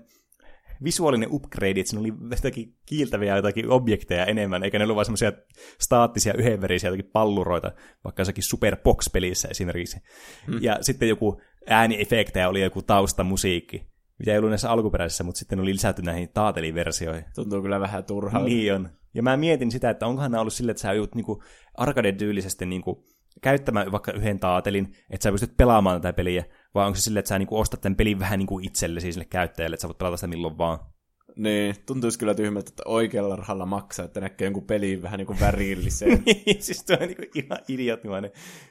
[0.84, 5.32] visuaalinen upgrade, että siinä oli jotakin kiiltäviä jotakin objekteja enemmän, eikä ne ollut vain semmoisia
[5.80, 7.72] staattisia yhdenverisiä jotakin palluroita,
[8.05, 9.99] vaikka jossakin Super Box-pelissä esimerkiksi.
[10.46, 10.59] Hmm.
[10.62, 13.88] Ja sitten joku ääniefektejä oli joku taustamusiikki,
[14.19, 17.25] mitä ei ollut näissä alkuperäisissä, mutta sitten oli lisätty näihin taateliversioihin.
[17.35, 18.43] Tuntuu kyllä vähän turhaa.
[18.43, 18.89] Niin on.
[19.14, 21.43] Ja mä mietin sitä, että onkohan nämä ollut sille, että sä joudut niinku
[21.75, 23.05] arcade-tyylisesti niinku
[23.43, 26.45] käyttämään vaikka yhden taatelin, että sä pystyt pelaamaan tätä peliä,
[26.75, 29.75] vai onko se sille, että sä niinku ostat tämän pelin vähän niinku itsellesi sille käyttäjälle,
[29.75, 30.79] että sä voit pelata sitä milloin vaan.
[31.39, 35.41] Niin, tuntuisi kyllä tyhmältä, että oikealla rahalla maksaa, että näkee jonkun pelin vähän niin kuin
[35.41, 36.22] värilliseen.
[36.26, 38.30] niin, siis tuo on niin kuin ihan idioottimainen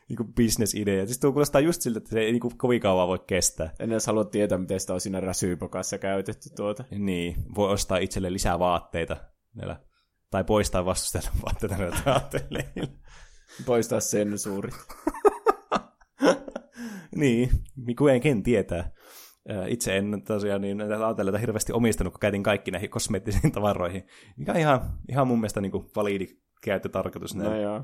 [0.10, 1.06] niin kuin business-idea.
[1.06, 3.74] Siis tuo kuulostaa just siltä, että se ei niin kuin kovin kauan voi kestää.
[3.80, 6.84] En edes halua tietää, miten sitä on siinä räsyypokassa käytetty tuota.
[6.92, 9.18] Niin, voi ostaa itselle lisää vaatteita
[9.56, 9.80] näillä
[10.32, 12.66] tai poistaa vastustajan vaatteita näitä aatteille.
[13.66, 14.76] Poistaa sensuurit.
[17.16, 18.92] niin, Miku ei ken tietää.
[19.68, 24.08] Itse en tosiaan niin aateleita hirveästi omistanut, kun käytin kaikki näihin kosmeettisiin tavaroihin.
[24.38, 26.28] Mikä on ihan, ihan mun mielestä niin kuin validi
[26.62, 27.36] käyttötarkoitus.
[27.36, 27.84] No joo.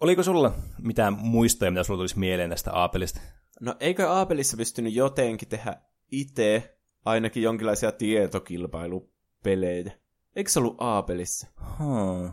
[0.00, 3.20] Oliko sulla mitään muistoja, mitä sulla tulisi mieleen tästä Aapelista?
[3.60, 5.76] No eikö Aapelissa pystynyt jotenkin tehdä
[6.10, 9.92] itse ainakin jonkinlaisia tietokilpailupelejä?
[10.36, 11.46] Eikö se ollut Aapelissa?
[11.78, 12.32] Hmm.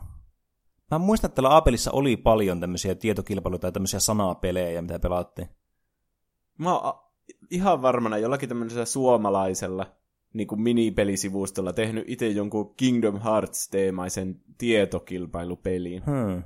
[0.91, 5.49] Mä muistan, että täällä Aapelissa oli paljon tämmöisiä tietokilpailuja tai tämmöisiä sanapelejä, mitä pelattiin.
[6.57, 7.08] Mä oon
[7.51, 9.85] ihan varmana jollakin tämmöisellä suomalaisella
[10.33, 16.03] niin kuin minipelisivustolla tehnyt itse jonkun Kingdom Hearts-teemaisen tietokilpailupeliin.
[16.05, 16.43] Hmm.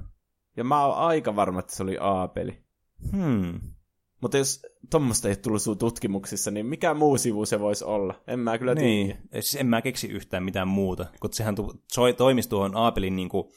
[0.58, 2.64] Ja mä oon aika varma, että se oli A-peli.
[3.12, 3.60] Hmm.
[4.22, 8.22] Mutta jos tuommoista ei tullut sun tutkimuksissa, niin mikä muu sivu se voisi olla?
[8.28, 9.08] En mä kyllä niin.
[9.08, 9.20] tiedä.
[9.32, 13.30] Siis en mä keksi yhtään mitään muuta, kun sehän tu- soi, toimisi tuohon Aapelin niin
[13.30, 13.48] kuin,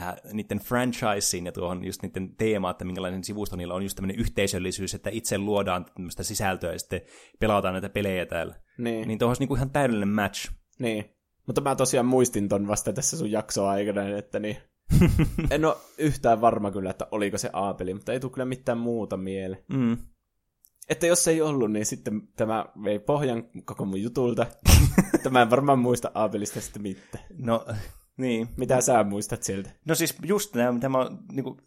[0.00, 4.20] äh, niiden franchisein ja tuohon just niiden teema, että minkälainen sivusto niillä on just tämmöinen
[4.20, 7.00] yhteisöllisyys, että itse luodaan tämmöistä sisältöä ja sitten
[7.40, 8.54] pelataan näitä pelejä täällä.
[8.78, 9.08] Niin.
[9.08, 10.50] Niin tuohon olisi niin kuin ihan täydellinen match.
[10.78, 11.04] Niin.
[11.46, 14.56] Mutta mä tosiaan muistin ton vasta tässä sun jaksoa aikana, että niin...
[15.50, 19.16] en ole yhtään varma kyllä, että oliko se Aapeli, mutta ei tule kyllä mitään muuta
[19.16, 19.64] mieleen.
[19.68, 19.96] Mm.
[20.88, 24.46] Että jos ei ollut, niin sitten tämä vei pohjan koko mun jutulta.
[25.14, 27.24] että mä en varmaan muista Aapelista sitten mitään.
[27.38, 27.66] No,
[28.16, 28.48] niin.
[28.56, 29.70] Mitä sä muistat sieltä?
[29.84, 30.98] No siis just nämä, mitä mä
[31.32, 31.60] niinku,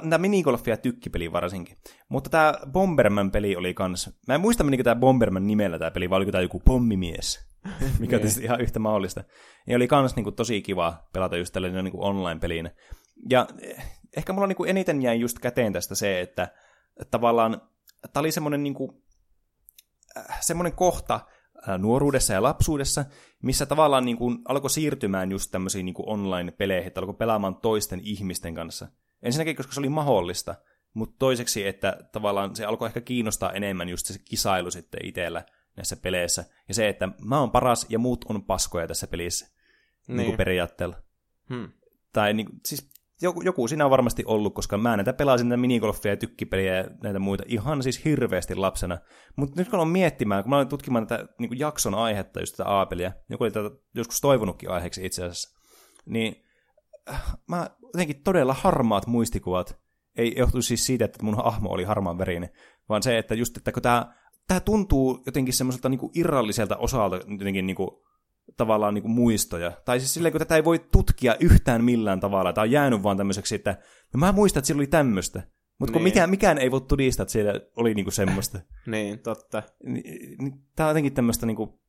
[0.00, 1.76] tämä minigolfi ja tykkipeli varsinkin.
[2.08, 6.16] Mutta tämä Bomberman-peli oli kans, mä en muista menikö tämä Bomberman nimellä tämä peli, vai
[6.16, 7.46] oliko tämä joku pommimies,
[8.00, 9.24] mikä on tietysti ihan yhtä mahdollista.
[9.66, 12.70] Ja oli kans niinku tosi kiva pelata just tällainen niinku online-peliin.
[13.30, 13.46] Ja
[14.16, 16.42] ehkä mulla niinku eniten jäi just käteen tästä se, että,
[17.00, 17.62] että tavallaan
[18.12, 19.02] tämä oli semmoinen niinku,
[20.40, 21.20] semmoinen kohta,
[21.78, 23.04] nuoruudessa ja lapsuudessa,
[23.42, 28.54] missä tavallaan niin kuin alkoi siirtymään just tämmöisiin niin online-peleihin, että alkoi pelaamaan toisten ihmisten
[28.54, 28.88] kanssa.
[29.22, 30.54] Ensinnäkin, koska se oli mahdollista,
[30.94, 35.44] mutta toiseksi, että tavallaan se alkoi ehkä kiinnostaa enemmän just se kisailu sitten itsellä
[35.76, 36.44] näissä peleissä.
[36.68, 39.48] Ja se, että mä oon paras ja muut on paskoja tässä pelissä.
[40.08, 40.16] Niin.
[40.16, 40.96] Niin kuin periaatteella.
[41.48, 41.72] Hmm.
[42.12, 42.90] Tai niin, siis
[43.22, 46.84] joku, joku siinä on varmasti ollut, koska mä näitä pelasin näitä minigolfia ja tykkipeliä ja
[47.02, 48.98] näitä muita ihan siis hirveästi lapsena.
[49.36, 52.68] Mutta nyt kun on miettimään, kun mä olen tutkimaan tätä niin jakson aihetta, just tätä
[52.68, 55.60] Aapelia, joku oli tätä joskus toivonutkin aiheeksi itse asiassa,
[56.06, 56.44] niin
[57.10, 59.78] äh, mä jotenkin todella harmaat muistikuvat,
[60.16, 62.50] ei johtu siis siitä, että mun ahmo oli harmaan verinen,
[62.88, 67.76] vaan se, että just, että kun tämä tuntuu jotenkin semmoiselta niin irralliselta osalta jotenkin niin
[67.76, 67.90] kuin,
[68.56, 69.72] tavallaan niin kuin muistoja.
[69.84, 72.52] Tai siis silleen, kun tätä ei voi tutkia yhtään millään tavalla.
[72.52, 73.76] Tämä on jäänyt vaan tämmöiseksi, että
[74.14, 75.42] no mä muistan, että sillä oli tämmöistä.
[75.78, 76.02] Mutta niin.
[76.02, 78.58] mikään, mikään ei voi todistaa, että siellä oli niinku semmoista.
[78.86, 79.62] niin, totta.
[80.76, 81.80] Tämä on jotenkin tämmöistä niinku,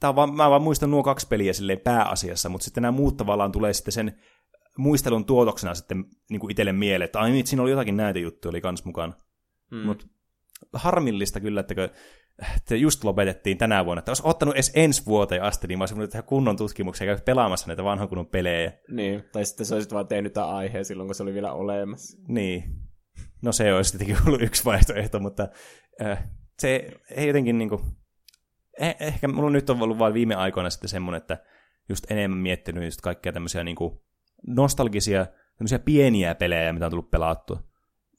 [0.00, 3.16] tää on vaan, mä vaan muistan nuo kaksi peliä silleen pääasiassa, mutta sitten nämä muut
[3.16, 4.18] tavallaan tulee sitten sen
[4.78, 8.60] muistelun tuotoksena sitten niinku itselle mieleen, että ai niin, siinä oli jotakin näitä juttuja oli
[8.60, 9.12] kans mukana.
[9.70, 9.86] Hmm.
[9.86, 10.06] Mutta
[10.72, 11.74] harmillista kyllä, että
[12.56, 15.98] että just lopetettiin tänä vuonna, että olisi ottanut edes ensi vuoteen asti, niin mä olisin
[15.98, 18.72] tehdä kunnon tutkimuksia ja käydä pelaamassa näitä vanhan kunnon pelejä.
[18.88, 22.18] Niin, tai sitten se olisi vaan tehnyt tämän aiheen silloin, kun se oli vielä olemassa.
[22.28, 22.64] Niin.
[23.42, 25.48] No se olisi tietenkin ollut yksi vaihtoehto, mutta
[26.02, 26.28] äh,
[26.58, 27.80] se ei jotenkin niinku...
[28.80, 31.38] Eh, ehkä mulla nyt on ollut vain viime aikoina sitten semmoinen, että
[31.88, 34.04] just enemmän miettinyt just kaikkia tämmöisiä niinku
[34.46, 35.26] nostalgisia,
[35.56, 37.67] tämmöisiä pieniä pelejä, mitä on tullut pelattua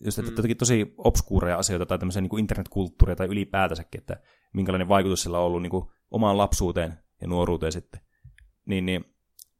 [0.05, 0.57] just että mm.
[0.57, 4.21] tosi obskuureja asioita tai tämmöisiä niin internetkulttuuria tai ylipäätänsäkin, että
[4.53, 8.01] minkälainen vaikutus sillä on ollut niin kuin omaan lapsuuteen ja nuoruuteen sitten.
[8.65, 9.05] Niin, niin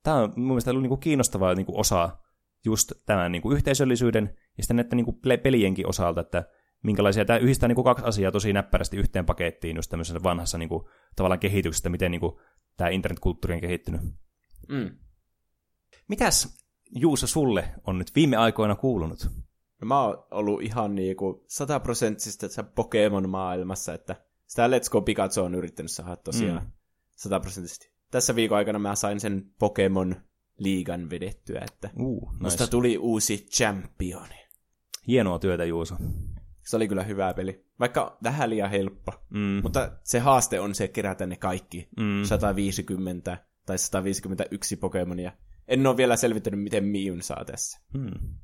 [0.03, 2.17] tämä on mun mielestä ollut niin kuin kiinnostavaa niin kuin osa
[2.65, 6.43] just tämän niin kuin yhteisöllisyyden ja sitten näiden niin kuin pelienkin osalta, että
[6.83, 10.69] minkälaisia, tämä yhdistää niin kuin kaksi asiaa tosi näppärästi yhteen pakettiin just tämmöisessä vanhassa niin
[10.69, 10.83] kuin,
[11.15, 12.35] tavallaan kehityksestä, miten niin kuin,
[12.77, 14.01] tämä internetkulttuuri on kehittynyt.
[14.69, 14.97] Mm.
[16.07, 16.59] Mitäs
[16.95, 19.27] Juuso sulle on nyt viime aikoina kuulunut?
[19.81, 24.15] No mä oon ollut ihan niinku sataprosenttisesti tässä Pokemon-maailmassa, että
[24.47, 26.71] sitä Let's Go Pikachu on yrittänyt saada tosiaan mm.
[27.15, 27.91] sataprosenttisesti.
[28.11, 30.15] Tässä viikon aikana mä sain sen Pokemon
[30.57, 32.43] liigan vedettyä, että uh, nice.
[32.43, 34.35] musta tuli uusi championi.
[35.07, 35.95] Hienoa työtä, Juuso.
[36.67, 37.65] Se oli kyllä hyvä peli.
[37.79, 39.11] Vaikka vähän liian helppo.
[39.29, 39.59] Mm.
[39.63, 41.89] Mutta se haaste on se kerätä ne kaikki.
[41.97, 42.23] Mm.
[42.23, 45.31] 150 tai 151 Pokemonia.
[45.67, 47.79] En ole vielä selvittänyt, miten Miun saa tässä.
[47.93, 48.39] Mm.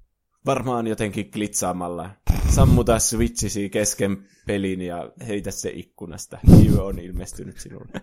[0.45, 2.09] Varmaan jotenkin klitsaamalla.
[2.49, 4.17] Sammuta switchisi kesken
[4.47, 6.37] pelin ja heitä se ikkunasta.
[6.47, 7.91] Mew on ilmestynyt sinulle.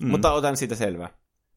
[0.00, 0.08] mm.
[0.08, 1.08] Mutta otan siitä selvää.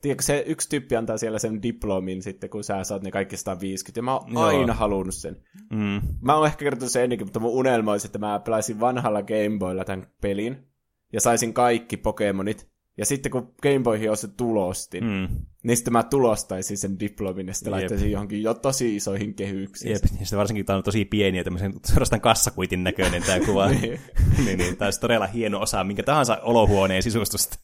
[0.01, 3.99] Tiedätkö, se yksi tyyppi antaa siellä sen diplomin sitten, kun sä saat ne kaikki 150,
[3.99, 4.43] ja mä oon Joo.
[4.43, 5.43] aina halunnut sen.
[5.69, 6.01] Mm.
[6.21, 9.85] Mä oon ehkä kertonut sen ennenkin, mutta mun unelma olisi, että mä pelaisin vanhalla Gameboylla
[9.85, 10.67] tämän pelin,
[11.13, 15.27] ja saisin kaikki Pokemonit, ja sitten kun Gameboyhin on se tulostin, mm.
[15.63, 19.91] niin sitten mä tulostaisin sen diplomin ja sitten laittaisin johonkin jo tosi isoihin kehyksiin.
[19.91, 23.67] Jep, ja sitten varsinkin tämä on tosi pieni ja tämmöisen suorastaan kassakuitin näköinen tämä kuva.
[23.71, 23.99] niin.
[24.45, 27.55] niin, niin, tämä olisi todella hieno osa minkä tahansa olohuoneen sisustusta.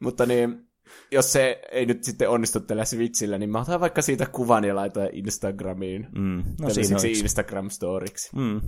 [0.00, 0.65] Mutta niin,
[1.10, 4.76] jos se ei nyt sitten onnistu tällä Switchillä, niin mä otan vaikka siitä kuvan ja
[4.76, 6.06] laitan Instagramiin.
[6.14, 6.42] Mm.
[6.60, 8.30] No siinä on Instagram-storiksi.
[8.36, 8.60] Mm.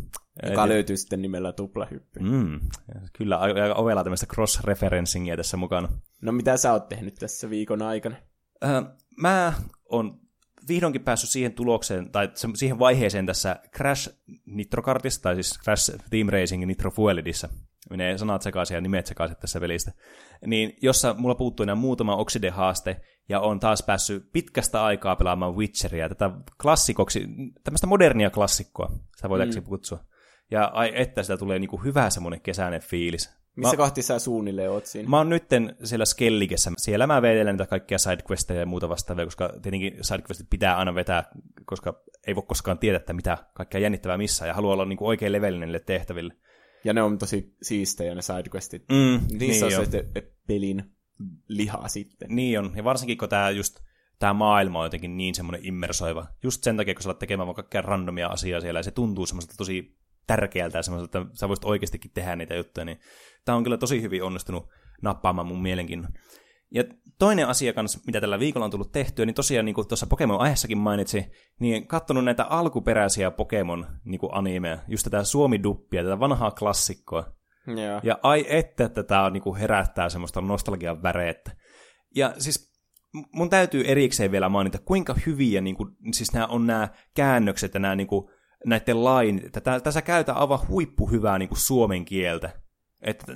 [0.50, 0.72] Joka Eli...
[0.72, 2.20] löytyy sitten nimellä tuplahyppy.
[2.20, 2.60] Mm.
[3.12, 5.88] Kyllä, aika ovella tämmöistä cross-referencingia tässä mukana.
[6.22, 8.16] No mitä sä oot tehnyt tässä viikon aikana?
[8.64, 8.84] Äh,
[9.16, 9.52] mä
[9.88, 10.20] oon
[10.68, 14.10] vihdoinkin päässyt siihen tulokseen, tai siihen vaiheeseen tässä Crash
[14.46, 17.48] Nitro Kartissa, tai siis Crash Team Racing Nitro Fuelidissa,
[17.90, 19.92] menee sanat sekaisin ja nimet sekaisin tässä pelistä,
[20.46, 26.08] niin jossa mulla puuttuu enää muutama Oxide-haaste, ja on taas päässyt pitkästä aikaa pelaamaan Witcheria,
[26.08, 26.30] tätä
[26.62, 27.26] klassikoksi,
[27.64, 29.68] tämmöistä modernia klassikkoa, sitä voitaisiin mm.
[29.68, 29.98] kutsua.
[30.50, 33.38] Ja ai että sitä tulee niinku hyvä semmoinen kesäinen fiilis.
[33.56, 35.08] Missä mä, kohti sä suunnilleen oot siinä?
[35.08, 36.70] Mä oon nytten siellä Skelligessä.
[36.76, 41.24] Siellä mä vedelen niitä kaikkia sidequesteja ja muuta vastaavia, koska tietenkin sidequestit pitää aina vetää,
[41.66, 45.32] koska ei voi koskaan tietää, että mitä kaikkea jännittävää missä ja haluaa olla niinku oikein
[45.32, 46.34] levelinen tehtäville.
[46.84, 48.82] Ja ne on tosi siistejä ne sidequestit.
[48.88, 50.04] Mm, Niissä niin on se
[50.46, 50.84] pelin
[51.48, 52.28] lihaa sitten.
[52.36, 53.80] Niin on, ja varsinkin kun tämä just
[54.18, 56.26] tämä maailma on jotenkin niin semmoinen immersoiva.
[56.42, 59.26] Just sen takia, kun sä olet tekemään vaan kaikkea randomia asiaa siellä, ja se tuntuu
[59.26, 63.00] semmoiselta tosi tärkeältä ja semmoiselta, että sä voisit oikeastikin tehdä niitä juttuja, niin
[63.44, 64.68] tämä on kyllä tosi hyvin onnistunut
[65.02, 66.12] nappaamaan mun mielenkiinnon.
[66.70, 66.84] Ja
[67.18, 70.78] toinen asia kanssa, mitä tällä viikolla on tullut tehtyä, niin tosiaan niin kuin tuossa Pokemon-aiheessakin
[70.78, 71.26] mainitsi,
[71.60, 77.32] niin katsonut näitä alkuperäisiä Pokemon niin kuin animeja, just tätä Suomi-duppia, tätä vanhaa klassikkoa.
[77.66, 78.00] Joo.
[78.02, 81.50] Ja ai että, että tämä on, niin kuin herättää semmoista nostalgian väreettä.
[82.14, 82.72] Ja siis
[83.32, 87.80] mun täytyy erikseen vielä mainita, kuinka hyviä niin kuin, siis nämä on nämä käännökset ja
[87.80, 88.28] nämä niin kuin,
[88.66, 92.50] näiden lain, että tässä käytetään aivan huippuhyvää niin kuin suomen kieltä.
[93.02, 93.32] Että,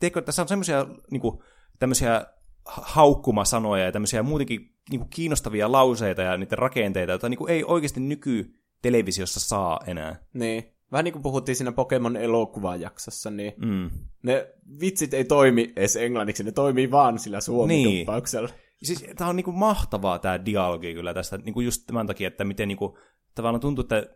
[0.00, 1.38] teikö, tässä on semmoisia niin kuin,
[1.78, 2.26] tämmöisiä
[2.64, 7.64] haukkumasanoja ja tämmöisiä muutenkin niin kuin kiinnostavia lauseita ja niiden rakenteita, joita niin kuin ei
[7.64, 10.16] oikeasti nyky-televisiossa saa enää.
[10.34, 10.64] Niin.
[10.92, 13.90] Vähän niin kuin puhuttiin siinä Pokemon elokuvajaksossa, niin Mm.
[14.22, 14.46] ne
[14.80, 18.48] vitsit ei toimi edes englanniksi, ne toimii vaan sillä suomituppauksella.
[18.82, 22.68] Siis tämä on niinku mahtavaa tämä dialogi kyllä tästä, niinku just tämän takia, että miten
[22.68, 22.98] niinku,
[23.34, 24.06] tavallaan tuntuu, että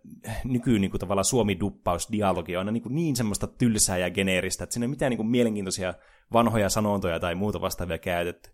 [0.45, 4.89] nyky niinku, tavallaan suomi-duppaus-dialogi on aina niinku niin semmoista tylsää ja geneeristä, että siinä ei
[4.89, 5.95] mitään niinku mielenkiintoisia
[6.33, 8.51] vanhoja sanontoja tai muuta vastaavia käytetty.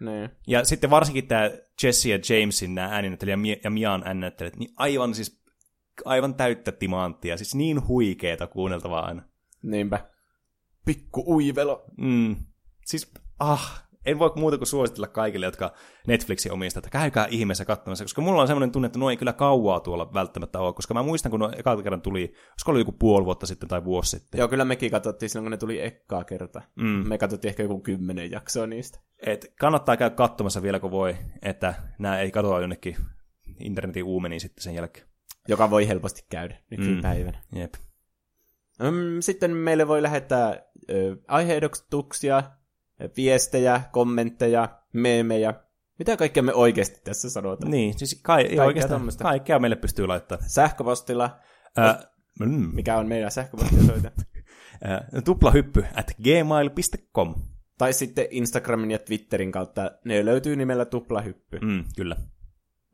[0.00, 0.30] Niin.
[0.46, 1.50] Ja sitten varsinkin tämä
[1.82, 5.46] Jesse ja Jamesin nämä ääninäyttelijät ja Mian ääninäyttelijät, niin aivan siis
[6.04, 9.22] aivan täyttä timanttia, siis niin huikeeta kuunneltavaa aina.
[9.62, 10.06] Niinpä.
[10.84, 11.84] Pikku uivelo.
[11.96, 12.36] Mm.
[12.84, 15.72] Siis, ah, en voi muuta kuin suositella kaikille, jotka
[16.06, 19.32] Netflixin omistaa, että käykää ihmeessä katsomassa, koska mulla on semmoinen tunne, että nuo ei kyllä
[19.32, 23.24] kauaa tuolla välttämättä ole, koska mä muistan, kun eka kerran tuli, olisiko ollut joku puoli
[23.24, 24.38] vuotta sitten tai vuosi sitten.
[24.38, 26.62] Joo, kyllä mekin katsottiin silloin, kun ne tuli ekkaa kertaa.
[26.76, 27.08] Mm.
[27.08, 29.00] Me katsottiin ehkä joku kymmenen jaksoa niistä.
[29.26, 32.96] Et kannattaa käydä katsomassa vielä, kun voi, että nämä ei katoa jonnekin
[33.60, 35.06] internetin uumeniin sitten sen jälkeen.
[35.48, 37.42] Joka voi helposti käydä nykypäivänä.
[37.52, 37.60] Mm.
[37.60, 37.74] Jep.
[38.80, 42.42] Mm, sitten meille voi lähettää ö, aiheehdotuksia,
[43.16, 45.54] viestejä, kommentteja, meemejä.
[45.98, 47.70] Mitä kaikkea me oikeasti tässä sanotaan?
[47.70, 50.50] Niin, siis kai, kaikkea, oikeastaan, kaikkea meille pystyy laittamaan.
[50.50, 51.38] Sähköpostilla,
[51.76, 52.02] Ää,
[52.40, 54.12] mm, mikä on meidän sähköpostiosoite.
[54.84, 57.34] ää, tuplahyppy at gmail.com.
[57.78, 59.90] tai sitten Instagramin ja Twitterin kautta.
[60.04, 61.58] Ne löytyy nimellä Tuplahyppy.
[61.58, 62.16] Mm, kyllä.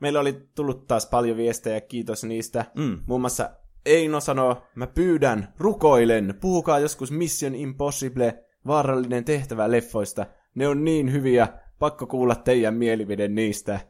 [0.01, 2.65] Meillä oli tullut taas paljon viestejä, kiitos niistä.
[2.75, 2.99] Mm.
[3.07, 3.51] Muun muassa
[3.87, 10.27] Eino sanoo, mä pyydän, rukoilen, puhukaa joskus Mission Impossible, vaarallinen tehtävä leffoista.
[10.55, 11.49] Ne on niin hyviä,
[11.79, 13.81] pakko kuulla teidän mielipide niistä.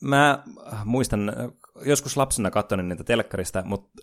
[0.00, 0.42] Mä
[0.84, 1.34] muistan äh,
[1.86, 4.02] joskus lapsena katsoin niitä telkkarista, mutta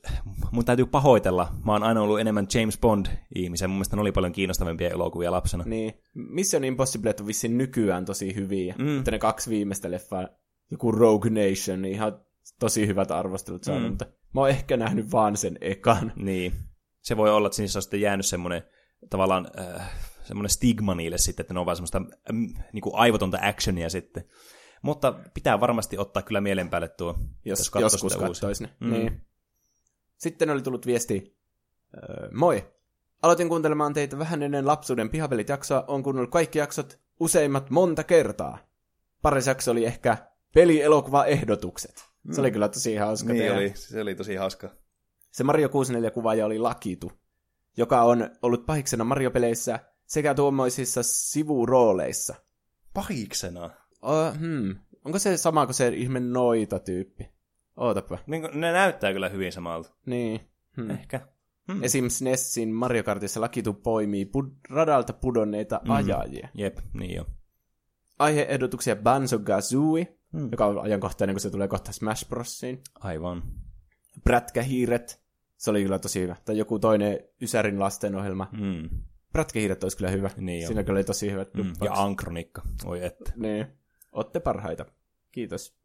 [0.52, 1.54] mun täytyy pahoitella.
[1.66, 3.70] Mä oon aina ollut enemmän James Bond-ihmisen.
[3.70, 5.64] Mun mielestä ne oli paljon kiinnostavimpia elokuvia lapsena.
[5.68, 8.76] Niin, Mission Impossible on vissiin nykyään tosi hyviä.
[8.78, 8.98] Mm.
[8.98, 10.28] Että ne kaksi viimeistä leffaa,
[10.72, 12.20] joku Rogue Nation, niin ihan
[12.60, 13.90] tosi hyvät arvostelut saanut, Mm.
[13.90, 16.12] mutta mä oon ehkä nähnyt vaan sen ekan.
[16.16, 16.54] Niin.
[17.02, 18.62] Se voi olla, että niissä on sitten jäänyt semmoinen
[19.10, 19.92] tavallaan äh,
[20.24, 24.24] semmoinen stigma niille sitten, että ne on vaan semmoista mm, niin kuin aivotonta actionia sitten.
[24.82, 27.16] Mutta pitää varmasti ottaa kyllä mielen päälle tuo,
[27.46, 28.28] jos katsoo joskus sitä uusia.
[28.28, 28.70] katsois ne.
[28.80, 28.92] Mm.
[28.92, 29.22] Niin.
[30.18, 31.38] Sitten oli tullut viesti,
[31.98, 32.72] öö, moi.
[33.22, 35.84] Aloitin kuuntelemaan teitä vähän ennen lapsuuden pihapelit jaksoa.
[35.88, 38.58] On kuunnellut kaikki jaksot, useimmat monta kertaa.
[39.22, 40.18] Paris jakso oli ehkä
[40.54, 42.06] pelielokuva-ehdotukset.
[42.32, 43.58] Se oli kyllä tosi hauska Niin tehdä.
[43.58, 44.70] oli, se oli tosi hauska.
[45.32, 47.12] Se Mario 64-kuvaaja oli Lakitu,
[47.78, 52.36] joka on ollut pahiksena Mario-peleissä sekä tuommoisissa sivurooleissa.
[52.94, 53.70] Pahiksena.
[54.02, 54.76] Oh, hmm.
[55.06, 57.30] Onko se sama kuin se ihme noita-tyyppi?
[57.78, 58.18] Ootapa.
[58.28, 59.90] Niin, ne näyttää kyllä hyvin samalta.
[60.06, 60.40] Niin.
[60.78, 60.90] Hmm.
[60.90, 61.28] Ehkä.
[61.74, 61.84] Hmm.
[61.84, 62.10] Esim.
[62.10, 65.92] SNESin Mario Kartissa Lakitu poimii pud- radalta pudonneita Mhm.
[65.92, 66.50] ajajia.
[66.54, 67.26] Jep, niin jo.
[68.20, 70.50] Aiheehdotuksia Banzo Kazooie, Hmm.
[70.52, 72.82] joka on ajankohtainen, kun se tulee kohta Smash Brosiin.
[73.00, 73.44] Aivan.
[74.24, 75.25] Prätkähiiret,
[75.66, 76.36] se oli kyllä tosi hyvä.
[76.46, 78.48] Tai joku toinen Ysärin lastenohjelma.
[78.52, 78.90] Mm.
[79.32, 80.30] Prätkähiiret olisi kyllä hyvä.
[80.38, 80.68] Niin.
[80.68, 81.74] Siinä kyllä oli tosi hyvät Mm.
[81.84, 82.62] Ja Ankronikka.
[82.86, 83.32] Oi että.
[83.36, 83.68] Niin.
[84.12, 84.86] Otte parhaita.
[85.32, 85.78] Kiitos.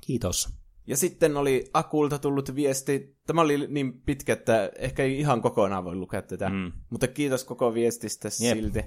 [0.00, 0.48] Kiitos.
[0.86, 3.16] Ja sitten oli Akulta tullut viesti.
[3.26, 6.48] Tämä oli niin pitkä, että ehkä ei ihan kokonaan voi lukea tätä.
[6.48, 6.72] Mm.
[6.90, 8.58] Mutta kiitos koko viestistä Jep.
[8.58, 8.84] silti.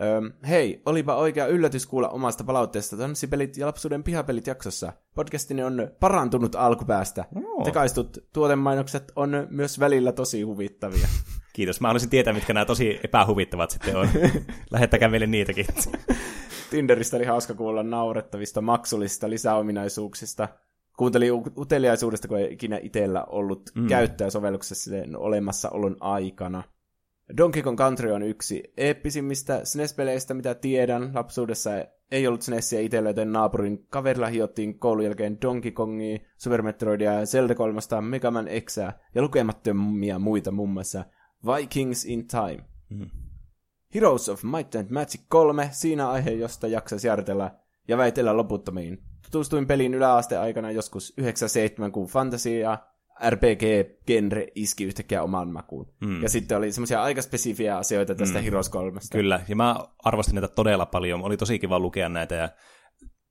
[0.00, 4.92] Öm, hei, olipa oikea yllätys kuulla omasta palautteesta Tanssipelit ja lapsuuden pihapelit jaksossa.
[5.14, 7.24] Podcastini on parantunut alkupäästä.
[7.44, 7.64] Oo.
[7.64, 11.08] Tekaistut tuotemainokset on myös välillä tosi huvittavia.
[11.52, 11.80] Kiitos.
[11.80, 14.08] Mä haluaisin tietää, mitkä nämä tosi epähuvittavat sitten on.
[14.70, 15.66] Lähettäkää meille niitäkin.
[16.70, 20.48] Tinderistä oli hauska kuulla naurettavista maksullisista lisäominaisuuksista.
[20.96, 23.86] Kuuntelin uteliaisuudesta, kun ei ikinä itsellä ollut mm.
[23.86, 26.62] käyttäjäsovelluksessa sen olemassaolon aikana.
[27.36, 31.10] Donkey Kong Country on yksi eeppisimmistä SNES-peleistä, mitä tiedän.
[31.14, 31.70] Lapsuudessa
[32.10, 37.54] ei ollut SNESiä itsellä, joten naapurin kaverilla hiottiin koulun jälkeen Donkey Kongia, Super Metroidia, Zelda
[37.54, 41.04] 3, Mega Man Xää ja lukemattomia muita muun muassa
[41.46, 42.64] Vikings in Time.
[42.90, 43.10] Mm.
[43.94, 47.50] Heroes of Might and Magic 3, siinä aihe, josta jaksaisi järjestellä
[47.88, 49.02] ja väitellä loputtomiin.
[49.24, 52.78] Tutustuin peliin yläasteaikana joskus 97, kun fantasia
[53.30, 55.92] RPG-genre iski yhtäkkiä omaan makuun.
[56.00, 56.22] Mm.
[56.22, 58.44] Ja sitten oli semmoisia aika spesifiä asioita tästä mm.
[58.44, 59.00] Heroes 3.
[59.12, 61.22] Kyllä, ja mä arvostin näitä todella paljon.
[61.22, 62.48] Oli tosi kiva lukea näitä ja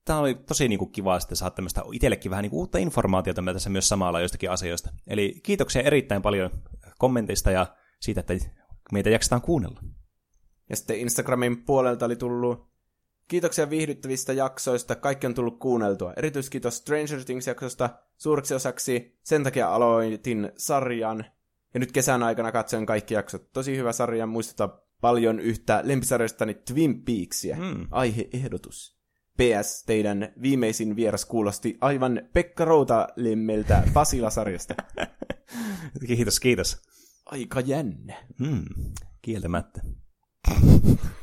[0.05, 3.41] tämä oli tosi niin kuin, kiva sitten saada tämmöistä itsellekin vähän niin kuin, uutta informaatiota
[3.53, 4.89] tässä myös samalla joistakin asioista.
[5.07, 6.49] Eli kiitoksia erittäin paljon
[6.97, 7.68] kommenteista ja
[7.99, 8.34] siitä, että
[8.91, 9.81] meitä jaksetaan kuunnella.
[10.69, 12.70] Ja sitten Instagramin puolelta oli tullut
[13.27, 16.14] Kiitoksia viihdyttävistä jaksoista, kaikki on tullut kuunneltua.
[16.18, 21.26] Erityiskiitos Stranger Things-jaksosta suureksi osaksi, sen takia aloitin sarjan.
[21.73, 23.52] Ja nyt kesän aikana katsoin kaikki jaksot.
[23.53, 27.56] Tosi hyvä sarja, muistuttaa paljon yhtä lempisarjastani Twin Peaksia.
[27.56, 27.88] Hmm.
[27.91, 29.02] Aiheehdotus.
[29.38, 34.76] PS, teidän viimeisin vieras kuulosti aivan Pekka Routa-lemmeltä Pasila-sarjasta.
[36.07, 36.81] kiitos, kiitos.
[37.26, 38.15] Aika jännä.
[38.39, 38.65] Hmm,
[39.22, 39.81] kieltämättä.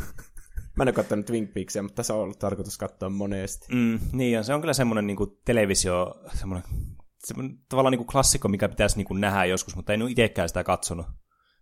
[0.78, 3.66] Mä en ole katsonut Twin Peaksia, mutta tässä on ollut tarkoitus katsoa monesti.
[3.74, 6.70] Mm, niin, ja se on kyllä semmoinen niin kuin televisio, semmoinen,
[7.18, 10.48] semmoinen tavallaan niin kuin klassikko, mikä pitäisi niin kuin nähdä joskus, mutta en ole itsekään
[10.48, 11.06] sitä katsonut.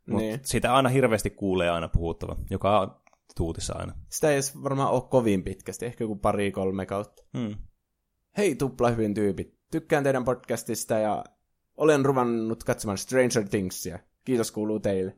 [0.07, 0.41] Mutta niin.
[0.45, 3.03] siitä aina hirveästi kuulee aina puhuttava, joka
[3.37, 3.93] tuutissa aina.
[4.11, 7.23] Sitä ei edes varmaan ole kovin pitkästi, ehkä joku pari-kolme kautta.
[7.35, 7.55] Mm.
[8.37, 11.25] Hei tupla hyvin tyypit, tykkään teidän podcastista ja
[11.77, 13.99] olen ruvannut katsomaan Stranger Thingsia.
[14.25, 15.17] Kiitos kuuluu teille.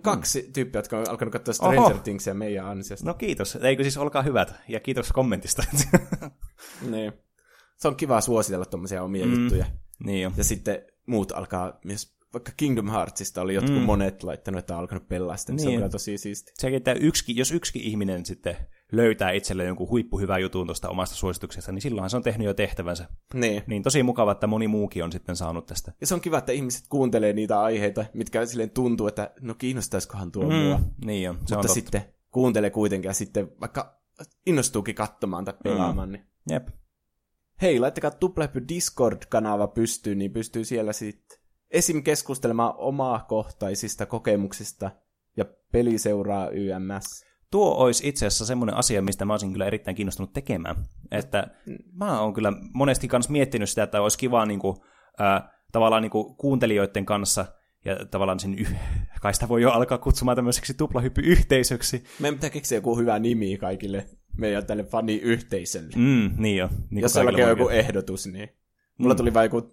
[0.00, 0.52] Kaksi mm.
[0.52, 1.98] tyyppiä, jotka on alkanut katsoa Stranger Oho.
[1.98, 3.06] Thingsia meidän ansiosta.
[3.06, 3.56] No kiitos.
[3.56, 4.54] Eikö siis olkaa hyvät.
[4.68, 5.62] Ja kiitos kommentista.
[6.90, 7.12] niin.
[7.76, 9.42] Se on kiva suositella tuommoisia omia mm.
[9.42, 9.66] juttuja.
[10.04, 10.32] Niin jo.
[10.36, 13.82] Ja sitten muut alkaa myös vaikka Kingdom Heartsista oli jotkut mm.
[13.82, 15.60] monet laittanut, että on alkanut pelaa sitä, niin.
[15.60, 15.78] se on niin.
[15.78, 16.52] kyllä tosi siisti.
[16.58, 18.56] Se, että yksi, jos yksi ihminen sitten
[18.92, 23.08] löytää itselleen jonkun huippuhyvän jutun tuosta omasta suosituksesta, niin silloinhan se on tehnyt jo tehtävänsä.
[23.34, 23.62] Niin.
[23.66, 25.92] Niin tosi mukava, että moni muukin on sitten saanut tästä.
[26.00, 30.32] Ja se on kiva, että ihmiset kuuntelee niitä aiheita, mitkä silleen tuntuu, että no kiinnostaisikohan
[30.32, 30.80] tuo mm, mua.
[31.04, 34.02] Niin on, se Mutta on sitten kuuntelee kuitenkin ja sitten vaikka
[34.46, 36.08] innostuukin katsomaan tai pelaamaan.
[36.08, 36.12] Mm.
[36.12, 36.26] Niin.
[36.50, 36.68] Jep.
[37.62, 41.38] Hei, laittakaa Tuplepy Discord-kanava pystyyn, niin pystyy siellä sitten
[41.70, 42.02] esim.
[42.02, 44.90] keskustelemaan omakohtaisista kokemuksista
[45.36, 50.32] ja peliseuraa YMS tuo olisi itse asiassa semmoinen asia, mistä mä olisin kyllä erittäin kiinnostunut
[50.32, 50.76] tekemään.
[51.10, 51.46] Että
[51.92, 54.76] mä oon kyllä monesti kanssa miettinyt sitä, että olisi kiva niin kuin,
[55.20, 55.42] äh,
[55.72, 57.44] tavallaan niin kuin kuuntelijoiden kanssa
[57.84, 58.74] ja tavallaan sen yh...
[59.22, 62.04] kai sitä voi jo alkaa kutsumaan tämmöiseksi tuplahyppy-yhteisöksi.
[62.18, 64.06] Meidän pitää keksiä joku hyvä nimi kaikille
[64.38, 65.92] meidän tälle fani-yhteisölle.
[65.96, 66.68] Mm, niin jo.
[66.90, 68.48] Niin Jos jollakin on joku ehdotus, niin
[68.98, 69.18] mulla mm.
[69.18, 69.70] tuli vain joku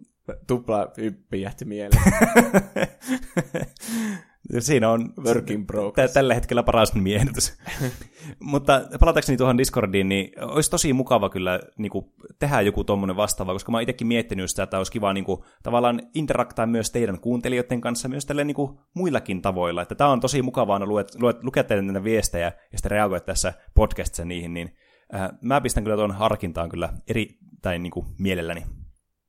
[1.36, 2.04] jähti mieleen.
[4.60, 6.14] Siinä on Work in progress.
[6.14, 7.58] tällä hetkellä paras ehdotus.
[8.40, 12.06] Mutta palatakseni tuohon Discordiin, niin olisi tosi mukava kyllä niin kuin,
[12.40, 15.42] tehdä joku tuommoinen vastaava, koska mä oon itsekin miettinyt sitä, että olisi kiva niin kuin,
[15.64, 19.82] tavallaan interaktaa myös teidän kuuntelijoiden kanssa myös tälle niin kuin, muillakin tavoilla.
[19.82, 23.26] Että tämä on tosi mukavaa aina luet, luet, lukea teidän näitä viestejä ja sitten reagoida
[23.26, 24.70] tässä podcastissa niihin, niin
[25.16, 27.28] äh, mä pistän kyllä tuon harkintaan kyllä eri,
[27.62, 28.64] tai niin kuin, mielelläni.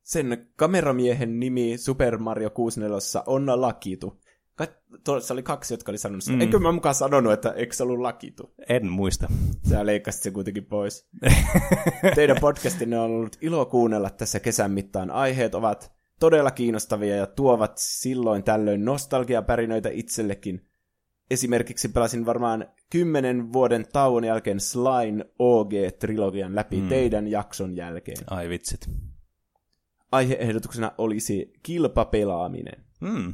[0.02, 4.20] Sen kameramiehen nimi Super Mario 64 on Lakitu.
[5.04, 6.36] Tuossa oli kaksi, jotka oli sanonut sitä.
[6.36, 6.40] Mm.
[6.40, 8.54] Eikö mä mukaan sanonut, että eikö se ollut lakitu?
[8.68, 9.28] En muista.
[9.70, 11.08] Sä leikkasit se kuitenkin pois.
[12.14, 15.10] Teidän podcastinne on ollut ilo kuunnella tässä kesän mittaan.
[15.10, 20.66] Aiheet ovat todella kiinnostavia ja tuovat silloin tällöin nostalgiapärinöitä itsellekin.
[21.30, 26.88] Esimerkiksi pelasin varmaan kymmenen vuoden tauon jälkeen Slime OG-trilogian läpi mm.
[26.88, 28.18] teidän jakson jälkeen.
[28.30, 28.90] Ai vitsit.
[30.12, 32.84] Aiheehdotuksena olisi kilpapelaaminen.
[33.00, 33.32] Mm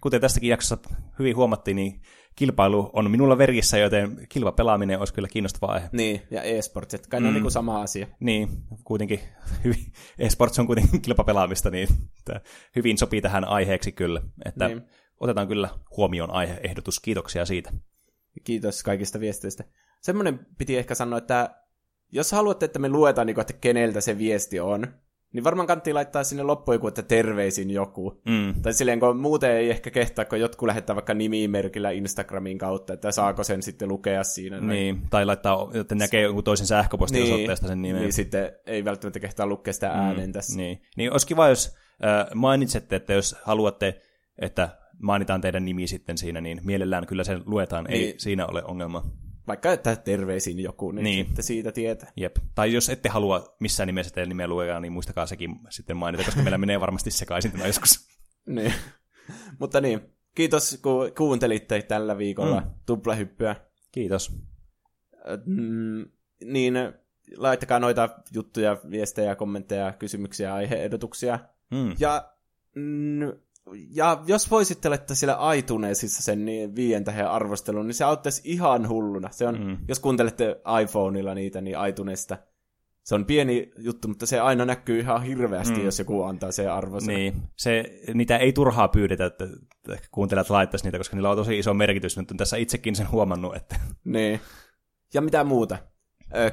[0.00, 0.78] kuten tästäkin jaksossa
[1.18, 2.02] hyvin huomattiin, niin
[2.36, 5.88] kilpailu on minulla verissä, joten kilpapelaaminen olisi kyllä kiinnostava aihe.
[5.92, 7.26] Niin, ja e-sports, että kai mm.
[7.26, 8.06] on niin kuin sama asia.
[8.20, 8.48] Niin,
[8.84, 9.20] kuitenkin
[9.64, 11.88] hyvin, e-sports on kuitenkin kilpapelaamista, niin
[12.76, 14.22] hyvin sopii tähän aiheeksi kyllä.
[14.44, 14.82] Että niin.
[15.20, 17.00] otetaan kyllä huomioon aiheehdotus.
[17.00, 17.72] Kiitoksia siitä.
[18.44, 19.64] Kiitos kaikista viesteistä.
[20.00, 21.54] Semmoinen piti ehkä sanoa, että
[22.12, 24.86] jos haluatte, että me luetaan, niin että keneltä se viesti on,
[25.32, 28.20] niin varmaan kannattaa laittaa sinne loppuun joku, että terveisin joku.
[28.28, 28.62] Mm.
[28.62, 33.12] Tai silleen, kun muuten ei ehkä kehtaa, kun jotkut lähettää vaikka nimimerkillä Instagramin kautta, että
[33.12, 34.60] saako sen sitten lukea siinä.
[34.60, 38.02] Niin, tai laittaa, että näkee jonkun toisen sähköpostiosoitteesta niin, sen nimen.
[38.02, 40.56] Niin, sitten ei välttämättä kehtaa lukea sitä ääneen mm, tässä.
[40.56, 40.82] Niin.
[40.96, 44.00] niin, olisi kiva, jos äh, mainitsette, että jos haluatte,
[44.38, 44.68] että
[45.02, 48.04] mainitaan teidän nimi sitten siinä, niin mielellään kyllä sen luetaan, niin.
[48.04, 49.04] ei siinä ole ongelma
[49.46, 51.26] vaikka että terveisin joku, niin, niin.
[51.26, 52.12] sitten siitä tietää.
[52.16, 52.36] Jep.
[52.54, 56.42] Tai jos ette halua missään nimessä teidän nimeä luekaan, niin muistakaa sekin sitten mainita, koska
[56.42, 58.08] meillä menee varmasti sekaisin tämä joskus.
[58.46, 58.72] niin.
[59.58, 60.00] Mutta niin,
[60.34, 62.70] kiitos kun kuuntelitte tällä viikolla mm.
[62.86, 63.56] tuplahyppyä.
[63.92, 64.32] Kiitos.
[65.46, 66.04] Mm,
[66.44, 66.74] niin,
[67.36, 71.38] laittakaa noita juttuja, viestejä, kommentteja, kysymyksiä, aiheehdotuksia.
[71.70, 71.94] Mm.
[71.98, 72.32] Ja
[72.74, 73.32] mm,
[73.90, 78.88] ja jos voisitte laittaa siellä iTunesissa sen niin viien tähän arvostelun, niin se auttaisi ihan
[78.88, 79.28] hulluna.
[79.30, 79.78] Se on, mm.
[79.88, 82.38] Jos kuuntelette iPhoneilla niitä, niin iTunesista
[83.02, 85.84] se on pieni juttu, mutta se aina näkyy ihan hirveästi, mm.
[85.84, 87.00] jos joku antaa se arvon.
[87.06, 89.48] Niin, se, niitä ei turhaa pyydetä, että
[90.10, 93.56] kuuntelijat laittaisi niitä, koska niillä on tosi iso merkitys, mutta tässä itsekin sen huomannut.
[93.56, 93.76] Että...
[94.04, 94.40] Niin.
[95.14, 95.78] Ja mitä muuta?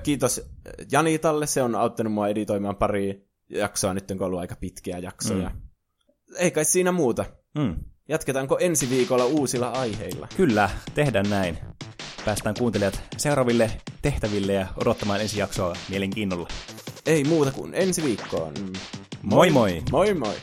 [0.03, 0.49] Kiitos
[0.91, 5.49] Janitalle, se on auttanut mua editoimaan pari jaksoa nyt, on ollut aika pitkiä jaksoja.
[5.49, 5.61] Mm.
[6.37, 7.25] Ei kai siinä muuta.
[7.57, 7.75] Mm.
[8.09, 10.27] Jatketaanko ensi viikolla uusilla aiheilla?
[10.37, 11.57] Kyllä, tehdään näin
[12.27, 16.47] päästään kuuntelijat seuraaville tehtäville ja odottamaan ensi jaksoa mielenkiinnolla.
[17.05, 18.53] Ei muuta kuin ensi viikkoon.
[19.21, 19.83] Moi moi!
[19.91, 20.35] Moi moi!